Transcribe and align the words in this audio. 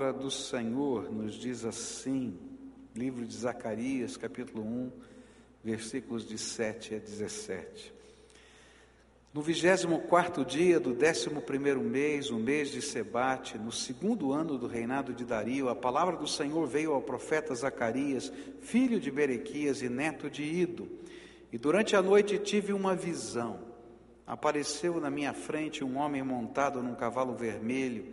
palavra 0.00 0.18
do 0.18 0.30
Senhor 0.30 1.12
nos 1.12 1.34
diz 1.34 1.62
assim, 1.62 2.34
livro 2.96 3.26
de 3.26 3.36
Zacarias, 3.36 4.16
capítulo 4.16 4.62
1, 4.62 4.92
versículos 5.62 6.26
de 6.26 6.38
7 6.38 6.94
a 6.94 6.98
17. 6.98 7.92
No 9.34 9.42
vigésimo 9.42 10.00
quarto 10.00 10.42
dia 10.42 10.80
do 10.80 10.94
décimo 10.94 11.42
primeiro 11.42 11.82
mês, 11.82 12.30
o 12.30 12.38
mês 12.38 12.70
de 12.70 12.80
Sebate, 12.80 13.58
no 13.58 13.70
segundo 13.70 14.32
ano 14.32 14.56
do 14.56 14.66
reinado 14.66 15.12
de 15.12 15.22
Dario, 15.22 15.68
a 15.68 15.76
palavra 15.76 16.16
do 16.16 16.26
Senhor 16.26 16.66
veio 16.66 16.94
ao 16.94 17.02
profeta 17.02 17.54
Zacarias, 17.54 18.32
filho 18.62 18.98
de 18.98 19.10
Berequias 19.10 19.82
e 19.82 19.90
neto 19.90 20.30
de 20.30 20.42
Ido. 20.42 20.88
E 21.52 21.58
durante 21.58 21.94
a 21.94 22.00
noite 22.00 22.38
tive 22.38 22.72
uma 22.72 22.96
visão. 22.96 23.60
Apareceu 24.26 24.98
na 24.98 25.10
minha 25.10 25.34
frente 25.34 25.84
um 25.84 25.98
homem 25.98 26.22
montado 26.22 26.82
num 26.82 26.94
cavalo 26.94 27.34
vermelho, 27.34 28.06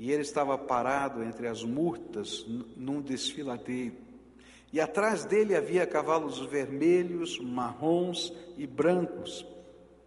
e 0.00 0.10
ele 0.10 0.22
estava 0.22 0.56
parado 0.56 1.22
entre 1.22 1.46
as 1.46 1.62
murtas, 1.62 2.46
num 2.74 3.02
desfiladeiro. 3.02 3.96
E 4.72 4.80
atrás 4.80 5.26
dele 5.26 5.54
havia 5.54 5.86
cavalos 5.86 6.38
vermelhos, 6.46 7.38
marrons 7.38 8.32
e 8.56 8.66
brancos. 8.66 9.44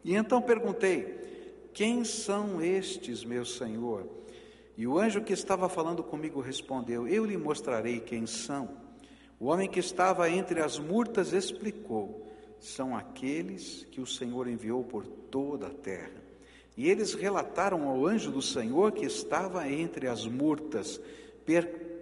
E 0.04 0.16
então 0.16 0.42
perguntei: 0.42 1.70
Quem 1.76 2.04
são 2.04 2.60
estes, 2.60 3.24
meu 3.24 3.46
senhor? 3.46 4.10
E 4.76 4.88
o 4.88 4.98
anjo 4.98 5.22
que 5.22 5.34
estava 5.34 5.70
falando 5.70 6.04
comigo 6.04 6.42
respondeu: 6.42 7.08
Eu 7.08 7.24
lhe 7.24 7.38
mostrarei 7.38 8.00
quem 8.00 8.26
são. 8.26 8.68
O 9.40 9.46
homem 9.46 9.70
que 9.70 9.80
estava 9.80 10.28
entre 10.28 10.60
as 10.60 10.80
murtas 10.80 11.34
explicou: 11.34 12.26
São 12.60 12.98
aqueles 12.98 13.86
que 13.92 14.02
o 14.02 14.08
Senhor 14.08 14.48
enviou 14.48 14.84
por 14.84 15.06
toda 15.06 15.68
a 15.68 15.74
terra. 15.74 16.23
E 16.76 16.90
eles 16.90 17.14
relataram 17.14 17.88
ao 17.88 18.06
anjo 18.06 18.32
do 18.32 18.42
Senhor 18.42 18.92
que 18.92 19.06
estava 19.06 19.70
entre 19.70 20.08
as 20.08 20.26
murtas: 20.26 21.00
per 21.46 21.94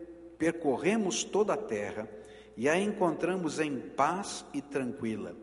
Percorremos 0.41 1.23
toda 1.23 1.53
a 1.53 1.57
terra 1.57 2.09
e 2.57 2.67
a 2.67 2.75
encontramos 2.75 3.59
em 3.59 3.77
paz 3.77 4.43
e 4.51 4.59
tranquila. 4.59 5.35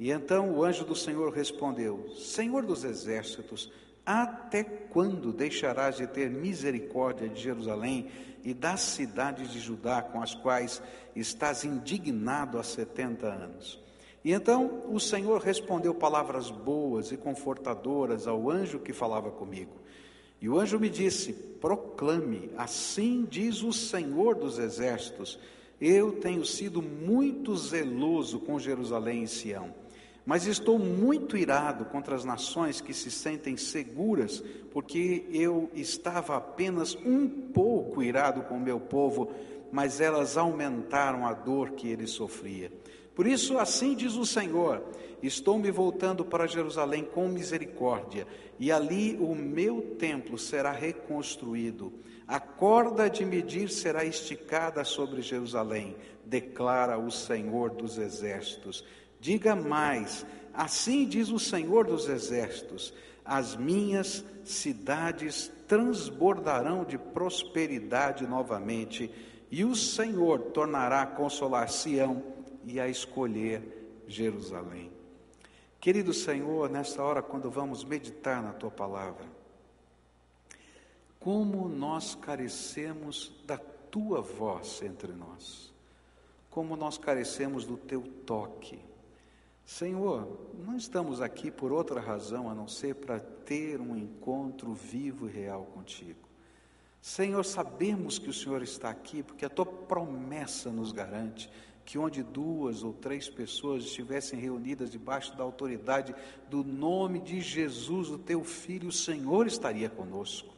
E 0.00 0.10
então 0.10 0.54
o 0.54 0.64
anjo 0.64 0.86
do 0.86 0.96
Senhor 0.96 1.30
respondeu: 1.34 2.08
Senhor 2.16 2.64
dos 2.64 2.82
exércitos, 2.82 3.70
até 4.06 4.64
quando 4.64 5.34
deixarás 5.34 5.98
de 5.98 6.06
ter 6.06 6.30
misericórdia 6.30 7.28
de 7.28 7.42
Jerusalém 7.42 8.10
e 8.42 8.54
das 8.54 8.80
cidades 8.80 9.50
de 9.52 9.60
Judá 9.60 10.00
com 10.00 10.22
as 10.22 10.34
quais 10.34 10.80
estás 11.14 11.62
indignado 11.62 12.58
há 12.58 12.62
setenta 12.62 13.26
anos? 13.26 13.78
E 14.24 14.32
então 14.32 14.84
o 14.88 14.98
Senhor 14.98 15.40
respondeu 15.40 15.94
palavras 15.94 16.50
boas 16.50 17.12
e 17.12 17.16
confortadoras 17.16 18.26
ao 18.26 18.50
anjo 18.50 18.78
que 18.78 18.92
falava 18.92 19.30
comigo. 19.30 19.72
E 20.40 20.48
o 20.48 20.58
anjo 20.58 20.78
me 20.78 20.88
disse: 20.88 21.32
Proclame, 21.32 22.50
assim 22.56 23.26
diz 23.28 23.62
o 23.62 23.72
Senhor 23.72 24.34
dos 24.34 24.58
exércitos: 24.58 25.38
Eu 25.80 26.12
tenho 26.12 26.44
sido 26.44 26.82
muito 26.82 27.56
zeloso 27.56 28.40
com 28.40 28.58
Jerusalém 28.58 29.22
e 29.22 29.28
Sião 29.28 29.72
mas 30.28 30.44
estou 30.46 30.78
muito 30.78 31.38
irado 31.38 31.86
contra 31.86 32.14
as 32.14 32.22
nações 32.22 32.82
que 32.82 32.92
se 32.92 33.10
sentem 33.10 33.56
seguras, 33.56 34.44
porque 34.70 35.24
eu 35.32 35.70
estava 35.72 36.36
apenas 36.36 36.94
um 36.96 37.26
pouco 37.26 38.02
irado 38.02 38.42
com 38.42 38.58
o 38.58 38.60
meu 38.60 38.78
povo, 38.78 39.32
mas 39.72 40.02
elas 40.02 40.36
aumentaram 40.36 41.26
a 41.26 41.32
dor 41.32 41.70
que 41.70 41.88
ele 41.88 42.06
sofria. 42.06 42.70
Por 43.18 43.26
isso, 43.26 43.58
assim 43.58 43.96
diz 43.96 44.14
o 44.14 44.24
Senhor: 44.24 44.80
estou 45.20 45.58
me 45.58 45.72
voltando 45.72 46.24
para 46.24 46.46
Jerusalém 46.46 47.02
com 47.02 47.26
misericórdia, 47.26 48.28
e 48.60 48.70
ali 48.70 49.18
o 49.20 49.34
meu 49.34 49.96
templo 49.98 50.38
será 50.38 50.70
reconstruído. 50.70 51.92
A 52.28 52.38
corda 52.38 53.10
de 53.10 53.24
medir 53.24 53.70
será 53.70 54.04
esticada 54.04 54.84
sobre 54.84 55.20
Jerusalém, 55.20 55.96
declara 56.24 56.96
o 56.96 57.10
Senhor 57.10 57.70
dos 57.70 57.98
exércitos. 57.98 58.84
Diga 59.18 59.56
mais: 59.56 60.24
assim 60.54 61.04
diz 61.04 61.28
o 61.30 61.40
Senhor 61.40 61.88
dos 61.88 62.08
Exércitos: 62.08 62.94
as 63.24 63.56
minhas 63.56 64.24
cidades 64.44 65.50
transbordarão 65.66 66.84
de 66.84 66.96
prosperidade 66.96 68.28
novamente, 68.28 69.10
e 69.50 69.64
o 69.64 69.74
Senhor 69.74 70.38
tornará 70.52 71.02
a 71.02 71.06
consolar 71.06 71.68
Sião 71.68 72.37
e 72.68 72.78
a 72.78 72.88
escolher 72.88 74.02
Jerusalém. 74.06 74.92
Querido 75.80 76.12
Senhor, 76.12 76.70
nesta 76.70 77.02
hora, 77.02 77.22
quando 77.22 77.50
vamos 77.50 77.82
meditar 77.82 78.42
na 78.42 78.52
tua 78.52 78.70
palavra, 78.70 79.26
como 81.18 81.68
nós 81.68 82.14
carecemos 82.14 83.32
da 83.44 83.58
tua 83.58 84.20
voz 84.20 84.82
entre 84.82 85.12
nós, 85.12 85.72
como 86.50 86.76
nós 86.76 86.98
carecemos 86.98 87.64
do 87.64 87.76
teu 87.76 88.02
toque 88.24 88.78
Senhor, 89.68 90.26
não 90.64 90.78
estamos 90.78 91.20
aqui 91.20 91.50
por 91.50 91.72
outra 91.72 92.00
razão 92.00 92.48
a 92.48 92.54
não 92.54 92.66
ser 92.66 92.94
para 92.94 93.20
ter 93.20 93.78
um 93.82 93.94
encontro 93.94 94.72
vivo 94.72 95.28
e 95.28 95.30
real 95.30 95.66
contigo. 95.74 96.26
Senhor, 97.02 97.44
sabemos 97.44 98.18
que 98.18 98.30
o 98.30 98.32
Senhor 98.32 98.62
está 98.62 98.88
aqui 98.88 99.22
porque 99.22 99.44
a 99.44 99.50
tua 99.50 99.66
promessa 99.66 100.70
nos 100.70 100.90
garante 100.90 101.50
que 101.88 101.96
onde 101.96 102.22
duas 102.22 102.82
ou 102.82 102.92
três 102.92 103.30
pessoas 103.30 103.82
estivessem 103.82 104.38
reunidas 104.38 104.90
debaixo 104.90 105.34
da 105.34 105.42
autoridade 105.42 106.14
do 106.50 106.62
nome 106.62 107.18
de 107.18 107.40
Jesus, 107.40 108.10
o 108.10 108.18
teu 108.18 108.44
filho, 108.44 108.90
o 108.90 108.92
Senhor 108.92 109.46
estaria 109.46 109.88
conosco. 109.88 110.54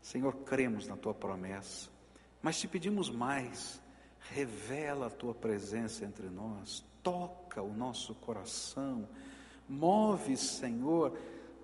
Senhor, 0.00 0.32
cremos 0.44 0.86
na 0.86 0.96
tua 0.96 1.12
promessa, 1.12 1.90
mas 2.40 2.56
te 2.56 2.68
pedimos 2.68 3.10
mais, 3.10 3.82
revela 4.30 5.08
a 5.08 5.10
tua 5.10 5.34
presença 5.34 6.04
entre 6.04 6.28
nós, 6.28 6.84
toca 7.02 7.60
o 7.60 7.74
nosso 7.74 8.14
coração, 8.14 9.08
move, 9.68 10.36
Senhor, 10.36 11.18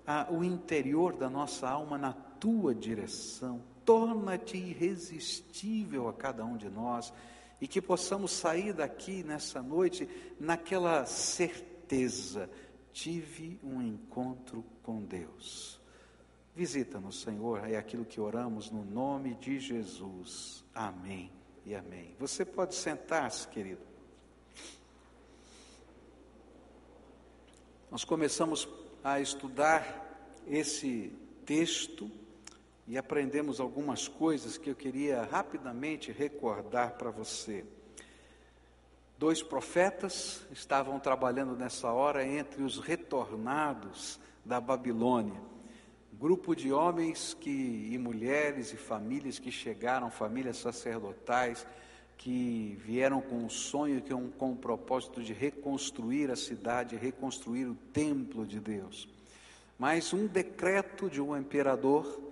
a, 0.05 0.27
o 0.29 0.43
interior 0.43 1.15
da 1.15 1.29
nossa 1.29 1.69
alma 1.69 1.97
na 1.97 2.11
tua 2.11 2.75
direção, 2.75 3.61
torna-te 3.85 4.57
irresistível 4.57 6.09
a 6.09 6.13
cada 6.13 6.43
um 6.43 6.57
de 6.57 6.67
nós 6.67 7.13
e 7.59 7.67
que 7.67 7.81
possamos 7.81 8.31
sair 8.31 8.73
daqui 8.73 9.23
nessa 9.23 9.61
noite 9.61 10.07
naquela 10.39 11.05
certeza: 11.05 12.49
tive 12.91 13.59
um 13.63 13.81
encontro 13.81 14.63
com 14.83 15.03
Deus. 15.03 15.79
Visita-nos, 16.55 17.21
Senhor, 17.21 17.69
é 17.69 17.75
aquilo 17.75 18.05
que 18.05 18.21
oramos 18.21 18.71
no 18.71 18.85
nome 18.85 19.35
de 19.35 19.59
Jesus. 19.59 20.63
Amém 20.73 21.31
e 21.65 21.75
amém. 21.75 22.15
Você 22.17 22.45
pode 22.45 22.75
sentar-se, 22.75 23.47
querido. 23.49 23.81
Nós 27.91 28.03
começamos 28.05 28.67
a 29.03 29.19
estudar 29.19 30.31
esse 30.47 31.13
texto 31.45 32.09
e 32.87 32.97
aprendemos 32.97 33.59
algumas 33.59 34.07
coisas 34.07 34.57
que 34.57 34.69
eu 34.69 34.75
queria 34.75 35.23
rapidamente 35.23 36.11
recordar 36.11 36.97
para 36.97 37.09
você. 37.09 37.65
Dois 39.17 39.41
profetas 39.41 40.45
estavam 40.51 40.99
trabalhando 40.99 41.55
nessa 41.55 41.91
hora 41.91 42.25
entre 42.25 42.61
os 42.61 42.79
retornados 42.79 44.19
da 44.43 44.59
Babilônia. 44.59 45.39
Grupo 46.13 46.55
de 46.55 46.71
homens 46.71 47.33
que, 47.33 47.89
e 47.91 47.97
mulheres 47.97 48.71
e 48.71 48.77
famílias 48.77 49.39
que 49.39 49.51
chegaram, 49.51 50.11
famílias 50.11 50.57
sacerdotais, 50.57 51.65
que 52.17 52.77
vieram 52.85 53.21
com 53.21 53.37
um 53.37 53.49
sonho, 53.49 54.01
que 54.01 54.13
um, 54.13 54.29
com 54.29 54.51
o 54.51 54.55
propósito 54.55 55.21
de 55.21 55.33
reconstruir 55.33 56.29
a 56.29 56.35
cidade, 56.35 56.95
reconstruir 56.95 57.65
o 57.65 57.75
templo 57.93 58.45
de 58.45 58.59
Deus. 58.59 59.07
Mas 59.77 60.13
um 60.13 60.25
decreto 60.25 61.09
de 61.09 61.21
um 61.21 61.35
imperador 61.35 62.24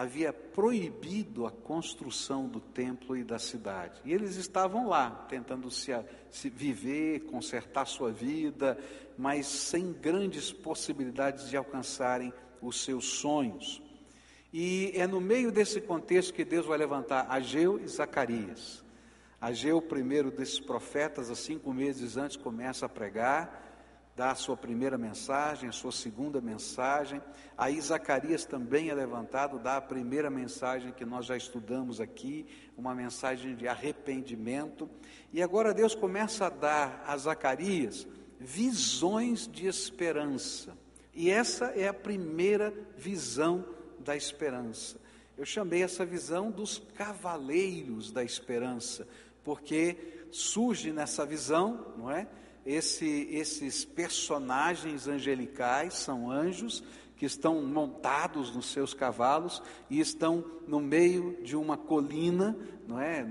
havia 0.00 0.32
proibido 0.32 1.44
a 1.44 1.50
construção 1.50 2.46
do 2.46 2.60
templo 2.60 3.16
e 3.16 3.24
da 3.24 3.36
cidade. 3.36 4.00
E 4.04 4.12
eles 4.12 4.36
estavam 4.36 4.86
lá, 4.86 5.10
tentando 5.28 5.68
se, 5.72 5.90
se 6.30 6.48
viver, 6.48 7.24
consertar 7.24 7.84
sua 7.84 8.12
vida, 8.12 8.78
mas 9.16 9.46
sem 9.46 9.92
grandes 9.92 10.52
possibilidades 10.52 11.50
de 11.50 11.56
alcançarem 11.56 12.32
os 12.62 12.84
seus 12.84 13.06
sonhos. 13.06 13.82
E 14.52 14.92
é 14.94 15.04
no 15.04 15.20
meio 15.20 15.50
desse 15.50 15.80
contexto 15.80 16.32
que 16.32 16.44
Deus 16.44 16.64
vai 16.64 16.78
levantar 16.78 17.26
Ageu 17.28 17.80
e 17.80 17.88
Zacarias. 17.88 18.84
Ageu, 19.40 19.82
primeiro 19.82 20.30
desses 20.30 20.60
profetas, 20.60 21.28
há 21.28 21.34
cinco 21.34 21.72
meses 21.72 22.16
antes, 22.16 22.36
começa 22.36 22.86
a 22.86 22.88
pregar, 22.88 23.67
dá 24.18 24.32
a 24.32 24.34
sua 24.34 24.56
primeira 24.56 24.98
mensagem, 24.98 25.68
a 25.68 25.72
sua 25.72 25.92
segunda 25.92 26.40
mensagem. 26.40 27.22
Aí 27.56 27.80
Zacarias 27.80 28.44
também 28.44 28.90
é 28.90 28.94
levantado, 28.94 29.60
dá 29.60 29.76
a 29.76 29.80
primeira 29.80 30.28
mensagem 30.28 30.90
que 30.90 31.04
nós 31.04 31.24
já 31.24 31.36
estudamos 31.36 32.00
aqui, 32.00 32.44
uma 32.76 32.96
mensagem 32.96 33.54
de 33.54 33.68
arrependimento. 33.68 34.90
E 35.32 35.40
agora 35.40 35.72
Deus 35.72 35.94
começa 35.94 36.46
a 36.46 36.50
dar 36.50 37.04
a 37.06 37.16
Zacarias 37.16 38.08
visões 38.40 39.46
de 39.46 39.68
esperança. 39.68 40.76
E 41.14 41.30
essa 41.30 41.66
é 41.66 41.86
a 41.86 41.94
primeira 41.94 42.74
visão 42.96 43.64
da 44.00 44.16
esperança. 44.16 45.00
Eu 45.36 45.44
chamei 45.44 45.84
essa 45.84 46.04
visão 46.04 46.50
dos 46.50 46.82
cavaleiros 46.96 48.10
da 48.10 48.24
esperança, 48.24 49.06
porque 49.44 50.24
surge 50.32 50.90
nessa 50.90 51.24
visão, 51.24 51.94
não 51.96 52.10
é? 52.10 52.26
Esse, 52.68 53.26
esses 53.30 53.86
personagens 53.86 55.08
angelicais 55.08 55.94
são 55.94 56.30
anjos 56.30 56.84
que 57.16 57.24
estão 57.24 57.62
montados 57.62 58.54
nos 58.54 58.66
seus 58.66 58.92
cavalos 58.92 59.62
e 59.88 59.98
estão 59.98 60.44
no 60.66 60.78
meio 60.78 61.38
de 61.42 61.56
uma 61.56 61.78
colina, 61.78 62.54
não 62.86 63.00
é? 63.00 63.26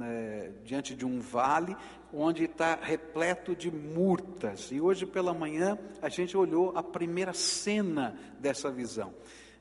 é 0.00 0.52
diante 0.64 0.94
de 0.94 1.04
um 1.04 1.18
vale, 1.18 1.76
onde 2.12 2.44
está 2.44 2.78
repleto 2.80 3.56
de 3.56 3.68
murtas. 3.68 4.70
E 4.70 4.80
hoje 4.80 5.04
pela 5.04 5.34
manhã 5.34 5.76
a 6.00 6.08
gente 6.08 6.36
olhou 6.36 6.70
a 6.76 6.82
primeira 6.82 7.32
cena 7.32 8.16
dessa 8.38 8.70
visão. 8.70 9.12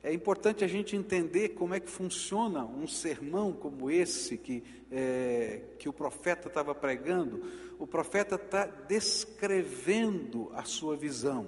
É 0.04 0.14
importante 0.14 0.64
a 0.64 0.68
gente 0.68 0.96
entender 0.96 1.50
como 1.50 1.74
é 1.74 1.80
que 1.80 1.90
funciona 1.90 2.64
um 2.64 2.88
sermão 2.88 3.52
como 3.52 3.90
esse 3.90 4.38
que, 4.38 4.64
é, 4.92 5.64
que 5.80 5.90
o 5.90 5.94
profeta 5.94 6.48
estava 6.48 6.76
pregando. 6.76 7.42
O 7.80 7.86
profeta 7.86 8.36
está 8.36 8.66
descrevendo 8.66 10.52
a 10.54 10.64
sua 10.64 10.96
visão. 10.96 11.48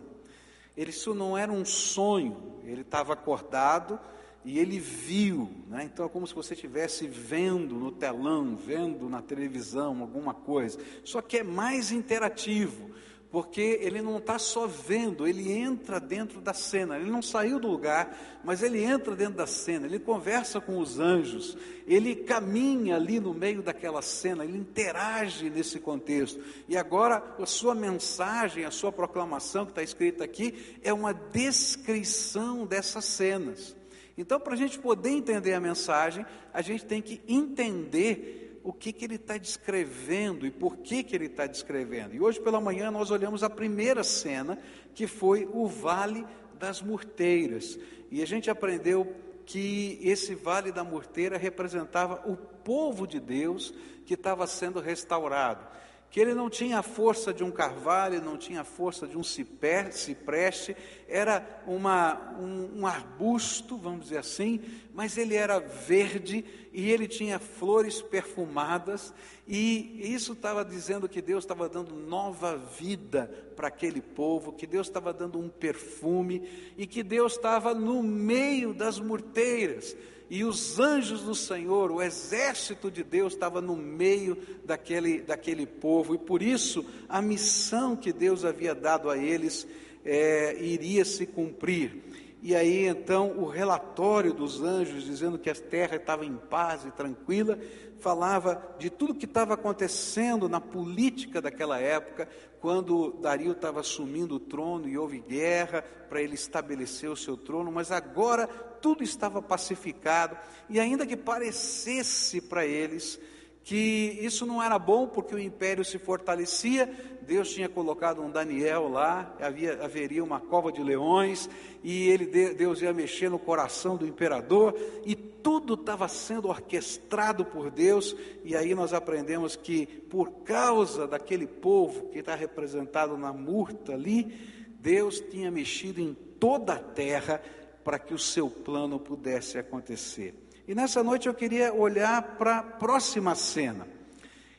Ele, 0.78 0.92
isso 0.92 1.14
não 1.14 1.38
era 1.38 1.52
um 1.52 1.66
sonho, 1.66 2.62
ele 2.64 2.82
estava 2.82 3.14
acordado 3.14 4.00
e 4.46 4.58
ele 4.58 4.80
viu, 4.80 5.50
né? 5.68 5.84
então 5.84 6.06
é 6.06 6.10
como 6.10 6.26
se 6.26 6.34
você 6.34 6.54
estivesse 6.54 7.08
vendo 7.08 7.76
no 7.76 7.92
telão, 7.92 8.56
vendo 8.56 9.10
na 9.10 9.22
televisão 9.22 10.00
alguma 10.00 10.34
coisa, 10.34 10.80
só 11.04 11.22
que 11.22 11.40
é 11.40 11.44
mais 11.44 11.92
interativo, 11.92 12.92
porque 13.32 13.80
ele 13.82 14.02
não 14.02 14.18
está 14.18 14.40
só 14.40 14.66
vendo, 14.66 15.28
ele 15.28 15.52
entra 15.52 16.00
dentro 16.00 16.42
da 16.42 16.54
cena, 16.54 16.98
ele 16.98 17.12
não 17.12 17.22
saiu 17.22 17.60
do 17.60 17.68
lugar, 17.68 18.18
mas 18.44 18.64
ele 18.64 18.84
entra 18.84 19.16
dentro 19.16 19.36
da 19.36 19.46
cena, 19.46 19.86
ele 19.86 20.00
conversa 20.00 20.60
com 20.60 20.80
os 20.80 21.00
anjos, 21.00 21.56
ele 21.86 22.16
caminha 22.16 22.96
ali 22.96 23.20
no 23.20 23.34
meio 23.34 23.62
daquela 23.62 24.02
cena, 24.02 24.44
ele 24.44 24.58
interage 24.58 25.48
nesse 25.50 25.80
contexto, 25.80 26.44
e 26.68 26.76
agora 26.76 27.24
a 27.38 27.46
sua 27.46 27.76
mensagem, 27.76 28.66
a 28.66 28.72
sua 28.72 28.92
proclamação 28.92 29.64
que 29.64 29.72
está 29.72 29.84
escrita 29.84 30.24
aqui, 30.24 30.78
é 30.84 30.92
uma 30.92 31.14
descrição 31.14 32.66
dessas 32.66 33.06
cenas. 33.06 33.76
Então, 34.18 34.40
para 34.40 34.54
a 34.54 34.58
gente 34.58 34.78
poder 34.80 35.12
entender 35.12 35.54
a 35.54 35.62
mensagem, 35.62 36.26
a 36.52 36.62
gente 36.62 36.84
tem 36.84 37.02
que 37.02 37.22
entender 37.28 38.49
o 38.64 38.74
que, 38.74 38.92
que 38.92 39.06
ele 39.06 39.16
está 39.16 39.38
descrevendo 39.38 40.46
e 40.46 40.52
por 40.52 40.78
que, 40.78 41.04
que 41.04 41.16
ele 41.16 41.26
está 41.26 41.46
descrevendo. 41.46 42.16
E 42.16 42.20
hoje 42.20 42.40
pela 42.40 42.60
manhã 42.60 42.92
nós 42.92 43.12
olhamos 43.12 43.44
a 43.44 43.50
primeira 43.50 44.04
cena, 44.04 44.58
que 44.94 45.08
foi 45.08 45.48
o 45.52 45.68
Vale 45.68 46.26
das 46.58 46.82
Murteiras. 46.82 47.80
E 48.12 48.22
a 48.22 48.28
gente 48.28 48.50
aprendeu 48.50 49.16
que 49.46 50.00
esse 50.02 50.36
Vale 50.36 50.72
da 50.72 50.84
Murteira 50.84 51.38
representava 51.38 52.22
o 52.30 52.36
povo 52.36 53.08
de 53.08 53.20
Deus 53.20 53.74
que 54.06 54.14
estava 54.14 54.46
sendo 54.46 54.80
restaurado 54.80 55.79
que 56.12 56.20
ele 56.20 56.34
não 56.34 56.50
tinha 56.50 56.80
a 56.80 56.84
força 56.84 57.32
de 57.32 57.44
um 57.44 57.52
carvalho, 57.52 58.22
não 58.22 58.36
tinha 58.36 58.62
a 58.62 58.66
força 58.66 59.08
de 59.08 59.18
um 59.18 59.24
cipreste, 59.24 60.76
era 61.08 61.62
uma, 61.68 62.36
um, 62.40 62.80
um, 62.80 62.88
arbusto, 62.88 63.78
vamos 63.78 64.06
dizer 64.06 64.18
assim, 64.18 64.60
mas 64.94 65.18
ele 65.18 65.36
era 65.36 65.60
verde 65.60 66.44
e 66.74 66.90
ele 66.90 67.08
tinha 67.08 67.38
flores 67.38 68.02
perfumadas, 68.02 69.14
e 69.48 70.00
isso 70.14 70.34
estava 70.34 70.66
dizendo 70.66 71.08
que 71.08 71.22
Deus 71.22 71.44
estava 71.44 71.70
dando 71.70 71.96
nova 71.96 72.58
vida 72.58 73.30
para 73.56 73.68
aquele 73.68 74.02
povo, 74.02 74.54
que 74.54 74.66
Deus 74.66 74.88
estava 74.88 75.14
dando 75.14 75.40
um 75.40 75.50
perfume, 75.50 76.74
e 76.76 76.88
que 76.88 77.04
Deus 77.04 77.34
estava 77.34 77.74
no 77.74 78.02
meio 78.02 78.74
das 78.74 79.00
murteiras 79.00 79.96
e 80.30 80.44
os 80.44 80.80
anjos 80.80 81.22
do 81.22 81.34
Senhor, 81.34 81.92
o 81.92 82.02
exército 82.02 82.92
de 82.92 83.04
Deus 83.04 83.34
estava 83.34 83.60
no 83.60 83.76
meio 83.76 84.38
daquele, 84.64 85.22
daquele 85.22 85.66
povo, 85.66 86.14
e 86.14 86.18
por 86.20 86.44
isso 86.44 86.86
a 87.08 87.22
missão 87.22 87.96
que 87.96 88.14
Deus 88.14 88.46
havia 88.46 88.76
dado 88.76 89.10
a 89.10 89.18
eles 89.18 89.68
é, 90.06 90.56
iria 90.62 91.04
se 91.04 91.26
cumprir. 91.26 92.04
E 92.42 92.56
aí 92.56 92.86
então 92.86 93.38
o 93.38 93.46
relatório 93.48 94.34
dos 94.34 94.62
anjos 94.62 95.04
dizendo 95.04 95.38
que 95.38 95.50
a 95.50 95.56
terra 95.56 95.96
estava 95.96 96.26
em 96.26 96.36
paz 96.36 96.86
e 96.86 96.92
tranquila, 96.92 97.60
falava 98.00 98.76
de 98.80 98.90
tudo 98.90 99.14
que 99.14 99.26
estava 99.26 99.54
acontecendo 99.54 100.48
na 100.50 100.60
política 100.62 101.42
daquela 101.42 101.80
época, 101.80 102.28
quando 102.60 103.12
Dario 103.22 103.52
estava 103.52 103.80
assumindo 103.82 104.36
o 104.36 104.40
trono 104.40 104.88
e 104.88 104.98
houve 104.98 105.20
guerra 105.20 105.84
para 106.10 106.22
ele 106.22 106.36
estabelecer 106.36 107.10
o 107.10 107.16
seu 107.16 107.38
trono, 107.38 107.72
mas 107.72 107.92
agora 107.92 108.48
tudo 108.48 109.04
estava 109.04 109.42
pacificado, 109.42 110.38
e 110.70 110.80
ainda 110.80 111.06
que 111.06 111.18
parecesse 111.18 112.42
para 112.42 112.66
eles 112.66 113.20
que 113.64 114.18
isso 114.22 114.46
não 114.46 114.62
era 114.62 114.80
bom 114.80 115.08
porque 115.08 115.36
o 115.36 115.40
império 115.40 115.86
se 115.86 116.00
fortalecia, 116.00 116.92
Deus 117.22 117.52
tinha 117.52 117.70
colocado 117.70 118.22
um 118.22 118.32
Daniel 118.32 118.88
lá, 118.88 119.36
havia, 119.40 119.84
haveria 119.84 120.24
uma 120.24 120.40
cova 120.40 120.72
de 120.72 120.82
leões, 120.82 121.48
e 121.84 122.10
ele, 122.10 122.26
Deus 122.56 122.82
ia 122.82 122.92
mexer 122.92 123.30
no 123.30 123.38
coração 123.38 123.96
do 123.96 124.08
imperador, 124.08 124.76
e 125.06 125.16
tudo 125.16 125.76
estava 125.76 126.08
sendo 126.08 126.48
orquestrado 126.48 127.46
por 127.46 127.70
Deus, 127.70 128.16
e 128.44 128.56
aí 128.56 128.74
nós 128.74 128.94
aprendemos 128.94 129.56
que 129.56 129.86
por 129.86 130.32
causa 130.44 131.08
daquele 131.08 131.46
povo 131.46 132.10
que 132.10 132.20
está 132.20 132.34
representado 132.34 133.16
na 133.18 133.32
murta 133.32 133.94
ali, 133.94 134.36
Deus 134.80 135.20
tinha 135.20 135.52
mexido 135.52 136.02
em 136.02 136.16
toda 136.40 136.74
a 136.74 136.80
terra 136.80 137.42
para 137.84 138.00
que 138.00 138.14
o 138.14 138.20
seu 138.20 138.50
plano 138.50 139.00
pudesse 139.00 139.58
acontecer. 139.58 140.34
E 140.70 140.76
nessa 140.76 141.04
noite 141.04 141.28
eu 141.28 141.34
queria 141.34 141.74
olhar 141.74 142.22
para 142.38 142.60
a 142.60 142.62
próxima 142.62 143.34
cena. 143.34 143.88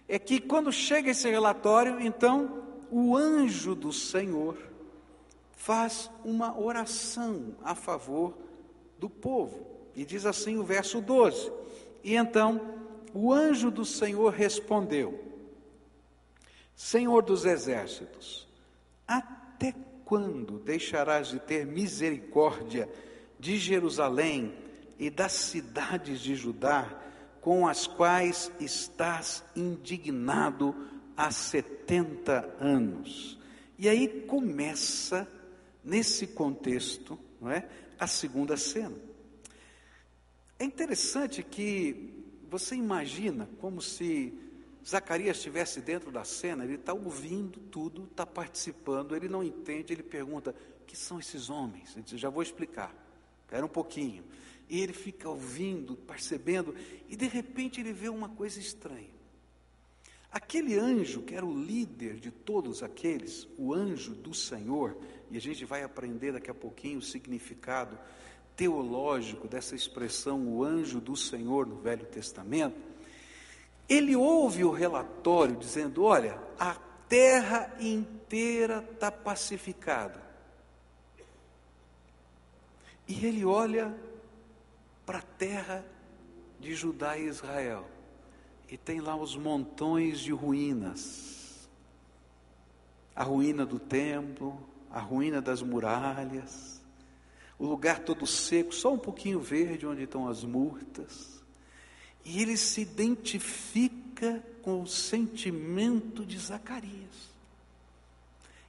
É 0.09 0.19
que 0.19 0.41
quando 0.41 0.73
chega 0.73 1.13
esse 1.13 1.31
relatório, 1.31 2.01
então 2.01 2.65
o 2.91 3.17
anjo 3.17 3.77
do 3.77 3.93
Senhor 3.93 4.59
faz 5.53 6.11
uma 6.25 6.59
oração 6.59 7.55
a 7.63 7.77
favor 7.77 8.37
do 8.99 9.09
povo. 9.09 9.65
E 9.95 10.05
diz 10.05 10.27
assim 10.27 10.59
o 10.59 10.65
verso 10.65 11.01
12: 11.01 11.53
E 12.03 12.17
então 12.17 12.61
o 13.15 13.33
anjo 13.33 13.71
do 13.71 13.85
Senhor 13.85 14.33
respondeu: 14.33 15.17
Senhor 16.75 17.23
dos 17.23 17.45
exércitos, 17.45 18.49
até 19.07 19.73
quando 20.05 20.59
deixarás 20.59 21.29
de 21.29 21.39
ter 21.39 21.65
misericórdia 21.65 22.89
de 23.39 23.57
Jerusalém 23.59 24.70
e 25.01 25.09
das 25.09 25.33
cidades 25.33 26.21
de 26.21 26.37
Judá, 26.37 26.87
com 27.41 27.67
as 27.67 27.87
quais 27.87 28.53
estás 28.61 29.43
indignado 29.57 30.77
há 31.17 31.31
70 31.31 32.57
anos. 32.61 33.41
E 33.79 33.89
aí 33.89 34.27
começa, 34.27 35.27
nesse 35.83 36.27
contexto, 36.27 37.19
não 37.41 37.51
é, 37.51 37.67
a 37.99 38.07
segunda 38.07 38.59
cena. 38.59 38.95
É 40.59 40.65
interessante 40.65 41.43
que 41.43 42.13
você 42.51 42.75
imagina 42.75 43.49
como 43.59 43.81
se 43.81 44.35
Zacarias 44.87 45.39
estivesse 45.39 45.81
dentro 45.81 46.13
da 46.13 46.25
cena, 46.25 46.63
ele 46.63 46.75
está 46.75 46.93
ouvindo 46.93 47.59
tudo, 47.59 48.05
está 48.05 48.27
participando, 48.27 49.17
ele 49.17 49.31
não 49.31 49.43
entende, 49.43 49.95
ele 49.95 50.03
pergunta: 50.03 50.55
que 50.87 50.95
são 50.95 51.19
esses 51.19 51.49
homens? 51.49 51.97
Ele 51.97 52.05
diz: 52.05 52.21
já 52.21 52.29
vou 52.29 52.43
explicar. 52.43 52.95
Espera 53.47 53.65
um 53.65 53.69
pouquinho. 53.71 54.23
E 54.71 54.81
ele 54.81 54.93
fica 54.93 55.29
ouvindo, 55.29 55.97
percebendo, 55.97 56.75
e 57.09 57.17
de 57.17 57.27
repente 57.27 57.81
ele 57.81 57.93
vê 57.93 58.09
uma 58.09 58.29
coisa 58.29 58.61
estranha. 58.61 59.11
Aquele 60.31 60.79
anjo, 60.79 61.23
que 61.23 61.35
era 61.35 61.45
o 61.45 61.53
líder 61.53 62.21
de 62.21 62.31
todos 62.31 62.81
aqueles, 62.81 63.49
o 63.59 63.75
anjo 63.75 64.15
do 64.15 64.33
Senhor, 64.33 64.97
e 65.29 65.37
a 65.37 65.41
gente 65.41 65.65
vai 65.65 65.83
aprender 65.83 66.33
daqui 66.33 66.49
a 66.49 66.55
pouquinho 66.55 67.01
o 67.01 67.03
significado 67.03 67.99
teológico 68.55 69.49
dessa 69.49 69.75
expressão, 69.75 70.47
o 70.47 70.63
anjo 70.63 71.01
do 71.01 71.17
Senhor 71.17 71.67
no 71.67 71.77
Velho 71.77 72.07
Testamento, 72.07 72.79
ele 73.89 74.15
ouve 74.15 74.63
o 74.63 74.71
relatório 74.71 75.57
dizendo: 75.57 76.05
olha, 76.05 76.41
a 76.57 76.77
terra 77.09 77.75
inteira 77.81 78.89
está 78.93 79.11
pacificada. 79.11 80.23
E 83.09 83.27
ele 83.27 83.45
olha 83.45 83.93
para 85.11 85.19
a 85.19 85.23
terra 85.23 85.85
de 86.61 86.73
Judá 86.73 87.19
e 87.19 87.27
Israel. 87.27 87.85
E 88.69 88.77
tem 88.77 89.01
lá 89.01 89.17
os 89.17 89.35
montões 89.35 90.21
de 90.21 90.31
ruínas. 90.31 91.69
A 93.13 93.25
ruína 93.25 93.67
do 93.67 93.81
templo, 93.81 94.65
a 94.89 95.01
ruína 95.01 95.43
das 95.43 95.63
muralhas, 95.63 96.81
o 97.59 97.67
lugar 97.67 98.05
todo 98.05 98.25
seco, 98.25 98.73
só 98.73 98.95
um 98.95 98.99
pouquinho 98.99 99.41
verde 99.41 99.85
onde 99.85 100.05
estão 100.05 100.29
as 100.29 100.45
murtas. 100.45 101.43
E 102.25 102.41
ele 102.41 102.57
se 102.57 102.81
identifica 102.81 104.41
com 104.63 104.81
o 104.81 104.87
sentimento 104.87 106.25
de 106.25 106.39
Zacarias. 106.39 107.30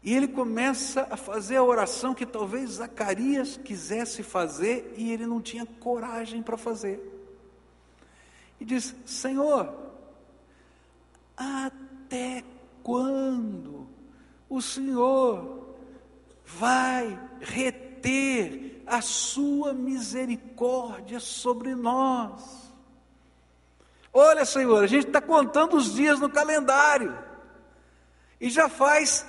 E 0.03 0.15
ele 0.15 0.27
começa 0.27 1.08
a 1.12 1.17
fazer 1.17 1.58
a 1.58 1.63
oração 1.63 2.13
que 2.13 2.25
talvez 2.25 2.72
Zacarias 2.72 3.58
quisesse 3.58 4.24
fazer 4.24 4.93
e 4.98 5.12
ele 5.12 5.27
não 5.27 5.39
tinha 5.39 5.65
coragem 5.65 6.41
para 6.41 6.58
fazer. 6.58 7.00
E 8.60 8.65
diz: 8.65 8.96
Senhor, 9.05 9.72
até 11.38 12.43
quando 12.81 13.88
o 14.50 14.60
Senhor 14.60 15.75
vai 16.46 17.20
reter 17.39 18.84
a 18.88 19.01
sua 19.01 19.74
misericórdia 19.74 21.20
sobre 21.20 21.75
nós? 21.75 22.72
Olha, 24.12 24.46
Senhor, 24.46 24.84
a 24.84 24.88
gente 24.88 25.08
está 25.08 25.22
contando 25.22 25.77
os 25.77 25.93
dias 25.93 26.20
no 26.20 26.29
calendário, 26.29 27.17
e 28.39 28.50
já 28.50 28.67
faz 28.67 29.25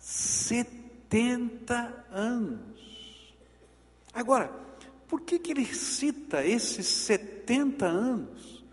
70 0.00 2.06
anos. 2.10 3.34
Agora, 4.12 4.50
por 5.06 5.20
que, 5.20 5.38
que 5.38 5.52
ele 5.52 5.66
cita 5.66 6.44
esses 6.44 6.86
70 6.86 7.86
anos? 7.86 8.64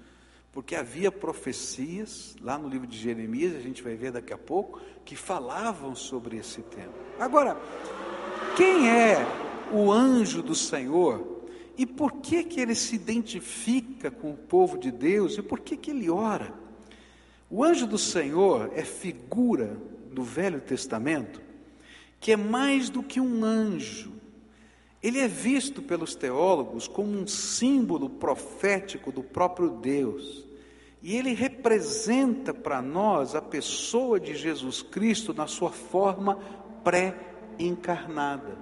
Porque 0.52 0.76
havia 0.76 1.12
profecias, 1.12 2.36
lá 2.42 2.58
no 2.58 2.68
livro 2.68 2.88
de 2.88 2.98
Jeremias, 2.98 3.56
a 3.56 3.60
gente 3.60 3.84
vai 3.84 3.96
ver 3.96 4.12
daqui 4.12 4.34
a 4.34 4.38
pouco, 4.38 4.82
que 5.06 5.16
falavam 5.16 5.96
sobre 5.96 6.38
esse 6.38 6.62
tema. 6.62 6.94
Agora, 7.20 7.56
quem 8.56 8.90
é 8.90 9.18
o 9.72 9.92
anjo 9.92 10.42
do 10.42 10.56
Senhor 10.56 11.46
e 11.78 11.86
por 11.86 12.14
que 12.14 12.44
que 12.44 12.60
ele 12.60 12.74
se 12.74 12.96
identifica 12.96 14.10
com 14.10 14.32
o 14.32 14.38
povo 14.38 14.78
de 14.78 14.92
Deus 14.92 15.38
e 15.38 15.44
por 15.44 15.60
que 15.60 15.78
que 15.78 15.92
ele 15.92 16.10
ora? 16.10 16.54
O 17.50 17.64
anjo 17.64 17.86
do 17.86 17.98
Senhor 17.98 18.72
é 18.74 18.84
figura 18.84 19.78
do 20.18 20.24
Velho 20.24 20.60
Testamento 20.60 21.48
que 22.20 22.32
é 22.32 22.38
mais 22.38 22.90
do 22.90 23.04
que 23.04 23.20
um 23.20 23.44
anjo. 23.44 24.14
Ele 25.02 25.20
é 25.20 25.28
visto 25.28 25.82
pelos 25.82 26.16
teólogos 26.16 26.88
como 26.88 27.12
um 27.12 27.28
símbolo 27.28 28.10
profético 28.10 29.12
do 29.12 29.24
próprio 29.24 29.70
Deus. 29.70 30.46
E 31.02 31.16
ele 31.16 31.34
representa 31.34 32.54
para 32.54 32.82
nós 32.82 33.36
a 33.36 33.42
pessoa 33.42 34.20
de 34.20 34.36
Jesus 34.36 34.82
Cristo 34.82 35.34
na 35.34 35.46
sua 35.46 35.72
forma 35.72 36.38
pré-encarnada. 36.84 38.58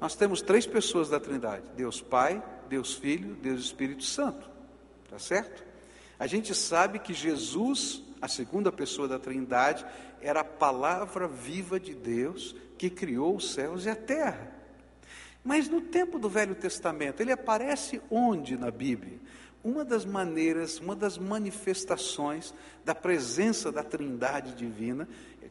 Nós 0.00 0.14
temos 0.14 0.40
três 0.40 0.64
pessoas 0.64 1.10
da 1.10 1.18
Trindade: 1.18 1.64
Deus 1.76 2.00
Pai, 2.00 2.40
Deus 2.68 2.94
Filho, 2.94 3.34
Deus 3.34 3.60
Espírito 3.64 4.04
Santo. 4.04 4.48
Tá 5.10 5.18
certo? 5.18 5.64
A 6.18 6.28
gente 6.28 6.54
sabe 6.54 7.00
que 7.00 7.12
Jesus 7.12 8.05
a 8.20 8.28
segunda 8.28 8.72
pessoa 8.72 9.06
da 9.08 9.18
Trindade, 9.18 9.84
era 10.20 10.40
a 10.40 10.44
palavra 10.44 11.28
viva 11.28 11.78
de 11.78 11.94
Deus 11.94 12.54
que 12.78 12.90
criou 12.90 13.36
os 13.36 13.52
céus 13.52 13.84
e 13.84 13.90
a 13.90 13.96
terra. 13.96 14.52
Mas 15.44 15.68
no 15.68 15.80
tempo 15.80 16.18
do 16.18 16.28
Velho 16.28 16.54
Testamento, 16.54 17.20
ele 17.20 17.32
aparece 17.32 18.00
onde 18.10 18.56
na 18.56 18.70
Bíblia? 18.70 19.18
Uma 19.62 19.84
das 19.84 20.04
maneiras, 20.04 20.78
uma 20.78 20.94
das 20.94 21.18
manifestações 21.18 22.52
da 22.84 22.94
presença 22.94 23.70
da 23.70 23.82
Trindade 23.82 24.54
divina 24.54 25.08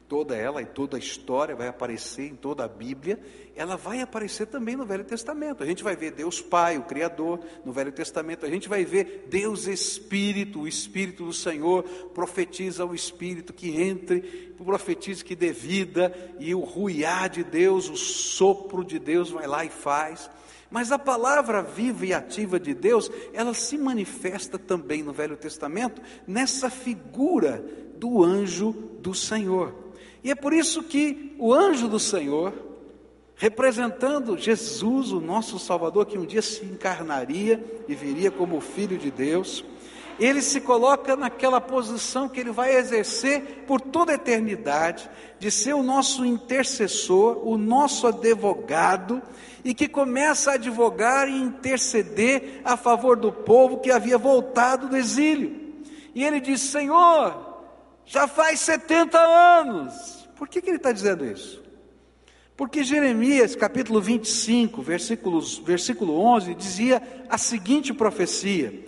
toda 0.07 0.35
ela 0.35 0.61
e 0.61 0.65
toda 0.65 0.97
a 0.97 0.99
história 0.99 1.55
vai 1.55 1.67
aparecer 1.67 2.27
em 2.27 2.35
toda 2.35 2.63
a 2.63 2.67
Bíblia, 2.67 3.19
ela 3.55 3.75
vai 3.75 4.01
aparecer 4.01 4.45
também 4.47 4.75
no 4.75 4.85
Velho 4.85 5.03
Testamento. 5.03 5.63
A 5.63 5.65
gente 5.65 5.83
vai 5.83 5.95
ver 5.95 6.11
Deus 6.11 6.41
Pai, 6.41 6.77
o 6.77 6.83
Criador, 6.83 7.39
no 7.63 7.71
Velho 7.71 7.91
Testamento. 7.91 8.45
A 8.45 8.49
gente 8.49 8.67
vai 8.67 8.85
ver 8.85 9.27
Deus 9.29 9.65
Espírito, 9.65 10.61
o 10.61 10.67
Espírito 10.67 11.25
do 11.25 11.33
Senhor 11.33 11.83
profetiza 12.13 12.85
o 12.85 12.93
Espírito 12.93 13.53
que 13.53 13.81
entre, 13.81 14.53
profetiza 14.57 15.23
que 15.23 15.35
dê 15.35 15.51
vida, 15.51 16.13
e 16.39 16.53
o 16.53 16.59
ruiar 16.59 17.29
de 17.29 17.43
Deus, 17.43 17.89
o 17.89 17.95
sopro 17.95 18.83
de 18.83 18.99
Deus 18.99 19.29
vai 19.29 19.47
lá 19.47 19.63
e 19.63 19.69
faz. 19.69 20.29
Mas 20.69 20.91
a 20.91 20.99
palavra 20.99 21.61
viva 21.61 22.05
e 22.05 22.13
ativa 22.13 22.59
de 22.59 22.73
Deus, 22.73 23.09
ela 23.33 23.53
se 23.53 23.77
manifesta 23.77 24.59
também 24.59 25.01
no 25.01 25.13
Velho 25.13 25.37
Testamento 25.37 26.01
nessa 26.27 26.69
figura 26.69 27.63
do 27.97 28.23
anjo 28.23 28.73
do 28.99 29.13
Senhor. 29.13 29.84
E 30.25 30.31
é 30.31 30.35
por 30.35 30.53
isso 30.53 30.81
que 30.81 31.35
o 31.37 31.53
anjo 31.53 31.87
do 31.87 31.99
Senhor, 31.99 32.51
representando 33.35 34.35
Jesus, 34.35 35.11
o 35.11 35.21
nosso 35.21 35.59
Salvador, 35.59 36.07
que 36.07 36.17
um 36.17 36.25
dia 36.25 36.41
se 36.41 36.65
encarnaria 36.65 37.63
e 37.87 37.93
viria 37.93 38.31
como 38.31 38.59
Filho 38.59 38.97
de 38.97 39.11
Deus, 39.11 39.63
ele 40.19 40.41
se 40.41 40.61
coloca 40.61 41.15
naquela 41.15 41.61
posição 41.61 42.27
que 42.27 42.39
ele 42.39 42.49
vai 42.49 42.75
exercer 42.75 43.65
por 43.67 43.79
toda 43.79 44.13
a 44.13 44.15
eternidade, 44.15 45.07
de 45.37 45.51
ser 45.51 45.75
o 45.75 45.83
nosso 45.83 46.25
intercessor, 46.25 47.47
o 47.47 47.55
nosso 47.55 48.07
advogado, 48.07 49.21
e 49.63 49.75
que 49.75 49.87
começa 49.87 50.49
a 50.49 50.53
advogar 50.55 51.29
e 51.29 51.37
interceder 51.39 52.61
a 52.65 52.75
favor 52.75 53.15
do 53.15 53.31
povo 53.31 53.77
que 53.77 53.91
havia 53.91 54.17
voltado 54.17 54.89
do 54.89 54.97
exílio. 54.97 55.75
E 56.15 56.23
ele 56.23 56.39
diz: 56.39 56.61
Senhor, 56.61 57.53
já 58.05 58.27
faz 58.27 58.59
70 58.59 59.17
anos, 59.19 60.14
por 60.37 60.47
que, 60.47 60.61
que 60.61 60.69
ele 60.69 60.77
está 60.77 60.91
dizendo 60.91 61.25
isso? 61.25 61.63
Porque 62.57 62.83
Jeremias, 62.83 63.55
capítulo 63.55 64.01
25, 64.01 64.81
versículos, 64.81 65.57
versículo 65.57 66.17
11, 66.17 66.55
dizia 66.55 67.01
a 67.29 67.37
seguinte 67.37 67.93
profecia: 67.93 68.85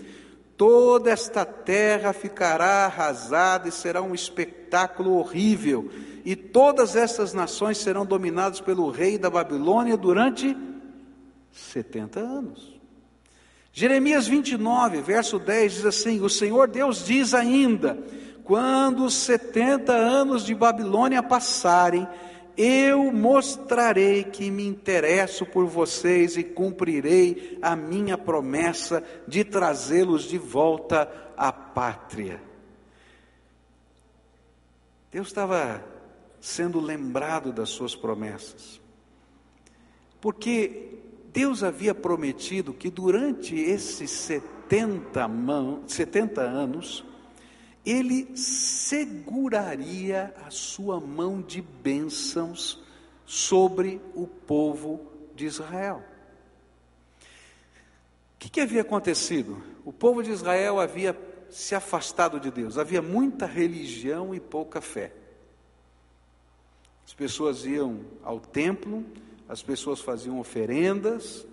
Toda 0.56 1.12
esta 1.12 1.46
terra 1.46 2.14
ficará 2.14 2.86
arrasada 2.86 3.68
e 3.68 3.72
será 3.72 4.02
um 4.02 4.16
espetáculo 4.16 5.18
horrível, 5.18 5.92
e 6.24 6.36
todas 6.36 6.96
essas 6.96 7.34
nações 7.34 7.78
serão 7.78 8.06
dominadas 8.06 8.62
pelo 8.62 8.90
rei 8.90 9.18
da 9.18 9.30
Babilônia 9.30 9.98
durante 9.98 10.56
70 11.52 12.20
anos. 12.20 12.78
Jeremias 13.74 14.28
29, 14.28 15.02
verso 15.02 15.38
10 15.38 15.74
diz 15.74 15.86
assim: 15.86 16.22
O 16.22 16.30
Senhor 16.30 16.68
Deus 16.70 17.06
diz 17.06 17.34
ainda: 17.34 17.98
quando 18.48 19.04
os 19.04 19.14
setenta 19.14 19.92
anos 19.92 20.46
de 20.46 20.56
Babilônia 20.56 21.22
passarem, 21.22 22.08
eu 22.56 23.12
mostrarei 23.12 24.24
que 24.24 24.50
me 24.50 24.66
interesso 24.66 25.46
por 25.46 25.66
vocês 25.66 26.38
e 26.38 26.46
cumprirei 26.46 27.60
a 27.62 27.76
minha 27.76 28.18
promessa 28.18 29.04
de 29.28 29.44
trazê-los 29.44 30.24
de 30.24 30.38
volta 30.38 31.12
à 31.36 31.52
pátria. 31.52 32.42
Deus 35.12 35.28
estava 35.28 35.84
sendo 36.40 36.80
lembrado 36.80 37.52
das 37.52 37.68
suas 37.68 37.98
promessas, 37.98 38.80
porque 40.22 41.00
Deus 41.34 41.64
havia 41.64 41.94
prometido 41.94 42.74
que 42.74 42.90
durante 42.90 43.56
esses 43.56 44.10
70, 44.10 45.30
70 45.86 46.42
anos, 46.42 47.04
ele 47.90 48.36
seguraria 48.36 50.34
a 50.46 50.52
sua 50.52 51.00
mão 51.00 51.42
de 51.42 51.62
bênçãos 51.62 52.84
sobre 53.26 54.02
o 54.14 54.28
povo 54.28 55.10
de 55.34 55.46
Israel. 55.46 56.04
O 58.36 58.40
que, 58.40 58.50
que, 58.50 58.60
havia 58.60 58.82
acontecido? 58.82 59.64
O 59.86 59.94
povo 59.94 60.22
de 60.22 60.32
Israel 60.32 60.82
havia 60.82 61.18
se 61.50 61.74
afastado 61.74 62.42
de 62.42 62.52
Deus, 62.52 62.78
havia 62.78 63.02
muita 63.02 63.46
religião 63.46 64.36
e 64.36 64.40
pouca 64.40 64.82
fé. 64.82 65.14
As 67.06 67.14
pessoas 67.14 67.66
iam 67.66 68.02
ao 68.22 68.38
templo, 68.38 69.06
as 69.48 69.64
pessoas 69.64 70.02
faziam 70.02 70.42
oferendas, 70.42 71.48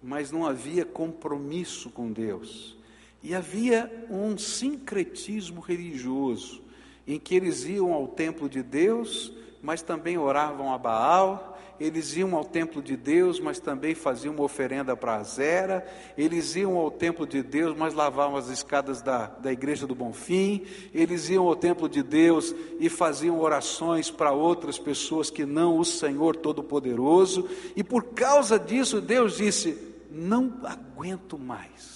mas 0.00 0.30
não 0.30 0.46
havia 0.46 0.84
compromisso 0.84 1.90
com 1.90 2.12
Deus. 2.12 2.80
E 3.22 3.34
havia 3.34 4.06
um 4.10 4.36
sincretismo 4.36 5.60
religioso, 5.60 6.60
em 7.06 7.18
que 7.20 7.34
eles 7.34 7.64
iam 7.64 7.92
ao 7.92 8.08
templo 8.08 8.48
de 8.48 8.62
Deus, 8.62 9.32
mas 9.62 9.80
também 9.80 10.18
oravam 10.18 10.72
a 10.72 10.78
Baal, 10.78 11.52
eles 11.78 12.16
iam 12.16 12.36
ao 12.36 12.44
templo 12.44 12.82
de 12.82 12.96
Deus, 12.96 13.40
mas 13.40 13.58
também 13.58 13.94
faziam 13.94 14.34
uma 14.34 14.44
oferenda 14.44 14.96
para 14.96 15.16
Azera, 15.16 15.86
eles 16.16 16.54
iam 16.54 16.76
ao 16.76 16.90
templo 16.90 17.26
de 17.26 17.42
Deus, 17.42 17.76
mas 17.76 17.94
lavavam 17.94 18.36
as 18.36 18.48
escadas 18.48 19.02
da, 19.02 19.26
da 19.26 19.52
igreja 19.52 19.86
do 19.86 19.94
Bonfim, 19.94 20.64
eles 20.92 21.28
iam 21.28 21.46
ao 21.46 21.56
templo 21.56 21.88
de 21.88 22.02
Deus 22.02 22.54
e 22.78 22.88
faziam 22.88 23.40
orações 23.40 24.10
para 24.10 24.32
outras 24.32 24.78
pessoas 24.78 25.30
que 25.30 25.44
não 25.44 25.78
o 25.78 25.84
Senhor 25.84 26.36
Todo-Poderoso, 26.36 27.48
e 27.74 27.82
por 27.82 28.04
causa 28.14 28.58
disso 28.58 29.00
Deus 29.00 29.36
disse: 29.36 29.76
Não 30.10 30.52
aguento 30.64 31.36
mais 31.38 31.91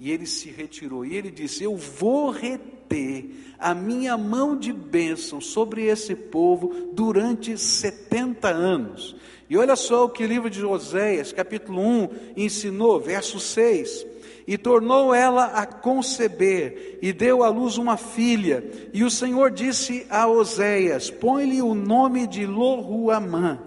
e 0.00 0.10
ele 0.10 0.26
se 0.26 0.50
retirou. 0.50 1.04
E 1.04 1.16
ele 1.16 1.30
disse: 1.30 1.64
Eu 1.64 1.76
vou 1.76 2.30
reter 2.30 3.30
a 3.58 3.74
minha 3.74 4.16
mão 4.16 4.56
de 4.56 4.72
bênção 4.72 5.40
sobre 5.40 5.86
esse 5.86 6.14
povo 6.14 6.90
durante 6.92 7.58
70 7.58 8.48
anos. 8.48 9.16
E 9.50 9.56
olha 9.56 9.74
só 9.76 10.04
o 10.04 10.10
que 10.10 10.24
o 10.24 10.26
livro 10.26 10.50
de 10.50 10.64
Oséias, 10.64 11.32
capítulo 11.32 11.80
1, 11.80 12.08
ensinou, 12.36 13.00
verso 13.00 13.40
6. 13.40 14.06
E 14.46 14.56
tornou 14.56 15.14
ela 15.14 15.46
a 15.46 15.66
conceber, 15.66 16.98
e 17.02 17.12
deu 17.12 17.42
à 17.42 17.50
luz 17.50 17.76
uma 17.76 17.98
filha. 17.98 18.64
E 18.94 19.04
o 19.04 19.10
Senhor 19.10 19.50
disse 19.50 20.06
a 20.08 20.26
Oséias: 20.26 21.10
Põe-lhe 21.10 21.60
o 21.60 21.74
nome 21.74 22.26
de 22.26 22.46
Lohuamã, 22.46 23.58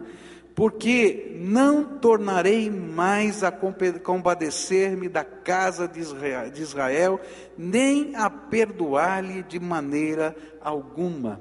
porque 0.55 1.37
não 1.39 1.83
tornarei 1.83 2.69
mais 2.69 3.43
a 3.43 3.51
compadecer-me 3.51 5.07
da 5.07 5.23
casa 5.23 5.87
de 5.87 5.99
Israel, 6.61 7.19
nem 7.57 8.15
a 8.15 8.29
perdoar-lhe 8.29 9.43
de 9.43 9.59
maneira 9.59 10.35
alguma. 10.61 11.39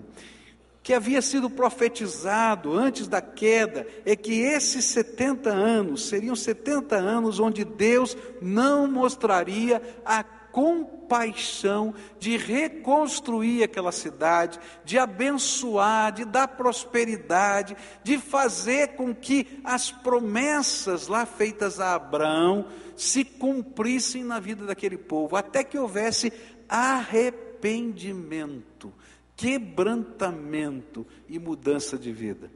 Que 0.83 0.95
havia 0.95 1.21
sido 1.21 1.51
profetizado 1.51 2.73
antes 2.73 3.07
da 3.07 3.21
queda 3.21 3.87
é 4.07 4.17
que 4.17 4.41
esses 4.41 4.87
70 4.87 5.51
anos 5.51 6.09
seriam 6.09 6.35
70 6.35 6.97
anos 6.97 7.39
onde 7.39 7.65
Deus 7.65 8.17
não 8.41 8.87
mostraria 8.87 9.83
a 10.05 10.25
compaixão 10.51 11.95
de 12.19 12.37
reconstruir 12.37 13.63
aquela 13.63 13.93
cidade, 13.93 14.59
de 14.85 14.99
abençoar, 14.99 16.13
de 16.13 16.25
dar 16.25 16.49
prosperidade, 16.49 17.77
de 18.03 18.19
fazer 18.19 18.97
com 18.97 19.15
que 19.15 19.61
as 19.65 19.91
promessas 19.91 21.09
lá 21.09 21.25
feitas 21.25 21.81
a 21.81 21.95
Abraão 21.95 22.67
se 22.97 23.25
cumprissem 23.25 24.25
na 24.25 24.39
vida 24.39 24.67
daquele 24.67 24.99
povo, 24.99 25.37
até 25.37 25.65
que 25.65 25.79
houvesse 25.79 26.31
arrependimento 26.69 28.93
quebrantamento 29.41 31.07
e 31.27 31.39
mudança 31.39 31.97
de 31.97 32.13
vida. 32.13 32.51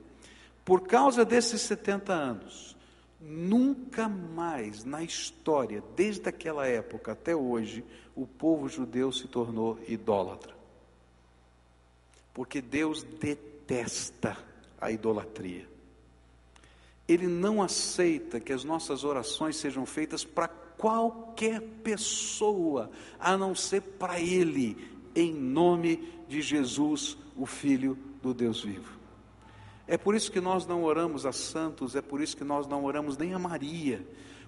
Por 0.67 0.87
causa 0.87 1.25
desses 1.25 1.63
70 1.63 2.13
anos, 2.13 2.74
nunca 3.25 4.09
mais 4.09 4.85
na 4.85 5.03
história, 5.03 5.83
desde 5.97 6.29
aquela 6.29 6.67
época 6.67 7.13
até 7.13 7.35
hoje, 7.35 7.85
o 8.15 8.27
povo 8.27 8.69
judeu 8.69 9.11
se 9.11 9.27
tornou 9.27 9.79
idólatra. 9.89 10.55
Porque 12.33 12.61
Deus 12.61 13.03
detesta 13.03 14.37
a 14.81 14.91
idolatria. 14.91 15.67
Ele 17.09 17.27
não 17.27 17.63
aceita 17.63 18.41
que 18.41 18.53
as 18.53 18.65
nossas 18.65 19.05
orações 19.05 19.57
sejam 19.57 19.87
feitas 19.87 20.25
para 20.25 20.49
qualquer 20.49 21.61
pessoa, 21.83 22.91
a 23.19 23.37
não 23.37 23.55
ser 23.55 23.81
para 23.81 24.21
Ele, 24.21 24.77
em 25.15 25.33
nome 25.33 26.09
de 26.29 26.43
Jesus, 26.43 27.17
o 27.37 27.47
Filho 27.47 27.97
do 28.23 28.35
Deus 28.35 28.63
vivo. 28.63 28.94
É 29.87 29.99
por 29.99 30.15
isso 30.15 30.33
que 30.33 30.41
nós 30.41 30.67
não 30.67 30.83
oramos 30.83 31.27
a 31.27 31.33
santos, 31.33 31.95
é 31.95 32.01
por 32.01 32.21
isso 32.21 32.37
que 32.37 32.45
nós 32.45 32.67
não 32.67 32.85
oramos 32.85 33.19
nem 33.19 33.35
a 33.35 33.39
Maria, 33.39 34.07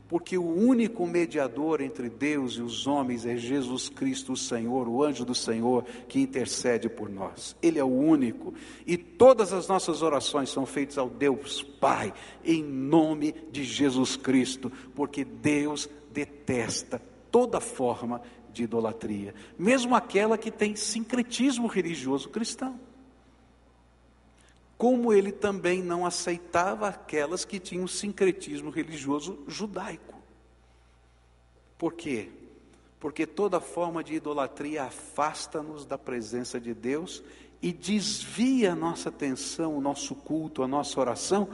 porque 0.09 0.39
o 0.39 0.47
único 0.47 1.07
mediador 1.07 1.81
entre 1.81 2.09
Deus 2.09 2.55
e 2.55 2.63
os 2.63 2.87
homens 2.87 3.27
é 3.27 3.37
Jesus 3.37 3.89
Cristo, 3.89 4.33
o 4.33 4.37
Senhor, 4.37 4.89
o 4.89 5.03
anjo 5.03 5.25
do 5.25 5.35
Senhor, 5.35 5.85
que 6.09 6.21
intercede 6.21 6.89
por 6.89 7.11
nós. 7.11 7.57
Ele 7.61 7.79
é 7.79 7.85
o 7.85 7.89
único. 7.89 8.55
E 8.87 8.97
todas 8.97 9.53
as 9.53 9.67
nossas 9.67 10.03
orações 10.03 10.49
são 10.49 10.65
feitas 10.65 10.97
ao 10.97 11.11
Deus 11.11 11.63
Pai, 11.63 12.15
em 12.45 12.63
nome 12.63 13.35
de 13.51 13.65
Jesus 13.65 14.17
Cristo, 14.17 14.71
porque 14.95 15.25
Deus 15.25 15.89
detesta 16.13 17.03
toda 17.31 17.61
forma 17.61 18.23
de 18.53 18.63
idolatria, 18.63 19.35
mesmo 19.59 19.95
aquela 19.95 20.39
que 20.39 20.51
tem 20.51 20.75
sincretismo 20.75 21.67
religioso 21.67 22.31
cristão. 22.31 22.81
Como 24.77 25.13
ele 25.13 25.33
também 25.33 25.83
não 25.83 26.05
aceitava 26.05 26.89
aquelas 26.89 27.45
que 27.45 27.59
tinham 27.59 27.87
sincretismo 27.87 28.71
religioso 28.71 29.43
judaico. 29.49 30.15
Por 31.79 31.95
quê? 31.95 32.29
Porque 33.01 33.27
toda 33.27 33.61
forma 33.61 34.03
de 34.03 34.15
idolatria 34.15 34.85
afasta-nos 34.85 35.87
da 35.87 35.97
presença 35.97 36.61
de 36.61 36.75
Deus 36.75 37.23
e 37.63 37.73
desvia 37.73 38.73
a 38.73 38.77
nossa 38.77 39.09
atenção, 39.09 39.77
o 39.77 39.81
nosso 39.81 40.15
culto, 40.15 40.63
a 40.63 40.69
nossa 40.69 40.99
oração 41.01 41.49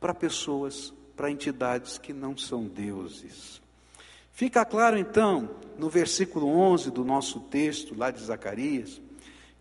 para 0.00 0.14
pessoas, 0.14 0.92
para 1.16 1.30
entidades 1.30 1.98
que 1.98 2.12
não 2.12 2.36
são 2.36 2.64
deuses. 2.66 3.62
Fica 4.32 4.64
claro 4.64 4.98
então, 4.98 5.50
no 5.78 5.88
versículo 5.88 6.48
11 6.48 6.90
do 6.90 7.04
nosso 7.04 7.40
texto, 7.40 7.94
lá 7.96 8.10
de 8.10 8.20
Zacarias, 8.20 9.00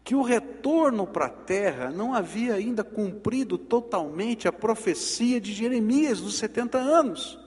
que 0.04 0.16
o 0.16 0.22
retorno 0.22 1.08
para 1.08 1.28
a 1.28 1.30
terra 1.30 1.90
não 1.90 2.14
havia 2.14 2.56
ainda 2.56 2.84
cumprido 2.84 3.58
totalmente 3.58 4.48
a 4.48 4.52
profecia 4.52 5.40
de 5.40 5.54
Jeremias 5.54 6.20
dos 6.20 6.36
70 6.36 6.78
anos. 6.78 7.40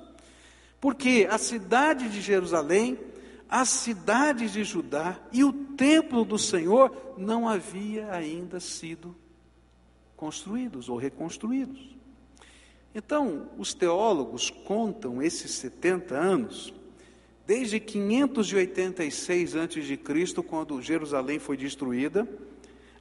Porque 0.80 1.28
a 1.30 1.36
cidade 1.36 2.08
de 2.08 2.20
Jerusalém, 2.20 2.98
as 3.48 3.68
cidades 3.68 4.52
de 4.52 4.64
Judá 4.64 5.20
e 5.30 5.44
o 5.44 5.52
templo 5.52 6.24
do 6.24 6.38
Senhor 6.38 7.14
não 7.18 7.46
havia 7.46 8.10
ainda 8.10 8.58
sido 8.58 9.14
construídos 10.16 10.88
ou 10.88 10.96
reconstruídos. 10.96 11.94
Então, 12.94 13.50
os 13.58 13.74
teólogos 13.74 14.48
contam 14.48 15.22
esses 15.22 15.50
70 15.50 16.14
anos 16.14 16.72
desde 17.46 17.78
586 17.78 19.54
a.C., 19.56 20.42
quando 20.42 20.82
Jerusalém 20.82 21.38
foi 21.38 21.56
destruída, 21.56 22.28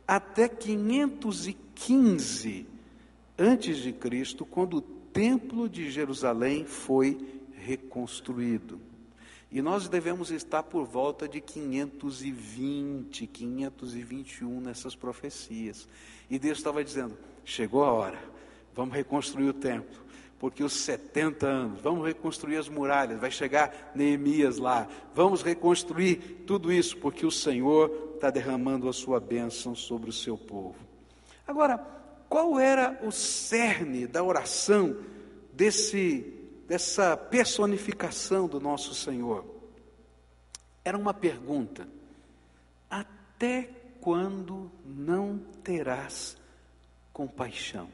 até 0.08 0.48
515 0.48 2.68
a.C., 3.38 3.96
quando 4.50 4.78
o 4.78 4.82
templo 4.82 5.68
de 5.68 5.90
Jerusalém 5.90 6.66
foi 6.66 7.18
reconstruído. 7.56 8.80
E 9.52 9.62
nós 9.62 9.88
devemos 9.88 10.32
estar 10.32 10.64
por 10.64 10.86
volta 10.86 11.28
de 11.28 11.42
520, 11.42 13.26
521 13.26 14.62
nessas 14.62 14.96
profecias. 14.96 15.88
E 16.30 16.38
Deus 16.38 16.58
estava 16.58 16.84
dizendo: 16.84 17.18
chegou 17.46 17.84
a 17.84 17.92
hora, 17.92 18.20
vamos 18.76 18.94
reconstruir 18.94 19.48
o 19.48 19.54
templo 19.54 20.05
porque 20.40 20.64
os 20.64 20.74
70 20.74 21.48
anos, 21.48 21.82
vamos 21.82 22.06
reconstruir 22.06 22.58
as 22.58 22.68
muralhas, 22.68 23.20
vai 23.20 23.32
chegar 23.32 23.92
Neemias 23.96 24.58
lá, 24.58 24.88
vamos 25.14 25.42
reconstruir 25.42 26.44
tudo 26.46 26.72
isso, 26.72 26.98
porque 26.98 27.26
o 27.26 27.32
Senhor 27.32 28.14
está 28.16 28.30
derramando 28.30 28.90
a 28.90 28.94
sua 28.94 29.20
bênção 29.20 29.76
sobre 29.76 30.10
o 30.10 30.14
seu 30.14 30.38
povo. 30.38 30.76
Agora, 31.48 31.78
qual 32.28 32.60
era 32.60 33.00
o 33.04 33.12
cerne 33.12 34.08
da 34.08 34.24
oração 34.24 34.98
desse, 35.54 36.34
dessa 36.68 37.16
personificação 37.16 38.48
do 38.48 38.60
nosso 38.60 38.94
Senhor? 38.94 39.46
Era 40.84 40.98
uma 40.98 41.14
pergunta: 41.14 41.88
até 42.90 43.70
quando 44.02 44.72
não 44.84 45.40
terás 45.64 46.38
compaixão? 47.14 47.90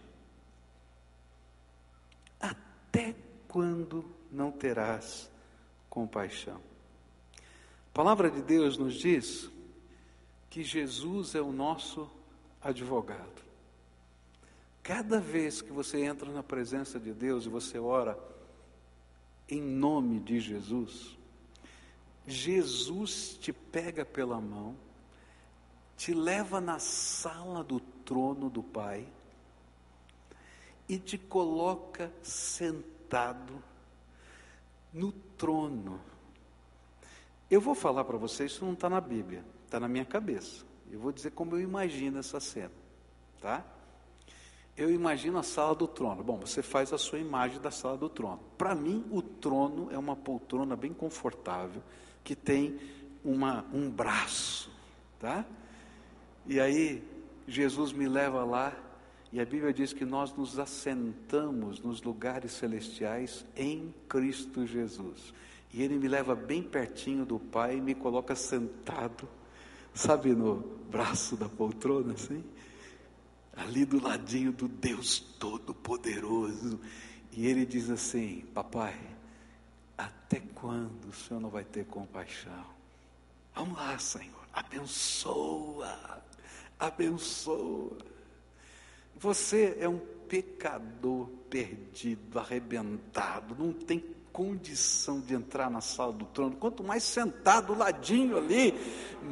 Até 2.91 3.15
quando 3.47 4.03
não 4.29 4.51
terás 4.51 5.31
compaixão? 5.89 6.59
A 7.37 7.93
palavra 7.93 8.29
de 8.29 8.41
Deus 8.41 8.77
nos 8.77 8.95
diz 8.95 9.49
que 10.49 10.61
Jesus 10.61 11.33
é 11.33 11.41
o 11.41 11.53
nosso 11.53 12.11
advogado. 12.61 13.41
Cada 14.83 15.21
vez 15.21 15.61
que 15.61 15.71
você 15.71 16.03
entra 16.03 16.29
na 16.33 16.43
presença 16.43 16.99
de 16.99 17.13
Deus 17.13 17.45
e 17.45 17.49
você 17.49 17.79
ora 17.79 18.19
em 19.47 19.61
nome 19.61 20.19
de 20.19 20.41
Jesus, 20.41 21.17
Jesus 22.27 23.37
te 23.39 23.53
pega 23.53 24.03
pela 24.03 24.41
mão, 24.41 24.75
te 25.95 26.13
leva 26.13 26.59
na 26.59 26.77
sala 26.77 27.63
do 27.63 27.79
trono 27.79 28.49
do 28.49 28.61
Pai 28.61 29.07
e 30.91 30.99
te 30.99 31.17
coloca 31.17 32.11
sentado 32.21 33.63
no 34.91 35.13
trono. 35.37 36.01
Eu 37.49 37.61
vou 37.61 37.73
falar 37.73 38.03
para 38.03 38.17
vocês, 38.17 38.51
isso 38.51 38.65
não 38.65 38.73
está 38.73 38.89
na 38.89 38.99
Bíblia, 38.99 39.41
está 39.63 39.79
na 39.79 39.87
minha 39.87 40.03
cabeça. 40.03 40.65
Eu 40.91 40.99
vou 40.99 41.13
dizer 41.13 41.31
como 41.31 41.55
eu 41.55 41.61
imagino 41.61 42.19
essa 42.19 42.41
cena, 42.41 42.73
tá? 43.39 43.63
Eu 44.75 44.91
imagino 44.91 45.37
a 45.37 45.43
sala 45.43 45.73
do 45.73 45.87
trono. 45.87 46.25
Bom, 46.25 46.39
você 46.39 46.61
faz 46.61 46.91
a 46.91 46.97
sua 46.97 47.19
imagem 47.19 47.61
da 47.61 47.71
sala 47.71 47.97
do 47.97 48.09
trono. 48.09 48.41
Para 48.57 48.75
mim, 48.75 49.05
o 49.11 49.21
trono 49.21 49.87
é 49.93 49.97
uma 49.97 50.17
poltrona 50.17 50.75
bem 50.75 50.93
confortável, 50.93 51.81
que 52.21 52.35
tem 52.35 52.77
uma, 53.23 53.65
um 53.71 53.89
braço, 53.89 54.69
tá? 55.17 55.45
E 56.45 56.59
aí, 56.59 57.01
Jesus 57.47 57.93
me 57.93 58.09
leva 58.09 58.43
lá 58.43 58.90
e 59.31 59.39
a 59.39 59.45
Bíblia 59.45 59.71
diz 59.71 59.93
que 59.93 60.03
nós 60.03 60.35
nos 60.35 60.59
assentamos 60.59 61.79
nos 61.79 62.01
lugares 62.01 62.51
celestiais 62.51 63.45
em 63.55 63.93
Cristo 64.09 64.65
Jesus. 64.65 65.33
E 65.73 65.81
Ele 65.81 65.97
me 65.97 66.09
leva 66.09 66.35
bem 66.35 66.61
pertinho 66.61 67.25
do 67.25 67.39
Pai 67.39 67.77
e 67.77 67.81
me 67.81 67.95
coloca 67.95 68.35
sentado, 68.35 69.29
sabe, 69.93 70.33
no 70.33 70.57
braço 70.91 71.37
da 71.37 71.47
poltrona, 71.47 72.13
assim? 72.13 72.43
Ali 73.55 73.85
do 73.85 74.03
ladinho 74.03 74.51
do 74.51 74.67
Deus 74.67 75.19
Todo-Poderoso. 75.19 76.77
E 77.31 77.47
Ele 77.47 77.65
diz 77.65 77.89
assim: 77.89 78.43
Papai, 78.53 78.99
Até 79.97 80.41
quando 80.53 81.05
o 81.05 81.13
Senhor 81.13 81.39
não 81.39 81.49
vai 81.49 81.63
ter 81.63 81.85
compaixão? 81.85 82.65
Vamos 83.55 83.77
lá, 83.77 83.97
Senhor, 83.97 84.45
abençoa, 84.53 86.21
abençoa. 86.77 88.11
Você 89.17 89.77
é 89.79 89.87
um 89.87 89.99
pecador 90.27 91.27
perdido, 91.49 92.39
arrebentado, 92.39 93.55
não 93.59 93.73
tem 93.73 94.03
condição 94.31 95.19
de 95.19 95.33
entrar 95.33 95.69
na 95.69 95.81
sala 95.81 96.13
do 96.13 96.25
trono, 96.25 96.55
quanto 96.55 96.83
mais 96.83 97.03
sentado 97.03 97.77
ladinho 97.77 98.37
ali, 98.37 98.73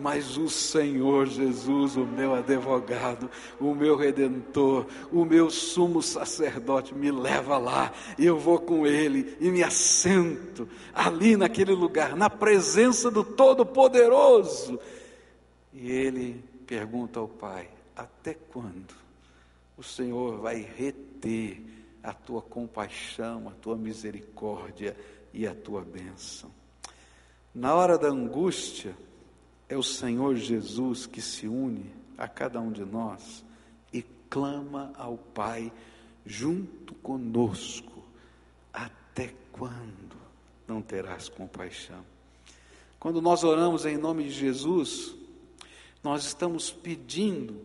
mas 0.01 0.37
o 0.37 0.49
Senhor 0.49 1.25
Jesus, 1.25 1.95
o 1.95 2.05
meu 2.05 2.35
advogado, 2.35 3.29
o 3.59 3.73
meu 3.73 3.95
redentor, 3.95 4.85
o 5.11 5.23
meu 5.23 5.49
sumo 5.49 6.01
sacerdote 6.01 6.93
me 6.93 7.11
leva 7.11 7.57
lá, 7.57 7.93
e 8.17 8.25
eu 8.25 8.37
vou 8.37 8.59
com 8.59 8.85
ele 8.85 9.37
e 9.39 9.49
me 9.49 9.63
assento 9.63 10.67
ali 10.93 11.37
naquele 11.37 11.71
lugar, 11.71 12.15
na 12.15 12.29
presença 12.29 13.09
do 13.09 13.23
Todo-Poderoso. 13.23 14.77
E 15.73 15.89
ele 15.89 16.43
pergunta 16.67 17.19
ao 17.19 17.27
Pai: 17.27 17.69
até 17.95 18.33
quando 18.33 18.98
o 19.79 19.83
Senhor 19.83 20.37
vai 20.39 20.57
reter 20.57 21.63
a 22.03 22.11
tua 22.11 22.41
compaixão, 22.41 23.47
a 23.47 23.51
tua 23.51 23.77
misericórdia 23.77 24.93
e 25.33 25.47
a 25.47 25.55
tua 25.55 25.81
bênção. 25.85 26.51
Na 27.55 27.73
hora 27.73 27.97
da 27.97 28.09
angústia, 28.09 28.93
é 29.69 29.77
o 29.77 29.83
Senhor 29.83 30.35
Jesus 30.35 31.05
que 31.05 31.21
se 31.21 31.47
une 31.47 31.89
a 32.17 32.27
cada 32.27 32.59
um 32.59 32.73
de 32.73 32.83
nós 32.83 33.45
e 33.93 34.01
clama 34.29 34.91
ao 34.97 35.17
Pai 35.17 35.71
junto 36.25 36.93
conosco: 36.95 38.03
Até 38.73 39.33
quando 39.53 40.17
não 40.67 40.81
terás 40.81 41.29
compaixão? 41.29 42.03
Quando 42.99 43.21
nós 43.21 43.45
oramos 43.45 43.85
em 43.85 43.97
nome 43.97 44.25
de 44.25 44.31
Jesus, 44.31 45.15
nós 46.03 46.25
estamos 46.25 46.69
pedindo 46.69 47.61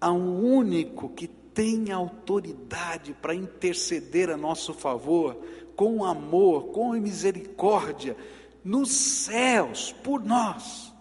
a 0.00 0.12
um 0.12 0.44
único 0.44 1.08
que 1.08 1.26
tem 1.56 1.90
autoridade 1.90 3.14
para 3.14 3.34
interceder 3.34 4.28
a 4.28 4.36
nosso 4.36 4.74
favor, 4.74 5.34
com 5.74 6.04
amor, 6.04 6.66
com 6.66 6.92
misericórdia, 6.92 8.14
nos 8.62 8.90
céus, 8.90 9.90
por 10.04 10.22
nós. 10.22 10.92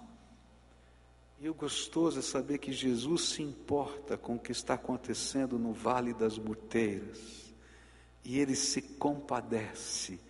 E 1.41 1.49
o 1.49 1.53
gostoso 1.53 2.19
é 2.19 2.21
saber 2.21 2.59
que 2.59 2.71
Jesus 2.71 3.31
se 3.31 3.43
importa 3.43 4.17
com 4.17 4.35
o 4.35 4.39
que 4.39 4.53
está 4.53 4.75
acontecendo 4.75 5.59
no 5.59 5.73
Vale 5.73 6.13
das 6.13 6.37
Muteiras, 6.37 7.53
e 8.23 8.39
ele 8.39 8.55
se 8.55 8.81
compadece, 8.81 10.21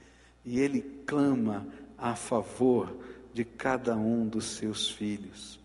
e 0.44 0.60
ele 0.60 0.82
clama 1.06 1.68
a 2.00 2.16
favor 2.16 2.98
de 3.32 3.46
cada 3.46 3.96
um 3.96 4.28
dos 4.28 4.58
seus 4.58 4.90
filhos. 4.90 5.60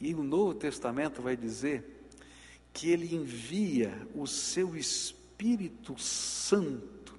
E 0.00 0.14
o 0.14 0.22
Novo 0.22 0.54
Testamento 0.54 1.20
vai 1.20 1.36
dizer 1.36 1.97
que 2.78 2.88
ele 2.88 3.12
envia 3.12 3.92
o 4.14 4.24
seu 4.24 4.76
Espírito 4.76 5.98
Santo 5.98 7.12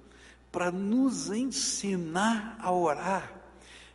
para 0.50 0.72
nos 0.72 1.30
ensinar 1.30 2.56
a 2.58 2.72
orar. 2.72 3.30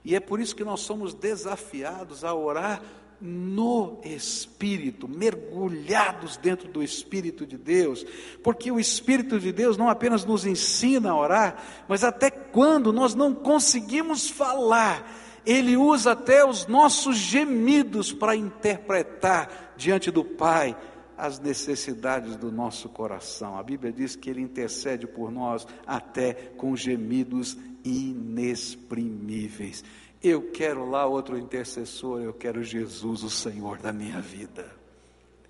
E 0.03 0.13
é 0.13 0.19
por 0.19 0.39
isso 0.39 0.55
que 0.55 0.63
nós 0.63 0.81
somos 0.81 1.15
desafiados 1.15 2.23
a 2.23 2.35
orar 2.35 2.83
no 3.19 3.99
Espírito, 4.03 5.07
mergulhados 5.07 6.37
dentro 6.37 6.71
do 6.71 6.83
Espírito 6.83 7.47
de 7.47 7.57
Deus, 7.57 8.05
porque 8.43 8.71
o 8.71 8.79
Espírito 8.79 9.39
de 9.39 9.51
Deus 9.51 9.75
não 9.75 9.89
apenas 9.89 10.23
nos 10.23 10.45
ensina 10.45 11.09
a 11.09 11.17
orar, 11.17 11.63
mas 11.87 12.03
até 12.03 12.29
quando 12.29 12.93
nós 12.93 13.15
não 13.15 13.33
conseguimos 13.33 14.29
falar, 14.29 15.41
Ele 15.43 15.75
usa 15.75 16.11
até 16.11 16.45
os 16.45 16.67
nossos 16.67 17.17
gemidos 17.17 18.13
para 18.13 18.35
interpretar 18.35 19.73
diante 19.75 20.11
do 20.11 20.23
Pai 20.23 20.77
as 21.17 21.39
necessidades 21.39 22.35
do 22.35 22.51
nosso 22.51 22.89
coração. 22.89 23.57
A 23.57 23.63
Bíblia 23.63 23.91
diz 23.91 24.15
que 24.15 24.29
Ele 24.29 24.41
intercede 24.41 25.07
por 25.07 25.31
nós 25.31 25.67
até 25.85 26.33
com 26.33 26.75
gemidos 26.75 27.57
inexprimíveis. 27.83 29.83
Eu 30.21 30.51
quero 30.51 30.89
lá 30.89 31.05
outro 31.05 31.37
intercessor, 31.37 32.21
eu 32.21 32.33
quero 32.33 32.63
Jesus, 32.63 33.23
o 33.23 33.29
Senhor 33.29 33.77
da 33.77 33.93
minha 33.93 34.19
vida. 34.19 34.69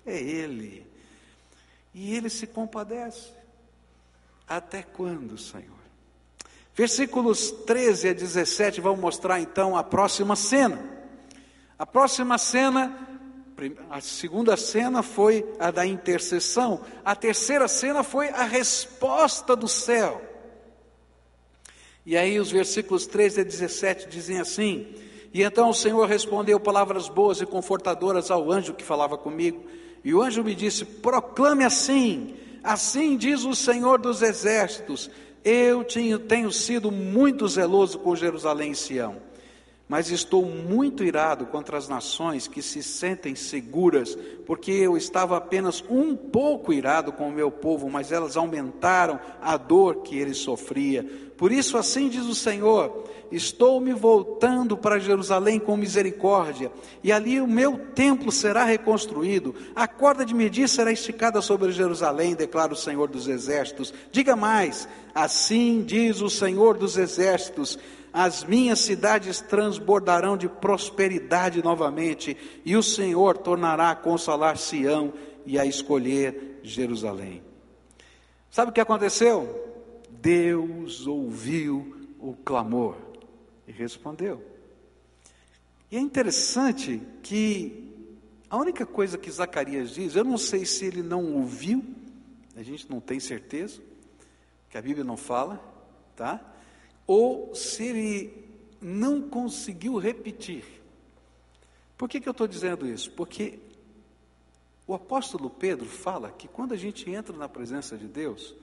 É 0.04 0.20
Ele. 0.20 0.86
E 1.94 2.14
Ele 2.14 2.28
se 2.28 2.46
compadece. 2.46 3.32
Até 4.46 4.82
quando, 4.82 5.38
Senhor? 5.38 5.76
Versículos 6.74 7.50
13 7.50 8.10
a 8.10 8.12
17 8.12 8.82
vão 8.82 8.96
mostrar 8.96 9.40
então 9.40 9.76
a 9.76 9.82
próxima 9.82 10.36
cena. 10.36 10.78
A 11.78 11.86
próxima 11.86 12.36
cena 12.36 13.15
a 13.88 14.00
segunda 14.00 14.56
cena 14.56 15.02
foi 15.02 15.44
a 15.58 15.70
da 15.70 15.86
intercessão, 15.86 16.82
a 17.04 17.14
terceira 17.14 17.66
cena 17.66 18.02
foi 18.02 18.28
a 18.28 18.44
resposta 18.44 19.56
do 19.56 19.66
céu. 19.66 20.20
E 22.04 22.16
aí 22.16 22.38
os 22.38 22.50
versículos 22.50 23.06
13 23.06 23.40
a 23.40 23.44
17 23.44 24.08
dizem 24.08 24.38
assim: 24.38 24.86
E 25.32 25.42
então 25.42 25.70
o 25.70 25.74
Senhor 25.74 26.06
respondeu 26.06 26.60
palavras 26.60 27.08
boas 27.08 27.40
e 27.40 27.46
confortadoras 27.46 28.30
ao 28.30 28.52
anjo 28.52 28.74
que 28.74 28.84
falava 28.84 29.16
comigo, 29.16 29.64
e 30.04 30.14
o 30.14 30.20
anjo 30.20 30.44
me 30.44 30.54
disse: 30.54 30.84
Proclame 30.84 31.64
assim, 31.64 32.36
assim 32.62 33.16
diz 33.16 33.44
o 33.44 33.54
Senhor 33.54 33.98
dos 33.98 34.20
exércitos: 34.20 35.10
Eu 35.42 35.82
tenho, 35.82 36.52
sido 36.52 36.92
muito 36.92 37.48
zeloso 37.48 37.98
com 37.98 38.14
Jerusalém 38.14 38.72
e 38.72 38.76
Sião 38.76 39.26
mas 39.88 40.10
estou 40.10 40.44
muito 40.44 41.04
irado 41.04 41.46
contra 41.46 41.78
as 41.78 41.88
nações 41.88 42.48
que 42.48 42.60
se 42.60 42.82
sentem 42.82 43.36
seguras, 43.36 44.18
porque 44.44 44.72
eu 44.72 44.96
estava 44.96 45.36
apenas 45.36 45.84
um 45.88 46.16
pouco 46.16 46.72
irado 46.72 47.12
com 47.12 47.28
o 47.28 47.32
meu 47.32 47.50
povo, 47.52 47.88
mas 47.88 48.10
elas 48.10 48.36
aumentaram 48.36 49.20
a 49.40 49.56
dor 49.56 50.02
que 50.02 50.18
ele 50.18 50.34
sofria. 50.34 51.06
Por 51.36 51.52
isso, 51.52 51.76
assim 51.76 52.08
diz 52.08 52.24
o 52.24 52.34
Senhor: 52.34 53.04
Estou 53.30 53.80
me 53.80 53.92
voltando 53.92 54.76
para 54.76 54.98
Jerusalém 54.98 55.60
com 55.60 55.76
misericórdia, 55.76 56.72
e 57.04 57.12
ali 57.12 57.40
o 57.40 57.46
meu 57.46 57.78
templo 57.94 58.32
será 58.32 58.64
reconstruído, 58.64 59.54
a 59.74 59.86
corda 59.86 60.24
de 60.24 60.34
medir 60.34 60.68
será 60.68 60.90
esticada 60.90 61.40
sobre 61.40 61.70
Jerusalém, 61.70 62.34
declara 62.34 62.72
o 62.72 62.76
Senhor 62.76 63.08
dos 63.08 63.28
Exércitos. 63.28 63.94
Diga 64.10 64.34
mais: 64.34 64.88
Assim 65.14 65.84
diz 65.86 66.20
o 66.20 66.28
Senhor 66.28 66.76
dos 66.76 66.96
Exércitos 66.96 67.78
as 68.18 68.42
minhas 68.44 68.80
cidades 68.80 69.42
transbordarão 69.42 70.38
de 70.38 70.48
prosperidade 70.48 71.62
novamente, 71.62 72.34
e 72.64 72.74
o 72.74 72.82
Senhor 72.82 73.36
tornará 73.36 73.90
a 73.90 73.94
consolar 73.94 74.56
Sião 74.56 75.12
e 75.44 75.58
a 75.58 75.66
escolher 75.66 76.60
Jerusalém. 76.62 77.42
Sabe 78.50 78.70
o 78.70 78.72
que 78.72 78.80
aconteceu? 78.80 79.62
Deus 80.08 81.06
ouviu 81.06 82.08
o 82.18 82.32
clamor 82.32 82.96
e 83.68 83.70
respondeu. 83.70 84.42
E 85.90 85.98
é 85.98 86.00
interessante 86.00 87.02
que 87.22 87.92
a 88.48 88.56
única 88.56 88.86
coisa 88.86 89.18
que 89.18 89.30
Zacarias 89.30 89.90
diz, 89.90 90.16
eu 90.16 90.24
não 90.24 90.38
sei 90.38 90.64
se 90.64 90.86
ele 90.86 91.02
não 91.02 91.34
ouviu, 91.34 91.84
a 92.56 92.62
gente 92.62 92.88
não 92.90 92.98
tem 92.98 93.20
certeza, 93.20 93.78
que 94.70 94.78
a 94.78 94.80
Bíblia 94.80 95.04
não 95.04 95.18
fala, 95.18 95.62
tá? 96.16 96.55
Ou 97.06 97.54
se 97.54 97.84
ele 97.84 98.46
não 98.80 99.22
conseguiu 99.22 99.98
repetir. 99.98 100.64
Por 101.96 102.08
que, 102.08 102.20
que 102.20 102.28
eu 102.28 102.32
estou 102.32 102.46
dizendo 102.46 102.86
isso? 102.86 103.10
Porque 103.12 103.58
o 104.86 104.94
apóstolo 104.94 105.48
Pedro 105.48 105.86
fala 105.86 106.30
que 106.30 106.46
quando 106.46 106.72
a 106.72 106.76
gente 106.76 107.10
entra 107.10 107.36
na 107.36 107.48
presença 107.48 107.96
de 107.96 108.06
Deus, 108.06 108.54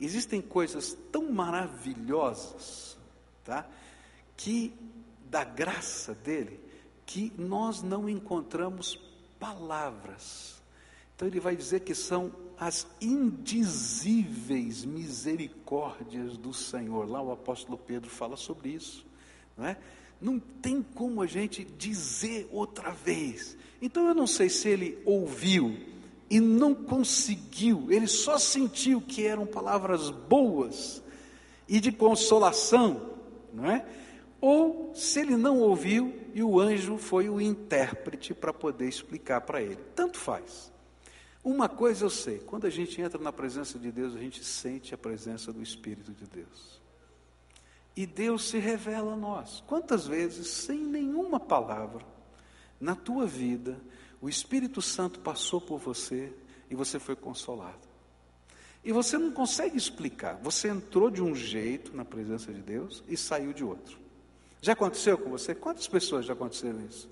existem 0.00 0.42
coisas 0.42 0.96
tão 1.12 1.30
maravilhosas, 1.30 2.96
tá? 3.44 3.66
Que 4.36 4.74
da 5.30 5.44
graça 5.44 6.14
dele, 6.14 6.60
que 7.06 7.32
nós 7.38 7.82
não 7.82 8.08
encontramos 8.08 8.98
palavras. 9.38 10.60
Então 11.14 11.28
ele 11.28 11.40
vai 11.40 11.56
dizer 11.56 11.80
que 11.80 11.94
são 11.94 12.32
as 12.64 12.86
indizíveis 12.98 14.86
misericórdias 14.86 16.38
do 16.38 16.54
Senhor. 16.54 17.06
Lá 17.06 17.20
o 17.20 17.30
apóstolo 17.30 17.76
Pedro 17.76 18.08
fala 18.08 18.38
sobre 18.38 18.70
isso, 18.70 19.04
não 19.54 19.66
é? 19.66 19.76
Não 20.18 20.38
tem 20.40 20.82
como 20.82 21.20
a 21.20 21.26
gente 21.26 21.62
dizer 21.62 22.48
outra 22.50 22.90
vez. 22.90 23.54
Então 23.82 24.08
eu 24.08 24.14
não 24.14 24.26
sei 24.26 24.48
se 24.48 24.66
ele 24.66 24.98
ouviu 25.04 25.76
e 26.30 26.40
não 26.40 26.74
conseguiu, 26.74 27.92
ele 27.92 28.06
só 28.06 28.38
sentiu 28.38 28.98
que 28.98 29.26
eram 29.26 29.44
palavras 29.44 30.08
boas 30.08 31.02
e 31.68 31.78
de 31.78 31.92
consolação, 31.92 33.10
não 33.52 33.70
é? 33.70 33.84
Ou 34.40 34.90
se 34.94 35.20
ele 35.20 35.36
não 35.36 35.60
ouviu 35.60 36.14
e 36.32 36.42
o 36.42 36.58
anjo 36.58 36.96
foi 36.96 37.28
o 37.28 37.42
intérprete 37.42 38.32
para 38.32 38.54
poder 38.54 38.88
explicar 38.88 39.42
para 39.42 39.60
ele. 39.60 39.76
Tanto 39.94 40.16
faz. 40.16 40.72
Uma 41.44 41.68
coisa 41.68 42.06
eu 42.06 42.10
sei: 42.10 42.38
quando 42.38 42.66
a 42.66 42.70
gente 42.70 43.00
entra 43.00 43.20
na 43.20 43.32
presença 43.32 43.78
de 43.78 43.92
Deus, 43.92 44.16
a 44.16 44.18
gente 44.18 44.42
sente 44.42 44.94
a 44.94 44.98
presença 44.98 45.52
do 45.52 45.62
Espírito 45.62 46.10
de 46.12 46.26
Deus. 46.26 46.80
E 47.94 48.06
Deus 48.06 48.48
se 48.48 48.58
revela 48.58 49.12
a 49.12 49.16
nós. 49.16 49.62
Quantas 49.66 50.06
vezes, 50.06 50.48
sem 50.48 50.78
nenhuma 50.78 51.38
palavra, 51.38 52.04
na 52.80 52.96
tua 52.96 53.26
vida, 53.26 53.78
o 54.20 54.28
Espírito 54.28 54.82
Santo 54.82 55.20
passou 55.20 55.60
por 55.60 55.78
você 55.78 56.32
e 56.70 56.74
você 56.74 56.98
foi 56.98 57.14
consolado. 57.14 57.86
E 58.82 58.90
você 58.90 59.16
não 59.16 59.30
consegue 59.30 59.76
explicar. 59.76 60.38
Você 60.42 60.68
entrou 60.68 61.10
de 61.10 61.22
um 61.22 61.34
jeito 61.34 61.96
na 61.96 62.04
presença 62.04 62.52
de 62.52 62.60
Deus 62.60 63.04
e 63.06 63.16
saiu 63.16 63.52
de 63.52 63.62
outro. 63.62 63.98
Já 64.60 64.72
aconteceu 64.72 65.16
com 65.16 65.30
você? 65.30 65.54
Quantas 65.54 65.86
pessoas 65.86 66.26
já 66.26 66.32
aconteceram 66.32 66.80
isso? 66.86 67.08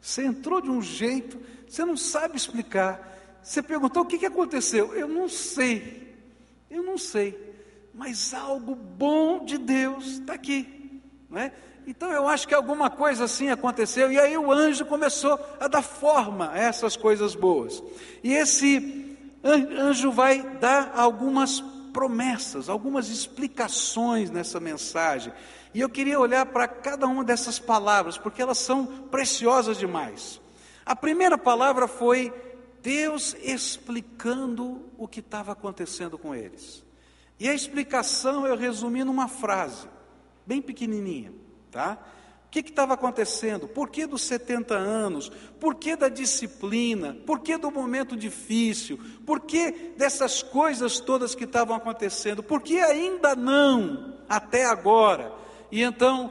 Você 0.00 0.24
entrou 0.24 0.60
de 0.60 0.68
um 0.68 0.82
jeito, 0.82 1.38
você 1.66 1.84
não 1.84 1.96
sabe 1.96 2.36
explicar. 2.36 3.13
Você 3.44 3.62
perguntou 3.62 4.02
o 4.02 4.06
que, 4.06 4.18
que 4.18 4.24
aconteceu? 4.24 4.94
Eu 4.94 5.06
não 5.06 5.28
sei. 5.28 6.16
Eu 6.70 6.82
não 6.82 6.96
sei. 6.96 7.38
Mas 7.92 8.32
algo 8.32 8.74
bom 8.74 9.44
de 9.44 9.58
Deus 9.58 10.06
está 10.06 10.32
aqui. 10.32 11.02
Não 11.28 11.38
é? 11.38 11.52
Então 11.86 12.10
eu 12.10 12.26
acho 12.26 12.48
que 12.48 12.54
alguma 12.54 12.88
coisa 12.88 13.24
assim 13.24 13.50
aconteceu, 13.50 14.10
e 14.10 14.18
aí 14.18 14.38
o 14.38 14.50
anjo 14.50 14.86
começou 14.86 15.38
a 15.60 15.68
dar 15.68 15.82
forma 15.82 16.50
a 16.50 16.58
essas 16.58 16.96
coisas 16.96 17.34
boas. 17.34 17.82
E 18.22 18.32
esse 18.32 19.14
anjo 19.44 20.10
vai 20.10 20.42
dar 20.58 20.94
algumas 20.96 21.62
promessas, 21.92 22.70
algumas 22.70 23.10
explicações 23.10 24.30
nessa 24.30 24.58
mensagem. 24.58 25.34
E 25.74 25.80
eu 25.80 25.88
queria 25.90 26.18
olhar 26.18 26.46
para 26.46 26.66
cada 26.66 27.06
uma 27.06 27.22
dessas 27.22 27.58
palavras, 27.58 28.16
porque 28.16 28.40
elas 28.40 28.56
são 28.56 28.86
preciosas 28.86 29.76
demais. 29.76 30.40
A 30.86 30.96
primeira 30.96 31.36
palavra 31.36 31.86
foi 31.86 32.32
Deus 32.84 33.34
explicando 33.42 34.82
o 34.98 35.08
que 35.08 35.20
estava 35.20 35.52
acontecendo 35.52 36.18
com 36.18 36.34
eles. 36.34 36.84
E 37.40 37.48
a 37.48 37.54
explicação 37.54 38.46
eu 38.46 38.54
resumi 38.58 39.02
numa 39.02 39.26
frase, 39.26 39.88
bem 40.46 40.60
pequenininha, 40.60 41.32
tá? 41.70 41.98
O 42.46 42.50
que 42.50 42.60
estava 42.60 42.92
acontecendo? 42.92 43.66
Por 43.66 43.88
que 43.88 44.06
dos 44.06 44.20
70 44.22 44.74
anos? 44.74 45.30
Por 45.58 45.76
que 45.76 45.96
da 45.96 46.10
disciplina? 46.10 47.16
Por 47.26 47.40
que 47.40 47.56
do 47.56 47.70
momento 47.70 48.14
difícil? 48.14 49.00
Por 49.24 49.40
que 49.40 49.94
dessas 49.96 50.42
coisas 50.42 51.00
todas 51.00 51.34
que 51.34 51.44
estavam 51.44 51.74
acontecendo? 51.74 52.42
Por 52.42 52.60
que 52.60 52.78
ainda 52.78 53.34
não, 53.34 54.18
até 54.28 54.66
agora? 54.66 55.32
E 55.72 55.82
então 55.82 56.30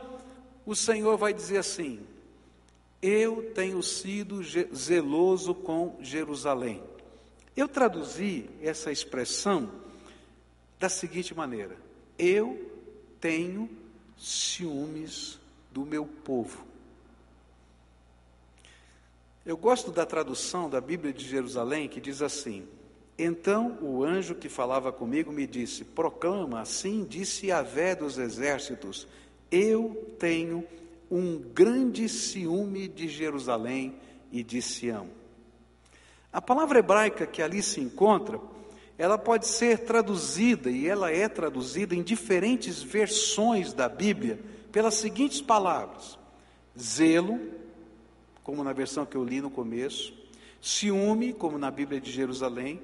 o 0.68 0.76
Senhor 0.76 1.18
vai 1.18 1.34
dizer 1.34 1.58
assim: 1.58 2.12
Eu 3.06 3.52
tenho 3.54 3.84
sido 3.84 4.42
zeloso 4.74 5.54
com 5.54 5.98
Jerusalém. 6.00 6.82
Eu 7.54 7.68
traduzi 7.68 8.50
essa 8.62 8.94
expressão 8.94 9.70
da 10.80 10.88
seguinte 10.88 11.36
maneira: 11.36 11.76
Eu 12.18 12.72
tenho 13.20 13.70
ciúmes 14.18 15.38
do 15.70 15.86
meu 15.86 16.06
povo. 16.06 16.66
Eu 19.46 19.58
gosto 19.58 19.92
da 19.92 20.06
tradução 20.06 20.70
da 20.70 20.80
Bíblia 20.80 21.12
de 21.12 21.28
Jerusalém 21.28 21.89
que 21.89 22.00
diz 22.00 22.22
assim: 22.22 22.66
Então 23.20 23.78
o 23.82 24.02
anjo 24.02 24.34
que 24.34 24.48
falava 24.48 24.94
comigo 24.94 25.30
me 25.30 25.46
disse: 25.46 25.84
Proclama, 25.84 26.62
assim 26.62 27.04
disse 27.04 27.48
Yahvé 27.48 27.96
dos 27.96 28.18
exércitos: 28.18 29.06
Eu 29.52 30.16
tenho 30.18 30.66
um 31.15 31.38
grande 31.38 32.10
ciúme 32.10 32.88
de 32.88 33.08
Jerusalém 33.08 33.95
e 34.32 34.43
de 34.43 34.62
Sião. 34.62 35.08
A 36.32 36.41
palavra 36.41 36.80
hebraica 36.80 37.28
que 37.28 37.41
ali 37.41 37.62
se 37.62 37.80
encontra 37.80 38.39
ela 38.97 39.17
pode 39.17 39.47
ser 39.47 39.80
traduzida, 39.80 40.69
e 40.69 40.88
ela 40.88 41.12
é 41.12 41.28
traduzida 41.28 41.95
em 41.95 42.04
diferentes 42.04 42.82
versões 42.82 43.73
da 43.73 43.89
Bíblia, 43.89 44.39
pelas 44.71 44.95
seguintes 44.95 45.41
palavras: 45.41 46.17
zelo, 46.80 47.39
como 48.43 48.63
na 48.63 48.73
versão 48.73 49.06
que 49.06 49.17
eu 49.17 49.23
li 49.23 49.41
no 49.41 49.49
começo, 49.49 50.13
ciúme, 50.62 51.34
como 51.34 51.58
na 51.58 51.71
Bíblia 51.71 51.99
de 51.99 52.12
Jerusalém, 52.12 52.82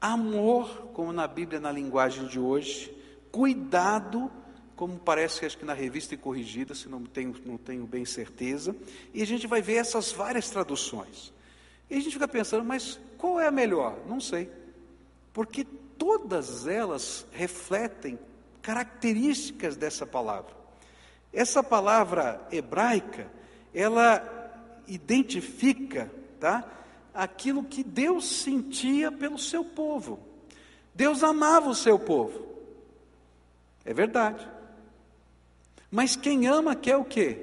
amor, 0.00 0.88
como 0.92 1.12
na 1.12 1.26
Bíblia 1.26 1.60
na 1.60 1.70
linguagem 1.70 2.26
de 2.26 2.38
hoje, 2.38 2.94
cuidado, 3.30 4.30
como 4.76 4.98
parece 4.98 5.46
acho 5.46 5.58
que 5.58 5.64
na 5.64 5.74
revista 5.74 6.14
e 6.14 6.18
corrigida, 6.18 6.74
se 6.74 6.88
não 6.88 7.04
tenho, 7.04 7.34
não 7.44 7.56
tenho 7.56 7.86
bem 7.86 8.04
certeza, 8.04 8.74
e 9.12 9.22
a 9.22 9.26
gente 9.26 9.46
vai 9.46 9.62
ver 9.62 9.76
essas 9.76 10.12
várias 10.12 10.50
traduções. 10.50 11.32
E 11.88 11.94
a 11.94 12.00
gente 12.00 12.12
fica 12.12 12.28
pensando, 12.28 12.64
mas 12.64 12.98
qual 13.18 13.40
é 13.40 13.46
a 13.46 13.50
melhor? 13.50 13.98
Não 14.06 14.20
sei 14.20 14.50
porque 15.34 15.64
todas 15.64 16.66
elas 16.66 17.26
refletem 17.32 18.16
características 18.62 19.76
dessa 19.76 20.06
palavra. 20.06 20.54
Essa 21.32 21.62
palavra 21.62 22.40
hebraica, 22.52 23.26
ela 23.74 24.22
identifica, 24.86 26.10
tá? 26.38 26.64
Aquilo 27.12 27.64
que 27.64 27.82
Deus 27.82 28.26
sentia 28.26 29.10
pelo 29.10 29.38
seu 29.38 29.64
povo. 29.64 30.20
Deus 30.94 31.24
amava 31.24 31.68
o 31.68 31.74
seu 31.74 31.98
povo. 31.98 32.46
É 33.84 33.92
verdade. 33.92 34.48
Mas 35.94 36.16
quem 36.16 36.48
ama 36.48 36.74
quer 36.74 36.96
o 36.96 37.04
quê? 37.04 37.38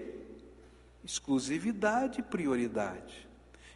Exclusividade 1.06 2.20
e 2.20 2.22
prioridade. 2.22 3.26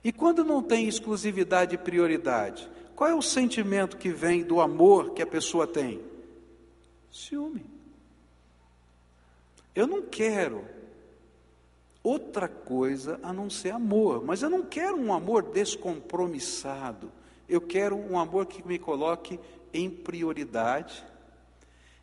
E 0.03 0.11
quando 0.11 0.43
não 0.43 0.61
tem 0.61 0.85
exclusividade 0.85 1.75
e 1.75 1.77
prioridade? 1.77 2.69
Qual 2.93 3.09
é 3.09 3.15
o 3.15 3.21
sentimento 3.21 3.95
que 3.95 4.09
vem 4.09 4.43
do 4.43 4.59
amor 4.59 5.13
que 5.13 5.21
a 5.21 5.25
pessoa 5.25 5.65
tem? 5.65 6.01
Ciúme. 7.09 7.65
Eu 9.73 9.87
não 9.87 10.01
quero 10.01 10.65
outra 12.03 12.49
coisa 12.49 13.17
a 13.23 13.31
não 13.31 13.49
ser 13.49 13.69
amor, 13.69 14.25
mas 14.25 14.41
eu 14.41 14.49
não 14.49 14.61
quero 14.61 14.97
um 14.97 15.13
amor 15.13 15.43
descompromissado. 15.53 17.09
Eu 17.47 17.61
quero 17.61 17.95
um 17.95 18.19
amor 18.19 18.45
que 18.45 18.67
me 18.67 18.77
coloque 18.77 19.39
em 19.73 19.89
prioridade 19.89 21.01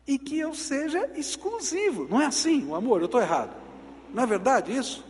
e 0.07 0.17
que 0.17 0.37
eu 0.37 0.53
seja 0.53 1.09
exclusivo. 1.15 2.07
Não 2.09 2.21
é 2.21 2.25
assim 2.25 2.65
o 2.67 2.75
amor? 2.75 2.99
Eu 2.99 3.05
estou 3.05 3.21
errado. 3.21 3.55
Não 4.13 4.23
é 4.23 4.25
verdade 4.25 4.75
isso? 4.75 5.03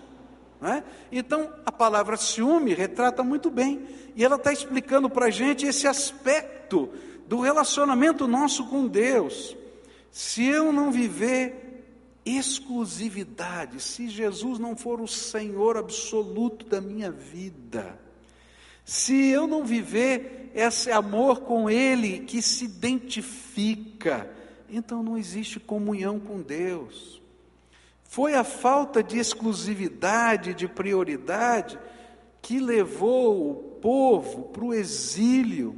É? 0.61 0.81
Então, 1.11 1.51
a 1.65 1.71
palavra 1.71 2.15
ciúme 2.15 2.73
retrata 2.73 3.21
muito 3.21 3.49
bem, 3.49 3.85
e 4.15 4.23
ela 4.23 4.37
está 4.37 4.53
explicando 4.53 5.09
para 5.09 5.25
a 5.25 5.29
gente 5.29 5.65
esse 5.65 5.85
aspecto 5.87 6.89
do 7.27 7.41
relacionamento 7.41 8.27
nosso 8.29 8.65
com 8.67 8.87
Deus. 8.87 9.57
Se 10.09 10.45
eu 10.45 10.71
não 10.71 10.89
viver 10.89 11.83
exclusividade, 12.25 13.81
se 13.81 14.07
Jesus 14.07 14.57
não 14.57 14.73
for 14.77 15.01
o 15.01 15.07
Senhor 15.07 15.75
absoluto 15.75 16.65
da 16.65 16.79
minha 16.79 17.11
vida, 17.11 17.99
se 18.85 19.29
eu 19.29 19.45
não 19.45 19.65
viver 19.65 20.49
esse 20.55 20.91
amor 20.91 21.41
com 21.41 21.69
Ele 21.69 22.19
que 22.19 22.41
se 22.41 22.65
identifica, 22.65 24.29
então 24.75 25.03
não 25.03 25.17
existe 25.17 25.59
comunhão 25.59 26.19
com 26.19 26.41
Deus. 26.41 27.21
Foi 28.03 28.33
a 28.35 28.43
falta 28.43 29.03
de 29.03 29.17
exclusividade, 29.17 30.53
de 30.53 30.67
prioridade, 30.67 31.79
que 32.41 32.59
levou 32.59 33.51
o 33.51 33.55
povo 33.81 34.43
para 34.49 34.63
o 34.63 34.73
exílio. 34.73 35.75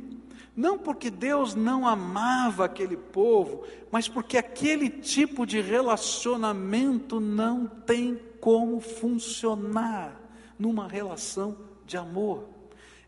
Não 0.55 0.77
porque 0.77 1.09
Deus 1.09 1.53
não 1.55 1.87
amava 1.87 2.65
aquele 2.65 2.95
povo, 2.95 3.63
mas 3.91 4.07
porque 4.07 4.37
aquele 4.37 4.89
tipo 4.89 5.45
de 5.45 5.59
relacionamento 5.61 7.19
não 7.19 7.67
tem 7.67 8.19
como 8.39 8.79
funcionar 8.79 10.19
numa 10.57 10.87
relação 10.87 11.57
de 11.85 11.97
amor. 11.97 12.45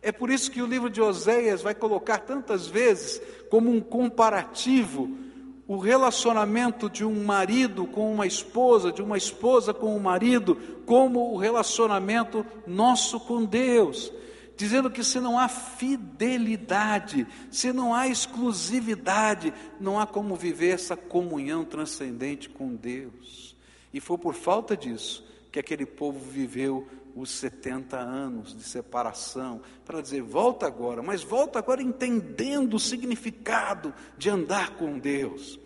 É 0.02 0.12
por 0.12 0.30
isso 0.30 0.52
que 0.52 0.62
o 0.62 0.68
livro 0.68 0.90
de 0.90 1.02
Oséias 1.02 1.62
vai 1.62 1.74
colocar 1.74 2.20
tantas 2.20 2.68
vezes 2.68 3.22
como 3.50 3.72
um 3.72 3.80
comparativo 3.80 5.27
o 5.68 5.78
relacionamento 5.78 6.90
de 6.90 7.04
um 7.04 7.26
marido 7.26 7.86
com 7.86 8.12
uma 8.12 8.26
esposa, 8.26 8.92
de 8.92 9.02
uma 9.02 9.18
esposa 9.18 9.74
com 9.74 9.96
um 9.96 10.00
marido, 10.00 10.56
como 10.86 11.34
o 11.34 11.38
relacionamento 11.38 12.46
nosso 12.66 13.20
com 13.20 13.44
Deus, 13.44 14.12
dizendo 14.56 14.90
que 14.90 15.04
se 15.04 15.20
não 15.20 15.38
há 15.38 15.50
fidelidade, 15.50 17.28
se 17.52 17.74
não 17.74 17.94
há 17.94 18.08
exclusividade, 18.08 19.54
não 19.80 20.00
há 20.00 20.08
como 20.08 20.36
viver 20.36 20.70
essa 20.70 20.96
comunhão 20.96 21.66
transcendente 21.66 22.48
com 22.48 22.74
Deus. 22.74 23.56
E 23.94 24.00
foi 24.00 24.18
por 24.18 24.34
falta 24.34 24.76
disso 24.76 25.28
que 25.52 25.60
aquele 25.60 25.86
povo 25.86 26.20
viveu 26.20 26.88
os 27.18 27.32
70 27.32 27.98
anos 27.98 28.56
de 28.56 28.64
separação, 28.64 29.62
para 29.84 30.02
dizer: 30.02 30.22
volta 30.22 30.68
agora, 30.68 31.02
mas 31.02 31.24
volta 31.24 31.60
agora 31.60 31.82
entendendo 31.82 32.76
o 32.76 32.80
significado 32.80 33.94
de 34.18 34.30
andar 34.30 34.76
com 34.76 35.00
Deus. 35.00 35.60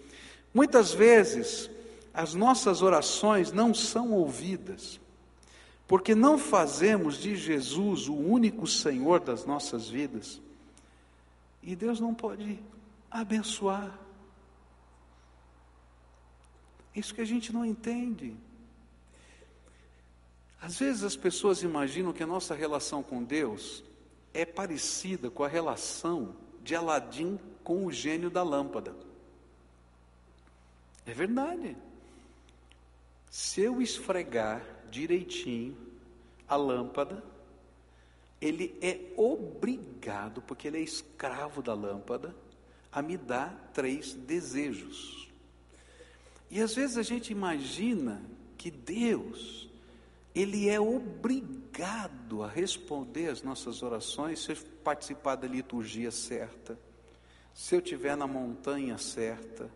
Muitas 0.53 0.93
vezes, 0.93 1.69
as 2.13 2.33
nossas 2.33 2.81
orações 2.81 3.51
não 3.51 3.73
são 3.73 4.11
ouvidas, 4.11 4.99
porque 5.87 6.15
não 6.15 6.37
fazemos 6.37 7.17
de 7.17 7.35
Jesus 7.35 8.07
o 8.07 8.15
único 8.15 8.65
Senhor 8.65 9.19
das 9.19 9.45
nossas 9.45 9.89
vidas, 9.89 10.41
e 11.61 11.75
Deus 11.75 11.99
não 11.99 12.13
pode 12.13 12.59
abençoar. 13.09 13.99
Isso 16.95 17.13
que 17.13 17.21
a 17.21 17.25
gente 17.25 17.53
não 17.53 17.65
entende. 17.65 18.35
Às 20.61 20.77
vezes 20.77 21.03
as 21.03 21.15
pessoas 21.15 21.63
imaginam 21.63 22.13
que 22.13 22.21
a 22.21 22.27
nossa 22.27 22.53
relação 22.53 23.01
com 23.01 23.23
Deus 23.23 23.83
é 24.31 24.45
parecida 24.45 25.29
com 25.31 25.43
a 25.43 25.47
relação 25.47 26.35
de 26.63 26.75
Aladim 26.75 27.39
com 27.63 27.85
o 27.85 27.91
gênio 27.91 28.29
da 28.29 28.43
lâmpada. 28.43 28.95
É 31.05 31.13
verdade. 31.13 31.75
Se 33.29 33.61
eu 33.61 33.81
esfregar 33.81 34.63
direitinho 34.91 35.75
a 36.47 36.55
lâmpada, 36.55 37.23
ele 38.39 38.77
é 38.81 38.99
obrigado, 39.17 40.41
porque 40.41 40.67
ele 40.67 40.77
é 40.77 40.81
escravo 40.81 41.61
da 41.61 41.73
lâmpada, 41.73 42.35
a 42.91 43.01
me 43.01 43.17
dar 43.17 43.71
três 43.73 44.13
desejos. 44.13 45.29
E 46.49 46.61
às 46.61 46.75
vezes 46.75 46.97
a 46.97 47.03
gente 47.03 47.31
imagina 47.31 48.21
que 48.57 48.69
Deus, 48.69 49.69
Ele 50.33 50.69
é 50.69 50.79
obrigado 50.79 52.43
a 52.43 52.47
responder 52.47 53.27
as 53.27 53.43
nossas 53.43 53.83
orações 53.83 54.39
se 54.39 54.51
eu 54.51 54.57
participar 54.83 55.35
da 55.35 55.47
liturgia 55.47 56.11
certa, 56.11 56.79
se 57.53 57.75
eu 57.75 57.79
estiver 57.79 58.15
na 58.15 58.25
montanha 58.25 58.97
certa, 58.97 59.69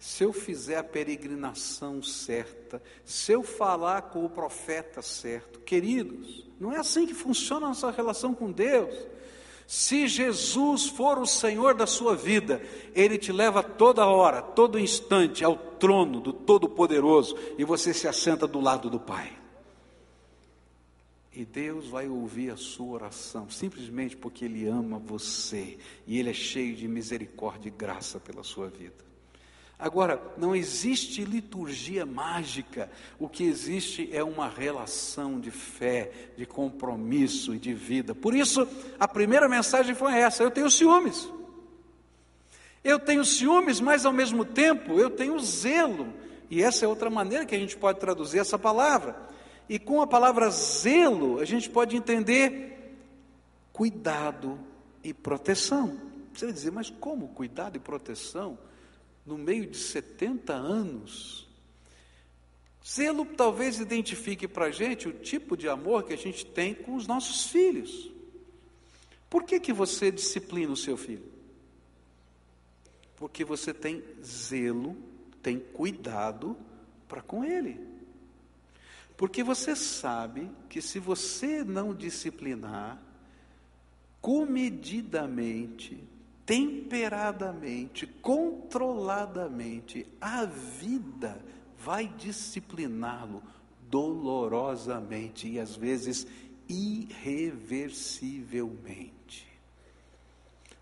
se 0.00 0.24
eu 0.24 0.32
fizer 0.32 0.78
a 0.78 0.84
peregrinação 0.84 2.02
certa, 2.02 2.82
se 3.04 3.32
eu 3.32 3.42
falar 3.42 4.02
com 4.02 4.24
o 4.24 4.30
profeta 4.30 5.02
certo. 5.02 5.60
Queridos, 5.60 6.48
não 6.58 6.72
é 6.72 6.78
assim 6.78 7.06
que 7.06 7.14
funciona 7.14 7.66
a 7.66 7.68
nossa 7.68 7.90
relação 7.90 8.34
com 8.34 8.50
Deus. 8.50 8.94
Se 9.66 10.08
Jesus 10.08 10.88
for 10.88 11.18
o 11.18 11.26
Senhor 11.26 11.74
da 11.74 11.86
sua 11.86 12.16
vida, 12.16 12.60
Ele 12.92 13.16
te 13.16 13.30
leva 13.30 13.62
toda 13.62 14.04
hora, 14.04 14.42
todo 14.42 14.80
instante 14.80 15.44
ao 15.44 15.56
trono 15.56 16.20
do 16.20 16.32
Todo-Poderoso 16.32 17.36
e 17.56 17.62
você 17.62 17.94
se 17.94 18.08
assenta 18.08 18.48
do 18.48 18.58
lado 18.58 18.90
do 18.90 18.98
Pai. 18.98 19.39
E 21.32 21.44
Deus 21.44 21.86
vai 21.86 22.08
ouvir 22.08 22.50
a 22.50 22.56
sua 22.56 22.94
oração, 22.94 23.48
simplesmente 23.48 24.16
porque 24.16 24.44
Ele 24.44 24.66
ama 24.66 24.98
você 24.98 25.78
e 26.06 26.18
Ele 26.18 26.30
é 26.30 26.34
cheio 26.34 26.74
de 26.74 26.88
misericórdia 26.88 27.68
e 27.68 27.70
graça 27.70 28.18
pela 28.18 28.42
sua 28.42 28.68
vida. 28.68 29.10
Agora, 29.78 30.20
não 30.36 30.54
existe 30.54 31.24
liturgia 31.24 32.04
mágica, 32.04 32.90
o 33.18 33.26
que 33.28 33.44
existe 33.44 34.10
é 34.12 34.22
uma 34.22 34.46
relação 34.46 35.40
de 35.40 35.50
fé, 35.50 36.10
de 36.36 36.44
compromisso 36.44 37.54
e 37.54 37.58
de 37.58 37.72
vida. 37.72 38.14
Por 38.14 38.34
isso, 38.34 38.68
a 38.98 39.08
primeira 39.08 39.48
mensagem 39.48 39.94
foi 39.94 40.12
essa: 40.14 40.42
eu 40.42 40.50
tenho 40.50 40.70
ciúmes. 40.70 41.26
Eu 42.82 42.98
tenho 42.98 43.24
ciúmes, 43.24 43.80
mas 43.80 44.04
ao 44.04 44.12
mesmo 44.12 44.44
tempo 44.44 44.98
eu 44.98 45.08
tenho 45.08 45.38
zelo. 45.38 46.12
E 46.50 46.62
essa 46.62 46.84
é 46.84 46.88
outra 46.88 47.08
maneira 47.08 47.46
que 47.46 47.54
a 47.54 47.58
gente 47.58 47.76
pode 47.76 48.00
traduzir 48.00 48.38
essa 48.38 48.58
palavra. 48.58 49.29
E 49.70 49.78
com 49.78 50.02
a 50.02 50.06
palavra 50.06 50.50
zelo, 50.50 51.38
a 51.38 51.46
gente 51.46 51.70
pode 51.70 51.96
entender 51.96 52.98
cuidado 53.72 54.58
e 55.02 55.14
proteção. 55.14 55.98
Você 56.34 56.44
vai 56.44 56.52
dizer, 56.52 56.72
mas 56.72 56.90
como 56.90 57.28
cuidado 57.28 57.76
e 57.76 57.80
proteção? 57.80 58.58
no 59.24 59.38
meio 59.38 59.66
de 59.66 59.76
70 59.76 60.52
anos. 60.52 61.48
Zelo 62.86 63.24
talvez 63.24 63.78
identifique 63.78 64.48
para 64.48 64.66
a 64.66 64.70
gente 64.70 65.08
o 65.08 65.12
tipo 65.12 65.56
de 65.56 65.68
amor 65.68 66.04
que 66.04 66.12
a 66.12 66.18
gente 66.18 66.44
tem 66.44 66.74
com 66.74 66.94
os 66.94 67.06
nossos 67.06 67.46
filhos. 67.46 68.10
Por 69.28 69.44
que, 69.44 69.60
que 69.60 69.72
você 69.72 70.10
disciplina 70.10 70.72
o 70.72 70.76
seu 70.76 70.96
filho? 70.96 71.30
Porque 73.16 73.44
você 73.44 73.72
tem 73.72 74.02
zelo, 74.24 74.96
tem 75.42 75.60
cuidado 75.60 76.56
para 77.06 77.22
com 77.22 77.44
ele. 77.44 77.89
Porque 79.20 79.42
você 79.42 79.76
sabe 79.76 80.50
que 80.70 80.80
se 80.80 80.98
você 80.98 81.62
não 81.62 81.92
disciplinar, 81.92 82.98
comedidamente, 84.18 86.02
temperadamente, 86.46 88.06
controladamente, 88.06 90.06
a 90.18 90.46
vida 90.46 91.38
vai 91.78 92.08
discipliná-lo 92.08 93.42
dolorosamente 93.90 95.46
e 95.46 95.60
às 95.60 95.76
vezes 95.76 96.26
irreversivelmente. 96.66 99.46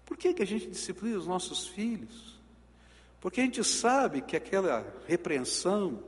Por 0.07 0.17
que, 0.17 0.33
que 0.33 0.45
a 0.45 0.47
gente 0.47 0.69
disciplina 0.69 1.19
os 1.19 1.27
nossos 1.27 1.67
filhos? 1.67 2.39
Porque 3.21 3.41
a 3.41 3.45
gente 3.45 3.65
sabe 3.65 4.23
que 4.23 4.37
aquela 4.37 4.87
repreensão, 5.09 6.05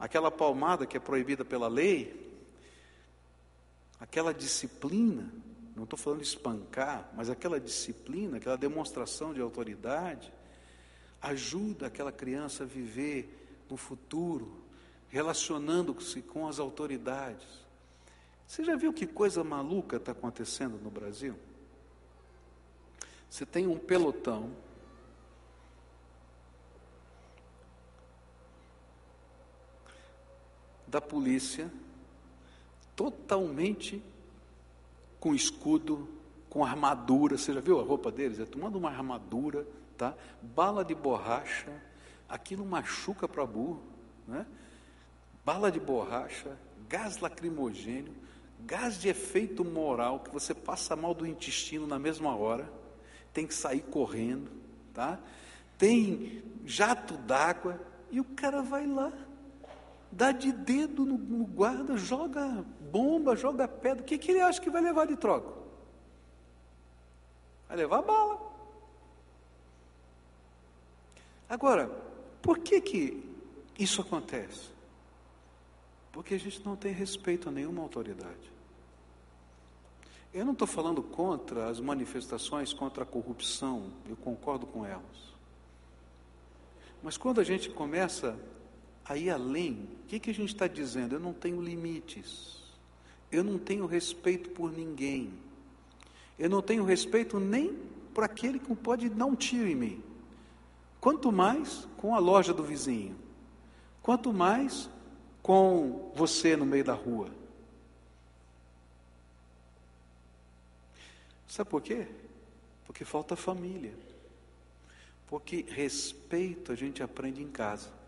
aquela 0.00 0.30
palmada 0.30 0.86
que 0.86 0.96
é 0.96 1.00
proibida 1.00 1.44
pela 1.44 1.68
lei, 1.68 2.34
aquela 4.00 4.32
disciplina, 4.32 5.30
não 5.76 5.84
estou 5.84 5.98
falando 5.98 6.22
de 6.22 6.26
espancar, 6.26 7.10
mas 7.14 7.28
aquela 7.28 7.60
disciplina, 7.60 8.38
aquela 8.38 8.56
demonstração 8.56 9.34
de 9.34 9.42
autoridade, 9.42 10.32
ajuda 11.20 11.86
aquela 11.86 12.10
criança 12.10 12.64
a 12.64 12.66
viver 12.66 13.64
no 13.68 13.76
futuro, 13.76 14.50
relacionando-se 15.10 16.22
com 16.22 16.48
as 16.48 16.58
autoridades. 16.58 17.60
Você 18.46 18.64
já 18.64 18.74
viu 18.76 18.92
que 18.92 19.06
coisa 19.06 19.44
maluca 19.44 19.98
está 19.98 20.12
acontecendo 20.12 20.78
no 20.82 20.90
Brasil? 20.90 21.36
Você 23.28 23.44
tem 23.44 23.66
um 23.66 23.78
pelotão 23.78 24.50
da 30.90 31.00
polícia 31.00 31.70
totalmente 32.96 34.02
com 35.20 35.34
escudo, 35.34 36.08
com 36.48 36.64
armadura. 36.64 37.38
Você 37.38 37.54
já 37.54 37.60
viu 37.60 37.78
a 37.78 37.82
roupa 37.82 38.10
deles? 38.10 38.40
É 38.40 38.44
tomando 38.44 38.76
uma 38.76 38.90
armadura, 38.90 39.66
tá? 39.96 40.14
Bala 40.42 40.84
de 40.84 40.94
borracha, 40.94 41.70
aquilo 42.28 42.66
machuca 42.66 43.28
para 43.28 43.46
burro, 43.46 43.82
né? 44.26 44.44
Bala 45.44 45.70
de 45.70 45.78
borracha, 45.78 46.58
gás 46.88 47.18
lacrimogênio, 47.18 48.14
gás 48.60 49.00
de 49.00 49.08
efeito 49.08 49.64
moral 49.64 50.20
que 50.20 50.30
você 50.30 50.52
passa 50.52 50.96
mal 50.96 51.14
do 51.14 51.26
intestino 51.26 51.86
na 51.86 51.98
mesma 51.98 52.34
hora, 52.34 52.70
tem 53.32 53.46
que 53.46 53.54
sair 53.54 53.80
correndo, 53.80 54.50
tá? 54.92 55.18
Tem 55.78 56.42
jato 56.66 57.16
d'água 57.16 57.80
e 58.10 58.20
o 58.20 58.24
cara 58.24 58.60
vai 58.60 58.86
lá 58.86 59.12
dá 60.10 60.32
de 60.32 60.52
dedo 60.52 61.04
no, 61.04 61.16
no 61.16 61.44
guarda, 61.44 61.96
joga 61.96 62.64
bomba, 62.90 63.36
joga 63.36 63.68
pedra. 63.68 64.02
O 64.02 64.06
que, 64.06 64.18
que 64.18 64.30
ele 64.30 64.40
acha 64.40 64.60
que 64.60 64.70
vai 64.70 64.82
levar 64.82 65.06
de 65.06 65.16
troca? 65.16 65.52
Vai 67.68 67.76
levar 67.76 68.02
bala. 68.02 68.50
Agora, 71.48 71.88
por 72.42 72.58
que, 72.58 72.80
que 72.80 73.28
isso 73.78 74.00
acontece? 74.00 74.70
Porque 76.12 76.34
a 76.34 76.38
gente 76.38 76.64
não 76.64 76.76
tem 76.76 76.92
respeito 76.92 77.48
a 77.48 77.52
nenhuma 77.52 77.82
autoridade. 77.82 78.50
Eu 80.32 80.44
não 80.44 80.52
estou 80.52 80.66
falando 80.66 81.02
contra 81.02 81.68
as 81.68 81.80
manifestações 81.80 82.72
contra 82.72 83.02
a 83.02 83.06
corrupção, 83.06 83.92
eu 84.08 84.16
concordo 84.16 84.64
com 84.64 84.86
elas. 84.86 85.30
Mas 87.02 87.16
quando 87.16 87.40
a 87.40 87.44
gente 87.44 87.70
começa 87.70 88.38
Aí 89.10 89.28
além, 89.28 89.88
o 90.04 90.06
que, 90.06 90.20
que 90.20 90.30
a 90.30 90.32
gente 90.32 90.54
está 90.54 90.68
dizendo? 90.68 91.16
Eu 91.16 91.18
não 91.18 91.32
tenho 91.32 91.60
limites, 91.60 92.62
eu 93.32 93.42
não 93.42 93.58
tenho 93.58 93.84
respeito 93.84 94.50
por 94.50 94.70
ninguém, 94.70 95.34
eu 96.38 96.48
não 96.48 96.62
tenho 96.62 96.84
respeito 96.84 97.40
nem 97.40 97.76
por 98.14 98.22
aquele 98.22 98.60
que 98.60 98.72
pode 98.76 99.08
dar 99.08 99.26
um 99.26 99.34
tiro 99.34 99.66
em 99.66 99.74
mim, 99.74 100.04
quanto 101.00 101.32
mais 101.32 101.88
com 101.96 102.14
a 102.14 102.20
loja 102.20 102.54
do 102.54 102.62
vizinho, 102.62 103.16
quanto 104.00 104.32
mais 104.32 104.88
com 105.42 106.12
você 106.14 106.54
no 106.54 106.64
meio 106.64 106.84
da 106.84 106.94
rua. 106.94 107.30
Sabe 111.48 111.68
por 111.68 111.82
quê? 111.82 112.06
Porque 112.86 113.04
falta 113.04 113.34
família. 113.34 113.92
Porque 115.26 115.66
respeito 115.68 116.70
a 116.70 116.76
gente 116.76 117.02
aprende 117.02 117.42
em 117.42 117.50
casa 117.50 117.98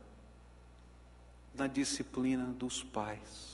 na 1.55 1.67
disciplina 1.67 2.47
dos 2.47 2.83
pais. 2.83 3.53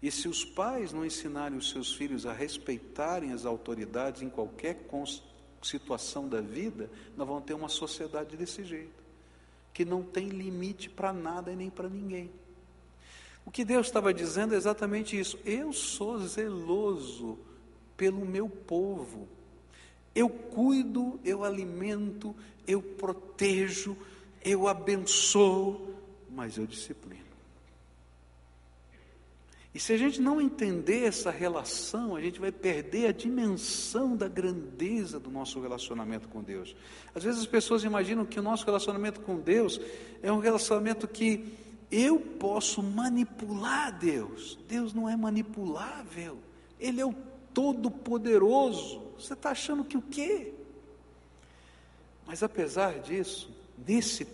E 0.00 0.10
se 0.10 0.28
os 0.28 0.44
pais 0.44 0.92
não 0.92 1.04
ensinarem 1.04 1.58
os 1.58 1.70
seus 1.70 1.92
filhos 1.92 2.24
a 2.24 2.32
respeitarem 2.32 3.32
as 3.32 3.44
autoridades 3.44 4.22
em 4.22 4.28
qualquer 4.28 4.86
situação 5.62 6.28
da 6.28 6.40
vida, 6.40 6.88
nós 7.16 7.26
vamos 7.26 7.44
ter 7.44 7.54
uma 7.54 7.68
sociedade 7.68 8.36
desse 8.36 8.62
jeito, 8.62 9.02
que 9.72 9.84
não 9.84 10.02
tem 10.02 10.28
limite 10.28 10.88
para 10.88 11.12
nada 11.12 11.52
e 11.52 11.56
nem 11.56 11.68
para 11.68 11.88
ninguém. 11.88 12.30
O 13.44 13.50
que 13.50 13.64
Deus 13.64 13.86
estava 13.86 14.12
dizendo 14.12 14.54
é 14.54 14.56
exatamente 14.56 15.18
isso. 15.18 15.38
Eu 15.44 15.72
sou 15.72 16.18
zeloso 16.18 17.38
pelo 17.96 18.24
meu 18.24 18.48
povo. 18.48 19.26
Eu 20.14 20.28
cuido, 20.28 21.18
eu 21.24 21.42
alimento, 21.42 22.36
eu 22.66 22.82
protejo, 22.82 23.96
eu 24.44 24.68
abençoo, 24.68 25.94
mas 26.38 26.56
eu 26.56 26.68
disciplino. 26.68 27.26
E 29.74 29.80
se 29.80 29.92
a 29.92 29.96
gente 29.96 30.20
não 30.20 30.40
entender 30.40 31.04
essa 31.04 31.32
relação, 31.32 32.14
a 32.14 32.20
gente 32.20 32.38
vai 32.38 32.52
perder 32.52 33.08
a 33.08 33.12
dimensão 33.12 34.16
da 34.16 34.28
grandeza 34.28 35.18
do 35.18 35.32
nosso 35.32 35.60
relacionamento 35.60 36.28
com 36.28 36.40
Deus. 36.40 36.76
Às 37.12 37.24
vezes 37.24 37.40
as 37.40 37.46
pessoas 37.46 37.82
imaginam 37.82 38.24
que 38.24 38.38
o 38.38 38.42
nosso 38.42 38.64
relacionamento 38.64 39.20
com 39.20 39.36
Deus 39.36 39.80
é 40.22 40.30
um 40.30 40.38
relacionamento 40.38 41.08
que 41.08 41.52
eu 41.90 42.20
posso 42.20 42.84
manipular 42.84 43.98
Deus. 43.98 44.56
Deus 44.68 44.94
não 44.94 45.08
é 45.08 45.16
manipulável, 45.16 46.38
Ele 46.78 47.00
é 47.00 47.06
o 47.06 47.14
Todo-Poderoso. 47.52 49.02
Você 49.18 49.32
está 49.32 49.50
achando 49.50 49.84
que 49.84 49.96
o 49.96 50.02
quê? 50.02 50.52
Mas 52.24 52.44
apesar 52.44 53.00
disso, 53.00 53.50
nesse, 53.84 54.24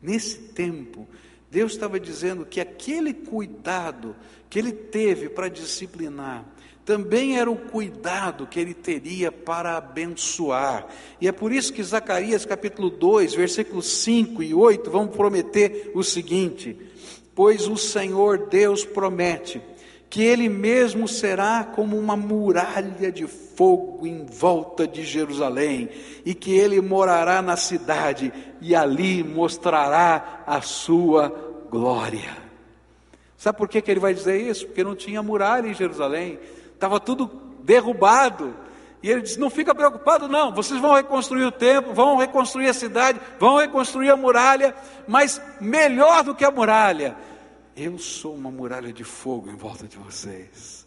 nesse 0.00 0.52
tempo, 0.52 1.08
Deus 1.50 1.72
estava 1.72 1.98
dizendo 1.98 2.44
que 2.44 2.60
aquele 2.60 3.14
cuidado 3.14 4.14
que 4.50 4.58
ele 4.58 4.72
teve 4.72 5.28
para 5.28 5.48
disciplinar, 5.48 6.44
também 6.84 7.38
era 7.38 7.50
o 7.50 7.56
cuidado 7.56 8.46
que 8.46 8.58
ele 8.58 8.72
teria 8.72 9.30
para 9.30 9.76
abençoar. 9.76 10.86
E 11.20 11.28
é 11.28 11.32
por 11.32 11.52
isso 11.52 11.72
que 11.72 11.82
Zacarias 11.82 12.46
capítulo 12.46 12.88
2, 12.88 13.34
versículos 13.34 13.86
5 14.02 14.42
e 14.42 14.54
8 14.54 14.90
vão 14.90 15.06
prometer 15.06 15.90
o 15.94 16.02
seguinte: 16.02 16.78
Pois 17.34 17.68
o 17.68 17.76
Senhor 17.76 18.48
Deus 18.48 18.86
promete 18.86 19.60
que 20.10 20.22
ele 20.22 20.48
mesmo 20.48 21.06
será 21.06 21.64
como 21.64 21.98
uma 21.98 22.16
muralha 22.16 23.12
de 23.12 23.26
fogo 23.26 24.06
em 24.06 24.24
volta 24.24 24.86
de 24.86 25.04
Jerusalém, 25.04 25.90
e 26.24 26.34
que 26.34 26.52
ele 26.52 26.80
morará 26.80 27.42
na 27.42 27.56
cidade 27.56 28.32
e 28.60 28.74
ali 28.74 29.22
mostrará 29.22 30.42
a 30.46 30.60
sua 30.60 31.28
glória. 31.70 32.48
Sabe 33.36 33.58
por 33.58 33.68
que, 33.68 33.82
que 33.82 33.90
ele 33.90 34.00
vai 34.00 34.14
dizer 34.14 34.40
isso? 34.40 34.66
Porque 34.66 34.82
não 34.82 34.96
tinha 34.96 35.22
muralha 35.22 35.68
em 35.68 35.74
Jerusalém, 35.74 36.38
estava 36.74 36.98
tudo 36.98 37.30
derrubado. 37.62 38.54
E 39.02 39.10
ele 39.10 39.20
diz: 39.20 39.36
Não 39.36 39.50
fica 39.50 39.74
preocupado, 39.74 40.26
não. 40.26 40.52
Vocês 40.52 40.80
vão 40.80 40.94
reconstruir 40.94 41.44
o 41.44 41.52
templo, 41.52 41.94
vão 41.94 42.16
reconstruir 42.16 42.68
a 42.68 42.74
cidade, 42.74 43.20
vão 43.38 43.58
reconstruir 43.58 44.10
a 44.10 44.16
muralha, 44.16 44.74
mas 45.06 45.40
melhor 45.60 46.24
do 46.24 46.34
que 46.34 46.44
a 46.44 46.50
muralha, 46.50 47.14
eu 47.80 47.96
sou 47.98 48.34
uma 48.34 48.50
muralha 48.50 48.92
de 48.92 49.04
fogo 49.04 49.48
em 49.48 49.54
volta 49.54 49.86
de 49.86 49.96
vocês. 49.96 50.86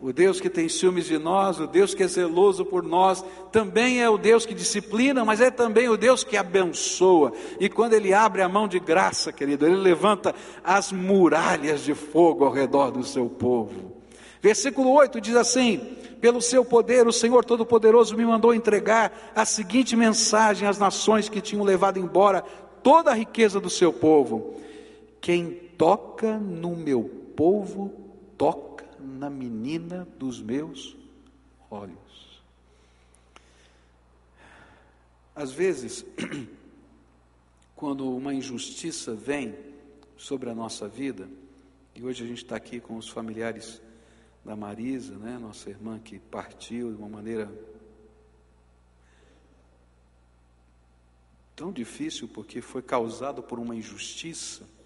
O 0.00 0.12
Deus 0.12 0.40
que 0.40 0.48
tem 0.48 0.68
ciúmes 0.68 1.06
de 1.06 1.18
nós, 1.18 1.58
o 1.58 1.66
Deus 1.66 1.92
que 1.92 2.04
é 2.04 2.06
zeloso 2.06 2.64
por 2.64 2.84
nós, 2.84 3.24
também 3.50 4.00
é 4.00 4.08
o 4.08 4.16
Deus 4.16 4.46
que 4.46 4.54
disciplina, 4.54 5.24
mas 5.24 5.40
é 5.40 5.50
também 5.50 5.88
o 5.88 5.96
Deus 5.96 6.22
que 6.22 6.36
abençoa. 6.36 7.32
E 7.58 7.68
quando 7.68 7.94
Ele 7.94 8.14
abre 8.14 8.42
a 8.42 8.48
mão 8.48 8.68
de 8.68 8.78
graça, 8.78 9.32
querido, 9.32 9.66
Ele 9.66 9.74
levanta 9.74 10.34
as 10.62 10.92
muralhas 10.92 11.80
de 11.80 11.94
fogo 11.94 12.44
ao 12.44 12.52
redor 12.52 12.92
do 12.92 13.02
seu 13.02 13.26
povo. 13.26 13.96
Versículo 14.40 14.92
8 14.92 15.20
diz 15.20 15.34
assim: 15.34 15.78
Pelo 16.20 16.40
seu 16.40 16.64
poder, 16.64 17.08
o 17.08 17.12
Senhor 17.12 17.44
Todo-Poderoso 17.44 18.16
me 18.16 18.24
mandou 18.24 18.54
entregar 18.54 19.32
a 19.34 19.44
seguinte 19.44 19.96
mensagem 19.96 20.68
às 20.68 20.78
nações 20.78 21.28
que 21.28 21.40
tinham 21.40 21.64
levado 21.64 21.98
embora 21.98 22.42
toda 22.84 23.10
a 23.10 23.14
riqueza 23.14 23.58
do 23.58 23.68
seu 23.68 23.92
povo: 23.92 24.54
Quem 25.20 25.67
toca 25.78 26.36
no 26.38 26.76
meu 26.76 27.04
povo, 27.36 27.94
toca 28.36 28.84
na 28.98 29.30
menina 29.30 30.06
dos 30.18 30.42
meus 30.42 30.96
olhos. 31.70 32.42
Às 35.34 35.52
vezes, 35.52 36.04
quando 37.76 38.10
uma 38.10 38.34
injustiça 38.34 39.14
vem 39.14 39.54
sobre 40.16 40.50
a 40.50 40.54
nossa 40.54 40.88
vida, 40.88 41.28
e 41.94 42.02
hoje 42.02 42.24
a 42.24 42.26
gente 42.26 42.42
está 42.42 42.56
aqui 42.56 42.80
com 42.80 42.96
os 42.96 43.08
familiares 43.08 43.80
da 44.44 44.56
Marisa, 44.56 45.16
né, 45.16 45.38
nossa 45.38 45.70
irmã 45.70 46.00
que 46.00 46.18
partiu 46.18 46.90
de 46.90 46.96
uma 46.96 47.08
maneira 47.08 47.48
tão 51.54 51.72
difícil 51.72 52.28
porque 52.28 52.60
foi 52.60 52.82
causado 52.82 53.42
por 53.42 53.58
uma 53.58 53.76
injustiça. 53.76 54.77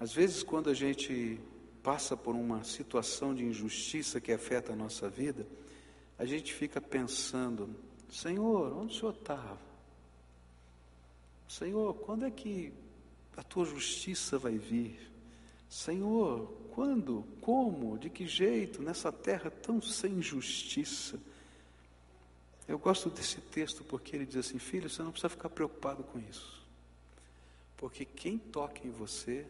Às 0.00 0.12
vezes, 0.12 0.42
quando 0.42 0.70
a 0.70 0.74
gente 0.74 1.40
passa 1.82 2.16
por 2.16 2.34
uma 2.34 2.62
situação 2.62 3.34
de 3.34 3.44
injustiça 3.44 4.20
que 4.20 4.32
afeta 4.32 4.72
a 4.72 4.76
nossa 4.76 5.08
vida, 5.08 5.46
a 6.18 6.24
gente 6.24 6.54
fica 6.54 6.80
pensando: 6.80 7.74
Senhor, 8.08 8.76
onde 8.76 8.94
o 8.94 8.98
Senhor 8.98 9.14
estava? 9.14 9.58
Senhor, 11.48 11.94
quando 11.94 12.24
é 12.26 12.30
que 12.30 12.72
a 13.36 13.42
tua 13.42 13.64
justiça 13.64 14.38
vai 14.38 14.56
vir? 14.56 15.10
Senhor, 15.68 16.46
quando, 16.74 17.24
como, 17.40 17.98
de 17.98 18.08
que 18.08 18.26
jeito, 18.26 18.82
nessa 18.82 19.10
terra 19.10 19.50
tão 19.50 19.82
sem 19.82 20.22
justiça? 20.22 21.18
Eu 22.68 22.78
gosto 22.78 23.10
desse 23.10 23.40
texto 23.40 23.82
porque 23.82 24.14
ele 24.14 24.26
diz 24.26 24.36
assim: 24.36 24.58
Filho, 24.58 24.88
você 24.88 25.02
não 25.02 25.10
precisa 25.10 25.28
ficar 25.28 25.48
preocupado 25.48 26.04
com 26.04 26.18
isso, 26.18 26.62
porque 27.76 28.04
quem 28.04 28.38
toca 28.38 28.86
em 28.86 28.90
você 28.90 29.46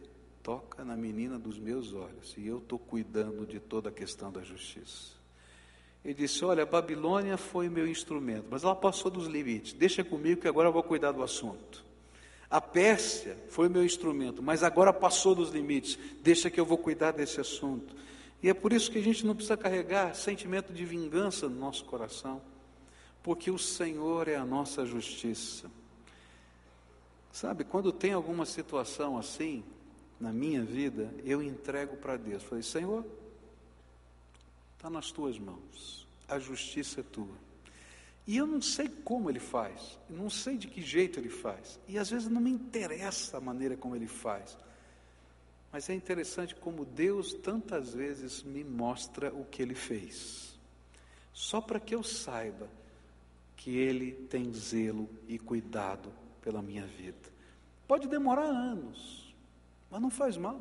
toca 0.49 0.83
na 0.83 0.97
menina 0.97 1.37
dos 1.37 1.59
meus 1.59 1.93
olhos, 1.93 2.33
e 2.35 2.47
eu 2.47 2.57
estou 2.57 2.79
cuidando 2.79 3.45
de 3.45 3.59
toda 3.59 3.89
a 3.89 3.91
questão 3.91 4.31
da 4.31 4.41
justiça. 4.41 5.11
Ele 6.03 6.15
disse: 6.15 6.43
Olha, 6.43 6.63
a 6.63 6.65
Babilônia 6.65 7.37
foi 7.37 7.69
meu 7.69 7.87
instrumento, 7.87 8.47
mas 8.49 8.63
ela 8.63 8.75
passou 8.75 9.11
dos 9.11 9.27
limites, 9.27 9.73
deixa 9.73 10.03
comigo 10.03 10.41
que 10.41 10.47
agora 10.47 10.67
eu 10.67 10.73
vou 10.73 10.81
cuidar 10.81 11.11
do 11.11 11.21
assunto. 11.21 11.85
A 12.49 12.59
Pérsia 12.59 13.37
foi 13.49 13.69
meu 13.69 13.85
instrumento, 13.85 14.41
mas 14.41 14.63
agora 14.63 14.91
passou 14.91 15.35
dos 15.35 15.51
limites, 15.51 15.99
deixa 16.23 16.49
que 16.49 16.59
eu 16.59 16.65
vou 16.65 16.79
cuidar 16.79 17.11
desse 17.11 17.39
assunto. 17.39 17.95
E 18.41 18.49
é 18.49 18.53
por 18.55 18.73
isso 18.73 18.89
que 18.89 18.97
a 18.97 19.03
gente 19.03 19.27
não 19.27 19.35
precisa 19.35 19.55
carregar 19.55 20.15
sentimento 20.15 20.73
de 20.73 20.83
vingança 20.83 21.47
no 21.47 21.59
nosso 21.59 21.85
coração, 21.85 22.41
porque 23.21 23.51
o 23.51 23.59
Senhor 23.59 24.27
é 24.27 24.35
a 24.35 24.45
nossa 24.45 24.83
justiça. 24.83 25.69
Sabe, 27.31 27.63
quando 27.63 27.91
tem 27.91 28.13
alguma 28.13 28.47
situação 28.47 29.15
assim, 29.15 29.63
na 30.19 30.33
minha 30.33 30.63
vida, 30.63 31.13
eu 31.23 31.41
entrego 31.41 31.95
para 31.97 32.17
Deus. 32.17 32.43
Falei, 32.43 32.63
Senhor, 32.63 33.05
está 34.75 34.89
nas 34.89 35.11
tuas 35.11 35.37
mãos, 35.37 36.07
a 36.27 36.39
justiça 36.39 36.99
é 36.99 37.03
tua. 37.03 37.49
E 38.27 38.37
eu 38.37 38.45
não 38.45 38.61
sei 38.61 38.87
como 38.87 39.29
ele 39.29 39.39
faz, 39.39 39.97
não 40.09 40.29
sei 40.29 40.55
de 40.57 40.67
que 40.67 40.81
jeito 40.81 41.19
ele 41.19 41.29
faz, 41.29 41.79
e 41.87 41.97
às 41.97 42.09
vezes 42.09 42.27
não 42.27 42.39
me 42.39 42.51
interessa 42.51 43.37
a 43.37 43.41
maneira 43.41 43.75
como 43.75 43.95
ele 43.95 44.07
faz. 44.07 44.55
Mas 45.71 45.89
é 45.89 45.93
interessante 45.93 46.55
como 46.55 46.85
Deus 46.85 47.33
tantas 47.33 47.93
vezes 47.93 48.43
me 48.43 48.63
mostra 48.63 49.33
o 49.33 49.45
que 49.45 49.61
ele 49.61 49.75
fez, 49.75 50.59
só 51.33 51.59
para 51.59 51.79
que 51.79 51.95
eu 51.95 52.03
saiba 52.03 52.69
que 53.55 53.77
ele 53.77 54.11
tem 54.11 54.53
zelo 54.53 55.09
e 55.27 55.37
cuidado 55.37 56.11
pela 56.41 56.61
minha 56.61 56.85
vida. 56.85 57.29
Pode 57.87 58.07
demorar 58.07 58.45
anos, 58.45 59.28
mas 59.89 60.01
não 60.01 60.09
faz 60.09 60.37
mal, 60.37 60.59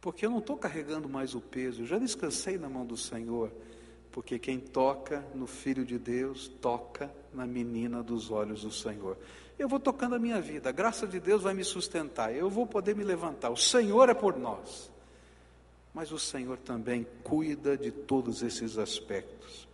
porque 0.00 0.24
eu 0.24 0.30
não 0.30 0.38
estou 0.38 0.56
carregando 0.56 1.08
mais 1.08 1.34
o 1.34 1.40
peso, 1.40 1.82
eu 1.82 1.86
já 1.86 1.98
descansei 1.98 2.56
na 2.56 2.68
mão 2.68 2.86
do 2.86 2.96
Senhor, 2.96 3.50
porque 4.10 4.38
quem 4.38 4.58
toca 4.58 5.24
no 5.34 5.46
Filho 5.46 5.84
de 5.84 5.98
Deus, 5.98 6.48
toca 6.60 7.12
na 7.32 7.46
menina 7.46 8.02
dos 8.02 8.30
olhos 8.30 8.62
do 8.62 8.70
Senhor. 8.70 9.16
Eu 9.58 9.68
vou 9.68 9.78
tocando 9.78 10.14
a 10.14 10.18
minha 10.18 10.40
vida, 10.40 10.68
a 10.68 10.72
graça 10.72 11.06
de 11.06 11.20
Deus 11.20 11.42
vai 11.42 11.52
me 11.52 11.64
sustentar, 11.64 12.34
eu 12.34 12.48
vou 12.48 12.66
poder 12.66 12.94
me 12.94 13.04
levantar, 13.04 13.50
o 13.50 13.56
Senhor 13.56 14.08
é 14.08 14.14
por 14.14 14.38
nós, 14.38 14.90
mas 15.92 16.12
o 16.12 16.18
Senhor 16.18 16.58
também 16.58 17.06
cuida 17.24 17.76
de 17.76 17.90
todos 17.90 18.42
esses 18.42 18.78
aspectos. 18.78 19.68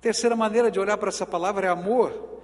Terceira 0.00 0.34
maneira 0.34 0.70
de 0.70 0.80
olhar 0.80 0.96
para 0.96 1.10
essa 1.10 1.26
palavra 1.26 1.66
é 1.66 1.70
amor. 1.70 2.40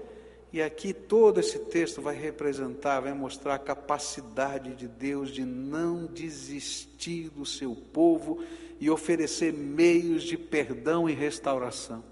E 0.56 0.62
aqui 0.62 0.94
todo 0.94 1.38
esse 1.38 1.58
texto 1.58 2.00
vai 2.00 2.16
representar, 2.16 3.00
vai 3.00 3.12
mostrar 3.12 3.56
a 3.56 3.58
capacidade 3.58 4.74
de 4.74 4.88
Deus 4.88 5.28
de 5.28 5.44
não 5.44 6.06
desistir 6.06 7.28
do 7.28 7.44
seu 7.44 7.74
povo 7.74 8.42
e 8.80 8.88
oferecer 8.88 9.52
meios 9.52 10.22
de 10.22 10.38
perdão 10.38 11.10
e 11.10 11.12
restauração. 11.12 12.02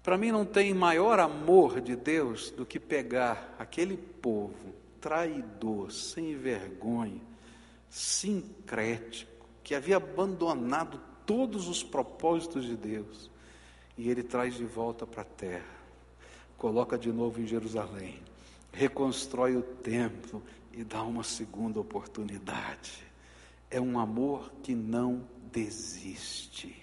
Para 0.00 0.16
mim 0.16 0.30
não 0.30 0.44
tem 0.44 0.72
maior 0.72 1.18
amor 1.18 1.80
de 1.80 1.96
Deus 1.96 2.52
do 2.52 2.64
que 2.64 2.78
pegar 2.78 3.52
aquele 3.58 3.96
povo 3.96 4.72
traidor, 5.00 5.90
sem 5.90 6.36
vergonha, 6.36 7.20
sincrético, 7.90 9.48
que 9.64 9.74
havia 9.74 9.96
abandonado 9.96 11.00
todos 11.26 11.66
os 11.66 11.82
propósitos 11.82 12.64
de 12.64 12.76
Deus, 12.76 13.28
e 13.96 14.08
ele 14.08 14.22
traz 14.22 14.54
de 14.54 14.64
volta 14.64 15.04
para 15.04 15.22
a 15.22 15.24
terra 15.24 15.77
coloca 16.58 16.98
de 16.98 17.10
novo 17.12 17.40
em 17.40 17.46
Jerusalém, 17.46 18.20
reconstrói 18.72 19.56
o 19.56 19.62
templo 19.62 20.42
e 20.72 20.84
dá 20.84 21.02
uma 21.02 21.22
segunda 21.22 21.80
oportunidade. 21.80 23.04
É 23.70 23.80
um 23.80 23.98
amor 23.98 24.52
que 24.62 24.74
não 24.74 25.22
desiste. 25.52 26.74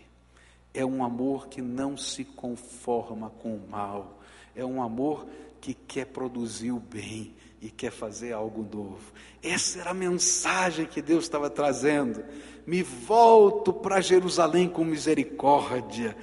É 0.74 0.86
um 0.86 1.04
amor 1.04 1.48
que 1.48 1.62
não 1.62 1.96
se 1.98 2.24
conforma 2.24 3.30
com 3.30 3.56
o 3.56 3.70
mal. 3.70 4.20
É 4.56 4.66
um 4.66 4.82
amor 4.82 5.28
que 5.60 5.74
quer 5.74 6.06
produzir 6.06 6.72
o 6.72 6.80
bem 6.80 7.36
e 7.62 7.70
quer 7.70 7.92
fazer 7.92 8.34
algo 8.34 8.62
novo. 8.62 9.14
Essa 9.42 9.80
era 9.80 9.92
a 9.92 9.94
mensagem 9.94 10.86
que 10.86 11.02
Deus 11.02 11.24
estava 11.24 11.50
trazendo. 11.50 12.24
Me 12.66 12.84
volto 12.84 13.74
para 13.74 14.02
Jerusalém 14.02 14.70
com 14.70 14.86
misericórdia. 14.86 16.16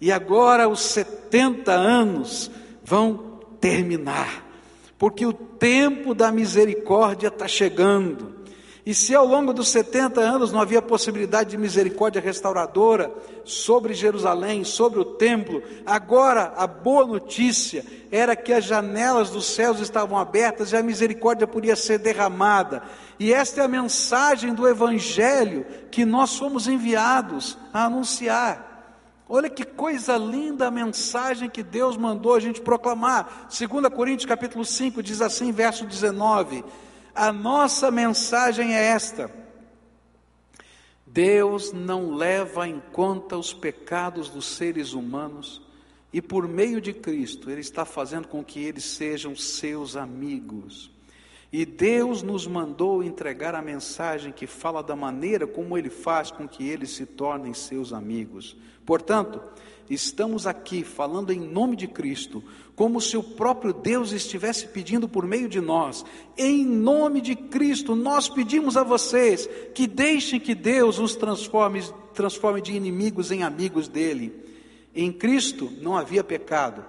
E 0.00 0.12
agora 0.12 0.68
os 0.68 0.80
70 0.80 1.72
anos 1.72 2.50
vão 2.90 3.38
terminar, 3.60 4.44
porque 4.98 5.24
o 5.24 5.32
tempo 5.32 6.12
da 6.12 6.32
misericórdia 6.32 7.28
está 7.28 7.46
chegando. 7.46 8.40
E 8.84 8.92
se 8.92 9.14
ao 9.14 9.24
longo 9.24 9.52
dos 9.52 9.68
70 9.68 10.20
anos 10.20 10.50
não 10.50 10.60
havia 10.60 10.82
possibilidade 10.82 11.50
de 11.50 11.58
misericórdia 11.58 12.20
restauradora 12.20 13.12
sobre 13.44 13.94
Jerusalém, 13.94 14.64
sobre 14.64 14.98
o 14.98 15.04
templo, 15.04 15.62
agora 15.86 16.52
a 16.56 16.66
boa 16.66 17.06
notícia 17.06 17.84
era 18.10 18.34
que 18.34 18.52
as 18.52 18.64
janelas 18.64 19.30
dos 19.30 19.46
céus 19.46 19.78
estavam 19.78 20.18
abertas 20.18 20.72
e 20.72 20.76
a 20.76 20.82
misericórdia 20.82 21.46
podia 21.46 21.76
ser 21.76 21.98
derramada. 21.98 22.82
E 23.20 23.32
esta 23.32 23.60
é 23.60 23.64
a 23.64 23.68
mensagem 23.68 24.52
do 24.52 24.66
Evangelho 24.66 25.64
que 25.92 26.04
nós 26.04 26.36
fomos 26.36 26.66
enviados 26.66 27.56
a 27.72 27.84
anunciar. 27.84 28.69
Olha 29.32 29.48
que 29.48 29.64
coisa 29.64 30.16
linda 30.16 30.66
a 30.66 30.72
mensagem 30.72 31.48
que 31.48 31.62
Deus 31.62 31.96
mandou 31.96 32.34
a 32.34 32.40
gente 32.40 32.60
proclamar. 32.60 33.46
2 33.48 33.94
Coríntios 33.94 34.28
capítulo 34.28 34.64
5 34.64 35.00
diz 35.04 35.20
assim, 35.20 35.52
verso 35.52 35.86
19: 35.86 36.64
a 37.14 37.32
nossa 37.32 37.92
mensagem 37.92 38.74
é 38.74 38.86
esta: 38.86 39.30
Deus 41.06 41.72
não 41.72 42.12
leva 42.12 42.66
em 42.66 42.82
conta 42.92 43.36
os 43.36 43.52
pecados 43.52 44.28
dos 44.30 44.46
seres 44.46 44.94
humanos 44.94 45.62
e 46.12 46.20
por 46.20 46.48
meio 46.48 46.80
de 46.80 46.92
Cristo 46.92 47.48
Ele 47.48 47.60
está 47.60 47.84
fazendo 47.84 48.26
com 48.26 48.42
que 48.42 48.58
eles 48.58 48.82
sejam 48.82 49.36
seus 49.36 49.94
amigos. 49.94 50.90
E 51.52 51.66
Deus 51.66 52.22
nos 52.22 52.46
mandou 52.46 53.02
entregar 53.02 53.56
a 53.56 53.62
mensagem 53.62 54.32
que 54.32 54.46
fala 54.46 54.82
da 54.82 54.94
maneira 54.94 55.46
como 55.46 55.76
Ele 55.76 55.90
faz 55.90 56.30
com 56.30 56.46
que 56.46 56.68
eles 56.68 56.90
se 56.90 57.04
tornem 57.04 57.52
seus 57.52 57.92
amigos. 57.92 58.56
Portanto, 58.86 59.40
estamos 59.88 60.46
aqui 60.46 60.84
falando 60.84 61.32
em 61.32 61.40
nome 61.40 61.74
de 61.74 61.88
Cristo, 61.88 62.42
como 62.76 63.00
se 63.00 63.16
o 63.16 63.22
próprio 63.22 63.72
Deus 63.72 64.12
estivesse 64.12 64.68
pedindo 64.68 65.08
por 65.08 65.26
meio 65.26 65.48
de 65.48 65.60
nós. 65.60 66.04
Em 66.38 66.64
nome 66.64 67.20
de 67.20 67.34
Cristo, 67.34 67.96
nós 67.96 68.28
pedimos 68.28 68.76
a 68.76 68.84
vocês 68.84 69.48
que 69.74 69.88
deixem 69.88 70.38
que 70.38 70.54
Deus 70.54 71.00
os 71.00 71.16
transforme, 71.16 71.82
transforme 72.14 72.60
de 72.60 72.72
inimigos 72.72 73.32
em 73.32 73.42
amigos 73.42 73.88
dele. 73.88 74.32
Em 74.94 75.12
Cristo 75.12 75.70
não 75.80 75.96
havia 75.96 76.22
pecado, 76.22 76.84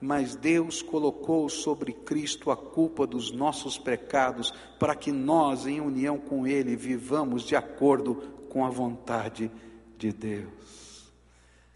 mas 0.00 0.36
Deus 0.36 0.82
colocou 0.82 1.48
sobre 1.48 1.92
Cristo 1.92 2.50
a 2.50 2.56
culpa 2.56 3.06
dos 3.06 3.30
nossos 3.30 3.78
pecados, 3.78 4.52
para 4.78 4.94
que 4.94 5.10
nós, 5.10 5.66
em 5.66 5.80
união 5.80 6.18
com 6.18 6.46
Ele, 6.46 6.76
vivamos 6.76 7.42
de 7.42 7.56
acordo 7.56 8.16
com 8.50 8.64
a 8.64 8.70
vontade 8.70 9.50
de 9.96 10.12
Deus. 10.12 11.12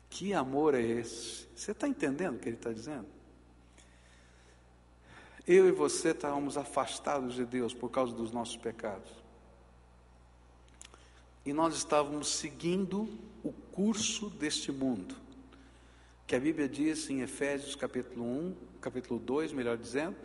Que 0.09 0.35
amor 0.35 0.75
é 0.75 0.83
esse? 0.83 1.47
Você 1.55 1.71
está 1.73 1.87
entendendo 1.87 2.37
o 2.37 2.39
que 2.39 2.49
ele 2.49 2.57
está 2.57 2.73
dizendo? 2.73 3.07
Eu 5.47 5.68
e 5.68 5.73
você 5.73 6.11
estávamos 6.11 6.57
afastados 6.57 7.35
de 7.35 7.45
Deus 7.45 7.73
por 7.73 7.91
causa 7.91 8.14
dos 8.14 8.33
nossos 8.33 8.57
pecados. 8.57 9.11
E 11.45 11.53
nós 11.53 11.75
estávamos 11.75 12.29
seguindo 12.29 13.09
o 13.43 13.53
curso 13.53 14.29
deste 14.31 14.71
mundo, 14.71 15.14
que 16.31 16.37
a 16.37 16.41
Bíblia 16.41 16.68
diz 16.68 17.11
em 17.11 17.22
Efésios 17.22 17.74
capítulo 17.74 18.24
1, 18.24 18.57
capítulo 18.81 19.18
2, 19.18 19.53
melhor 19.53 19.76
dizendo, 19.76 20.16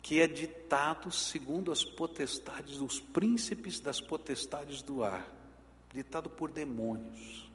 que 0.00 0.20
é 0.20 0.28
ditado 0.28 1.10
segundo 1.10 1.72
as 1.72 1.84
potestades 1.84 2.78
dos 2.78 3.00
príncipes 3.00 3.80
das 3.80 4.00
potestades 4.00 4.82
do 4.82 5.02
ar, 5.02 5.28
ditado 5.92 6.30
por 6.30 6.48
demônios 6.48 7.50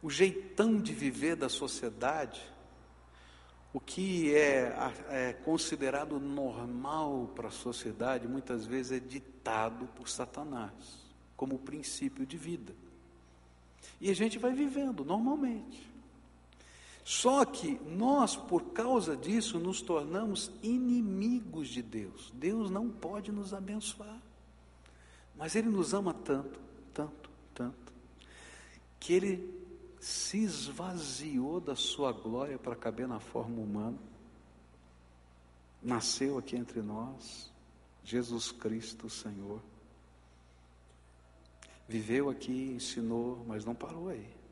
o 0.00 0.10
jeitão 0.10 0.80
de 0.80 0.92
viver 0.92 1.34
da 1.34 1.48
sociedade, 1.48 2.40
o 3.72 3.80
que 3.80 4.34
é, 4.34 4.70
é 5.08 5.32
considerado 5.32 6.20
normal 6.20 7.32
para 7.34 7.48
a 7.48 7.50
sociedade, 7.50 8.28
muitas 8.28 8.66
vezes 8.66 8.92
é 8.92 9.00
ditado 9.00 9.86
por 9.96 10.06
Satanás, 10.08 10.72
como 11.34 11.58
princípio 11.58 12.26
de 12.26 12.36
vida. 12.36 12.76
E 13.98 14.10
a 14.10 14.14
gente 14.14 14.38
vai 14.38 14.52
vivendo 14.52 15.06
normalmente. 15.06 15.93
Só 17.04 17.44
que 17.44 17.78
nós, 17.80 18.34
por 18.34 18.72
causa 18.72 19.14
disso, 19.14 19.58
nos 19.58 19.82
tornamos 19.82 20.50
inimigos 20.62 21.68
de 21.68 21.82
Deus. 21.82 22.32
Deus 22.34 22.70
não 22.70 22.88
pode 22.88 23.30
nos 23.30 23.52
abençoar. 23.52 24.22
Mas 25.36 25.54
Ele 25.54 25.68
nos 25.68 25.92
ama 25.92 26.14
tanto, 26.14 26.58
tanto, 26.94 27.30
tanto, 27.54 27.92
que 28.98 29.12
Ele 29.12 29.64
se 30.00 30.38
esvaziou 30.38 31.60
da 31.60 31.76
sua 31.76 32.10
glória 32.10 32.58
para 32.58 32.74
caber 32.74 33.06
na 33.06 33.20
forma 33.20 33.60
humana, 33.60 33.98
nasceu 35.82 36.38
aqui 36.38 36.56
entre 36.56 36.80
nós, 36.80 37.52
Jesus 38.02 38.50
Cristo, 38.50 39.10
Senhor. 39.10 39.60
Viveu 41.86 42.30
aqui, 42.30 42.72
ensinou, 42.76 43.44
mas 43.46 43.64
não 43.64 43.74
parou 43.74 44.08
aí. 44.08 44.43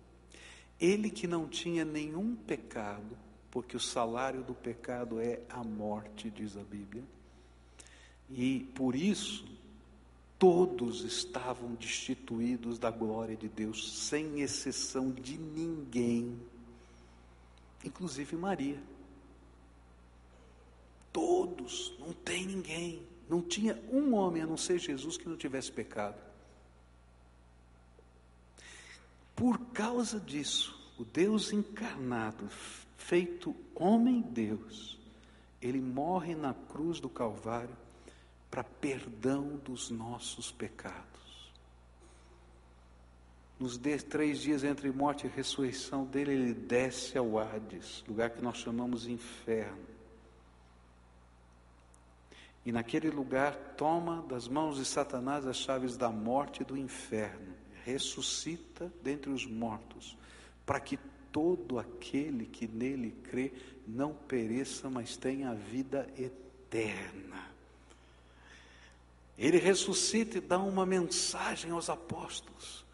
Ele 0.82 1.10
que 1.10 1.28
não 1.28 1.46
tinha 1.46 1.84
nenhum 1.84 2.34
pecado, 2.34 3.16
porque 3.52 3.76
o 3.76 3.80
salário 3.80 4.42
do 4.42 4.52
pecado 4.52 5.20
é 5.20 5.38
a 5.48 5.62
morte, 5.62 6.28
diz 6.28 6.56
a 6.56 6.64
Bíblia. 6.64 7.04
E 8.28 8.68
por 8.74 8.96
isso 8.96 9.44
todos 10.40 11.04
estavam 11.04 11.76
destituídos 11.76 12.80
da 12.80 12.90
glória 12.90 13.36
de 13.36 13.48
Deus, 13.48 14.08
sem 14.08 14.40
exceção 14.40 15.12
de 15.12 15.38
ninguém, 15.38 16.36
inclusive 17.84 18.34
Maria. 18.34 18.82
Todos, 21.12 21.94
não 22.00 22.12
tem 22.12 22.44
ninguém, 22.44 23.06
não 23.30 23.40
tinha 23.40 23.80
um 23.92 24.14
homem 24.14 24.42
a 24.42 24.46
não 24.46 24.56
ser 24.56 24.80
Jesus 24.80 25.16
que 25.16 25.28
não 25.28 25.36
tivesse 25.36 25.70
pecado. 25.70 26.31
Por 29.34 29.58
causa 29.72 30.20
disso, 30.20 30.78
o 30.98 31.04
Deus 31.04 31.52
encarnado, 31.52 32.48
feito 32.96 33.56
homem-deus, 33.74 34.98
ele 35.60 35.80
morre 35.80 36.34
na 36.34 36.52
cruz 36.52 37.00
do 37.00 37.08
Calvário 37.08 37.76
para 38.50 38.62
perdão 38.62 39.56
dos 39.64 39.90
nossos 39.90 40.52
pecados. 40.52 41.12
Nos 43.58 43.78
três 44.08 44.40
dias 44.40 44.64
entre 44.64 44.90
morte 44.90 45.26
e 45.26 45.30
ressurreição 45.30 46.04
dele, 46.04 46.32
ele 46.32 46.54
desce 46.54 47.16
ao 47.16 47.38
Hades, 47.38 48.04
lugar 48.08 48.30
que 48.30 48.42
nós 48.42 48.58
chamamos 48.58 49.06
inferno. 49.06 49.86
E 52.66 52.72
naquele 52.72 53.08
lugar 53.08 53.54
toma 53.76 54.22
das 54.22 54.48
mãos 54.48 54.76
de 54.76 54.84
Satanás 54.84 55.46
as 55.46 55.56
chaves 55.56 55.96
da 55.96 56.10
morte 56.10 56.62
e 56.62 56.64
do 56.64 56.76
inferno, 56.76 57.54
ressuscita 57.84 58.92
dentre 59.02 59.30
os 59.30 59.46
mortos, 59.46 60.16
para 60.64 60.80
que 60.80 60.98
todo 61.30 61.78
aquele 61.78 62.46
que 62.46 62.66
nele 62.66 63.14
crê 63.24 63.52
não 63.86 64.12
pereça, 64.12 64.90
mas 64.90 65.16
tenha 65.16 65.50
a 65.50 65.54
vida 65.54 66.08
eterna. 66.16 67.50
Ele 69.36 69.58
ressuscita 69.58 70.38
e 70.38 70.40
dá 70.40 70.58
uma 70.58 70.84
mensagem 70.84 71.70
aos 71.70 71.88
apóstolos. 71.88 72.84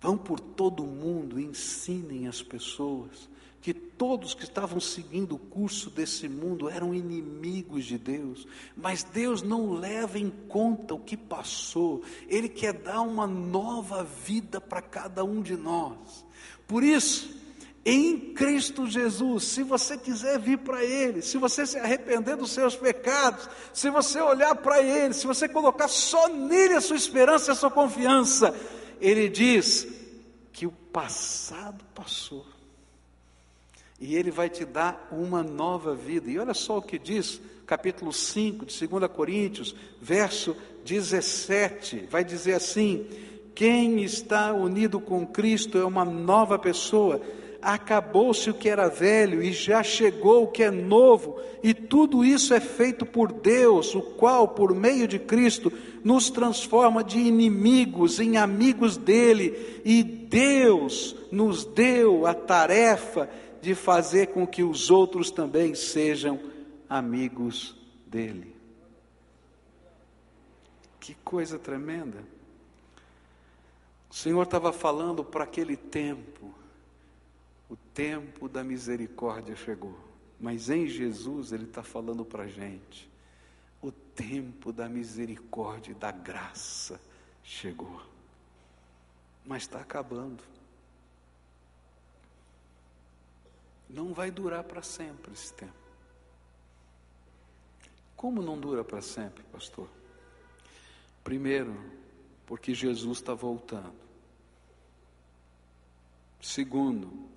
Vão 0.00 0.16
por 0.16 0.38
todo 0.38 0.84
o 0.84 0.86
mundo 0.86 1.40
ensinem 1.40 2.28
as 2.28 2.42
pessoas 2.42 3.28
que 3.60 3.74
todos 3.74 4.34
que 4.34 4.44
estavam 4.44 4.78
seguindo 4.78 5.34
o 5.34 5.38
curso 5.38 5.90
desse 5.90 6.28
mundo 6.28 6.68
eram 6.68 6.94
inimigos 6.94 7.84
de 7.84 7.98
Deus, 7.98 8.46
mas 8.76 9.02
Deus 9.02 9.42
não 9.42 9.72
leva 9.72 10.18
em 10.18 10.30
conta 10.30 10.94
o 10.94 11.00
que 11.00 11.16
passou, 11.16 12.02
Ele 12.28 12.48
quer 12.48 12.72
dar 12.72 13.00
uma 13.00 13.26
nova 13.26 14.04
vida 14.04 14.60
para 14.60 14.80
cada 14.80 15.24
um 15.24 15.42
de 15.42 15.56
nós. 15.56 16.24
Por 16.66 16.84
isso, 16.84 17.36
em 17.84 18.34
Cristo 18.34 18.84
Jesus, 18.84 19.44
se 19.44 19.62
você 19.62 19.96
quiser 19.96 20.40
vir 20.40 20.58
para 20.58 20.84
Ele, 20.84 21.22
se 21.22 21.38
você 21.38 21.64
se 21.64 21.78
arrepender 21.78 22.36
dos 22.36 22.50
seus 22.50 22.74
pecados, 22.74 23.48
se 23.72 23.88
você 23.90 24.20
olhar 24.20 24.56
para 24.56 24.82
Ele, 24.82 25.14
se 25.14 25.24
você 25.24 25.48
colocar 25.48 25.86
só 25.86 26.28
nele 26.28 26.74
a 26.74 26.80
sua 26.80 26.96
esperança 26.96 27.50
e 27.50 27.52
a 27.52 27.54
sua 27.54 27.70
confiança, 27.70 28.52
Ele 29.00 29.28
diz 29.28 29.86
que 30.52 30.66
o 30.66 30.72
passado 30.72 31.84
passou. 31.94 32.55
E 34.00 34.14
Ele 34.14 34.30
vai 34.30 34.48
te 34.50 34.64
dar 34.64 35.08
uma 35.10 35.42
nova 35.42 35.94
vida. 35.94 36.30
E 36.30 36.38
olha 36.38 36.54
só 36.54 36.78
o 36.78 36.82
que 36.82 36.98
diz, 36.98 37.40
capítulo 37.66 38.12
5 38.12 38.66
de 38.66 38.86
2 38.86 39.10
Coríntios, 39.10 39.74
verso 40.00 40.54
17: 40.84 42.06
vai 42.10 42.22
dizer 42.22 42.54
assim: 42.54 43.06
quem 43.54 44.02
está 44.04 44.52
unido 44.52 45.00
com 45.00 45.26
Cristo 45.26 45.78
é 45.78 45.84
uma 45.84 46.04
nova 46.04 46.58
pessoa. 46.58 47.22
Acabou-se 47.62 48.50
o 48.50 48.54
que 48.54 48.68
era 48.68 48.86
velho 48.86 49.42
e 49.42 49.50
já 49.50 49.82
chegou 49.82 50.44
o 50.44 50.48
que 50.48 50.62
é 50.62 50.70
novo, 50.70 51.40
e 51.62 51.72
tudo 51.72 52.22
isso 52.22 52.52
é 52.52 52.60
feito 52.60 53.06
por 53.06 53.32
Deus, 53.32 53.94
o 53.94 54.02
qual, 54.02 54.46
por 54.48 54.74
meio 54.74 55.08
de 55.08 55.18
Cristo, 55.18 55.72
nos 56.04 56.28
transforma 56.28 57.02
de 57.02 57.18
inimigos 57.18 58.20
em 58.20 58.36
amigos 58.36 58.98
dele, 58.98 59.80
e 59.84 60.02
Deus 60.04 61.16
nos 61.32 61.64
deu 61.64 62.26
a 62.26 62.34
tarefa 62.34 63.28
de 63.60 63.74
fazer 63.74 64.28
com 64.28 64.46
que 64.46 64.62
os 64.62 64.90
outros 64.90 65.30
também 65.30 65.74
sejam 65.74 66.40
amigos 66.88 67.76
dele. 68.06 68.54
Que 71.00 71.14
coisa 71.14 71.58
tremenda. 71.58 72.22
O 74.10 74.14
Senhor 74.14 74.42
estava 74.42 74.72
falando 74.72 75.24
para 75.24 75.44
aquele 75.44 75.76
tempo, 75.76 76.54
o 77.68 77.76
tempo 77.92 78.48
da 78.48 78.64
misericórdia 78.64 79.54
chegou, 79.54 79.96
mas 80.40 80.70
em 80.70 80.86
Jesus 80.86 81.52
Ele 81.52 81.64
está 81.64 81.82
falando 81.82 82.24
para 82.24 82.44
a 82.44 82.48
gente, 82.48 83.10
o 83.82 83.92
tempo 83.92 84.72
da 84.72 84.88
misericórdia 84.88 85.90
e 85.92 85.94
da 85.94 86.10
graça 86.10 87.00
chegou, 87.42 88.00
mas 89.44 89.62
está 89.62 89.80
acabando. 89.80 90.42
Não 93.88 94.12
vai 94.12 94.30
durar 94.30 94.64
para 94.64 94.82
sempre 94.82 95.32
esse 95.32 95.52
tempo. 95.52 95.72
Como 98.16 98.42
não 98.42 98.58
dura 98.58 98.82
para 98.82 99.00
sempre, 99.00 99.44
pastor? 99.52 99.88
Primeiro, 101.22 101.76
porque 102.46 102.74
Jesus 102.74 103.18
está 103.18 103.34
voltando. 103.34 103.94
Segundo, 106.40 107.28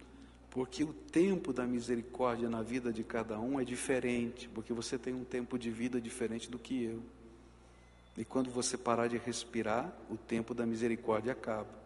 porque 0.50 0.84
o 0.84 0.94
tempo 0.94 1.52
da 1.52 1.66
misericórdia 1.66 2.50
na 2.50 2.62
vida 2.62 2.92
de 2.94 3.04
cada 3.04 3.40
um 3.40 3.60
é 3.60 3.66
diferente, 3.66 4.48
porque 4.50 4.74
você 4.74 4.98
tem 4.98 5.14
um 5.14 5.24
tempo 5.24 5.60
de 5.60 5.70
vida 5.70 6.00
diferente 6.00 6.50
do 6.50 6.58
que 6.58 6.84
eu. 6.84 7.04
E 8.18 8.26
quando 8.26 8.50
você 8.50 8.78
parar 8.78 9.08
de 9.08 9.18
respirar, 9.18 9.94
o 10.10 10.18
tempo 10.18 10.54
da 10.54 10.66
misericórdia 10.66 11.34
acaba. 11.34 11.78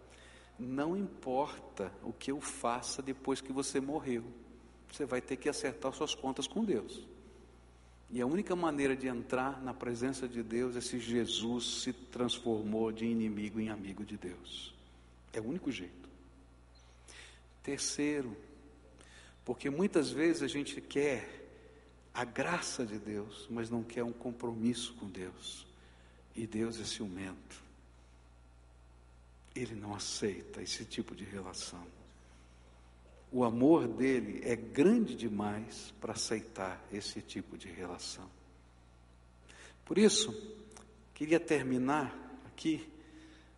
Não 0.58 0.96
importa 0.96 1.92
o 2.04 2.14
que 2.14 2.32
eu 2.32 2.40
faça 2.40 3.02
depois 3.02 3.42
que 3.42 3.52
você 3.52 3.80
morreu 3.80 4.24
você 4.94 5.06
vai 5.06 5.20
ter 5.20 5.38
que 5.38 5.50
acertar 5.50 5.92
suas 5.92 6.14
contas 6.14 6.46
com 6.46 6.64
Deus. 6.64 7.02
E 8.12 8.22
a 8.22 8.28
única 8.28 8.56
maneira 8.56 8.96
de 8.96 9.08
entrar 9.08 9.60
na 9.64 9.74
presença 9.74 10.28
de 10.28 10.44
Deus 10.44 10.76
é 10.76 10.82
se 10.82 11.00
Jesus 11.00 11.82
se 11.82 11.92
transformou 11.92 12.92
de 12.92 13.04
inimigo 13.04 13.60
em 13.60 13.70
amigo 13.70 14.06
de 14.06 14.16
Deus. 14.16 14.72
É 15.34 15.42
o 15.42 15.46
único 15.46 15.72
jeito. 15.72 16.08
Terceiro, 17.64 18.38
porque 19.44 19.68
muitas 19.68 20.12
vezes 20.12 20.44
a 20.44 20.48
gente 20.48 20.80
quer 20.80 21.42
a 22.14 22.24
graça 22.24 22.86
de 22.86 23.00
Deus, 23.00 23.48
mas 23.50 23.72
não 23.72 23.82
quer 23.82 24.04
um 24.04 24.14
compromisso 24.14 24.94
com 24.94 25.08
Deus. 25.08 25.66
E 26.36 26.46
Deus 26.46 26.80
é 26.80 26.84
ciumento. 26.84 27.64
Ele 29.56 29.74
não 29.74 29.96
aceita 29.96 30.62
esse 30.62 30.86
tipo 30.86 31.16
de 31.16 31.24
relação 31.24 31.84
o 33.34 33.44
amor 33.44 33.88
dele 33.88 34.42
é 34.46 34.56
grande 34.56 35.16
demais 35.16 35.92
para 36.00 36.14
aceitar 36.14 36.80
esse 36.94 37.20
tipo 37.20 37.58
de 37.58 37.68
relação. 37.68 38.30
Por 39.84 39.98
isso, 39.98 40.32
queria 41.16 41.40
terminar 41.40 42.16
aqui 42.46 42.88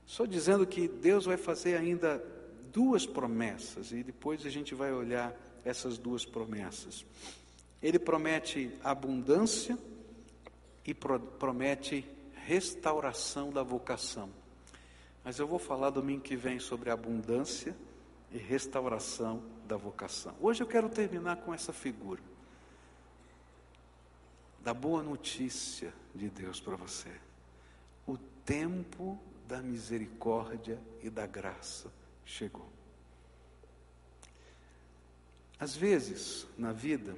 só 0.06 0.26
dizendo 0.26 0.66
que 0.66 0.88
Deus 0.88 1.26
vai 1.26 1.36
fazer 1.36 1.76
ainda 1.76 2.24
duas 2.72 3.06
promessas 3.06 3.92
e 3.92 4.02
depois 4.02 4.46
a 4.46 4.50
gente 4.50 4.74
vai 4.74 4.94
olhar 4.94 5.36
essas 5.66 5.98
duas 5.98 6.24
promessas. 6.24 7.06
Ele 7.82 8.00
promete 8.00 8.72
abundância 8.82 9.78
e 10.86 10.94
pro 10.94 11.20
promete 11.20 12.08
restauração 12.46 13.52
da 13.52 13.62
vocação. 13.62 14.30
Mas 15.22 15.38
eu 15.38 15.48
vou 15.48 15.60
falar 15.60 15.90
domingo 15.90 16.22
que 16.22 16.36
vem 16.38 16.60
sobre 16.60 16.90
abundância 16.90 17.76
e 18.32 18.38
restauração 18.38 19.44
da 19.66 19.78
vocação. 19.78 20.36
Hoje 20.40 20.64
eu 20.64 20.68
quero 20.68 20.90
terminar 20.90 21.38
com 21.38 21.54
essa 21.54 21.74
figura 21.74 22.22
da 24.66 24.74
boa 24.74 25.04
notícia 25.04 25.94
de 26.14 26.28
Deus 26.28 26.60
para 26.60 26.76
você. 26.76 27.12
O 28.08 28.18
tempo 28.18 29.20
da 29.48 29.62
misericórdia 29.62 30.80
e 31.04 31.10
da 31.10 31.28
graça 31.28 31.92
chegou. 32.26 32.68
Às 35.60 35.76
vezes, 35.76 36.48
na 36.58 36.72
vida, 36.74 37.16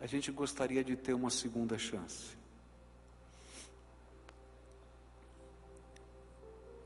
a 0.00 0.06
gente 0.06 0.30
gostaria 0.30 0.82
de 0.82 0.96
ter 0.96 1.12
uma 1.12 1.28
segunda 1.28 1.76
chance. 1.76 2.36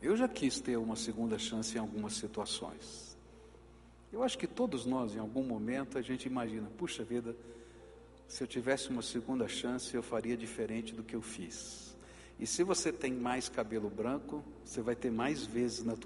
Eu 0.00 0.16
já 0.16 0.28
quis 0.28 0.60
ter 0.60 0.76
uma 0.76 0.96
segunda 0.96 1.38
chance 1.38 1.76
em 1.76 1.80
algumas 1.80 2.14
situações. 2.14 3.05
Eu 4.16 4.22
acho 4.22 4.38
que 4.38 4.46
todos 4.46 4.86
nós, 4.86 5.14
em 5.14 5.18
algum 5.18 5.42
momento, 5.42 5.98
a 5.98 6.00
gente 6.00 6.24
imagina: 6.24 6.70
puxa 6.78 7.04
vida, 7.04 7.36
se 8.26 8.42
eu 8.42 8.46
tivesse 8.46 8.88
uma 8.88 9.02
segunda 9.02 9.46
chance, 9.46 9.94
eu 9.94 10.02
faria 10.02 10.34
diferente 10.34 10.94
do 10.94 11.02
que 11.02 11.14
eu 11.14 11.20
fiz. 11.20 11.94
E 12.40 12.46
se 12.46 12.62
você 12.62 12.90
tem 12.90 13.12
mais 13.12 13.50
cabelo 13.50 13.90
branco, 13.90 14.42
você 14.64 14.80
vai 14.80 14.96
ter 14.96 15.10
mais 15.10 15.44
vezes 15.44 15.84
na 15.84 15.96
tua 15.96 16.04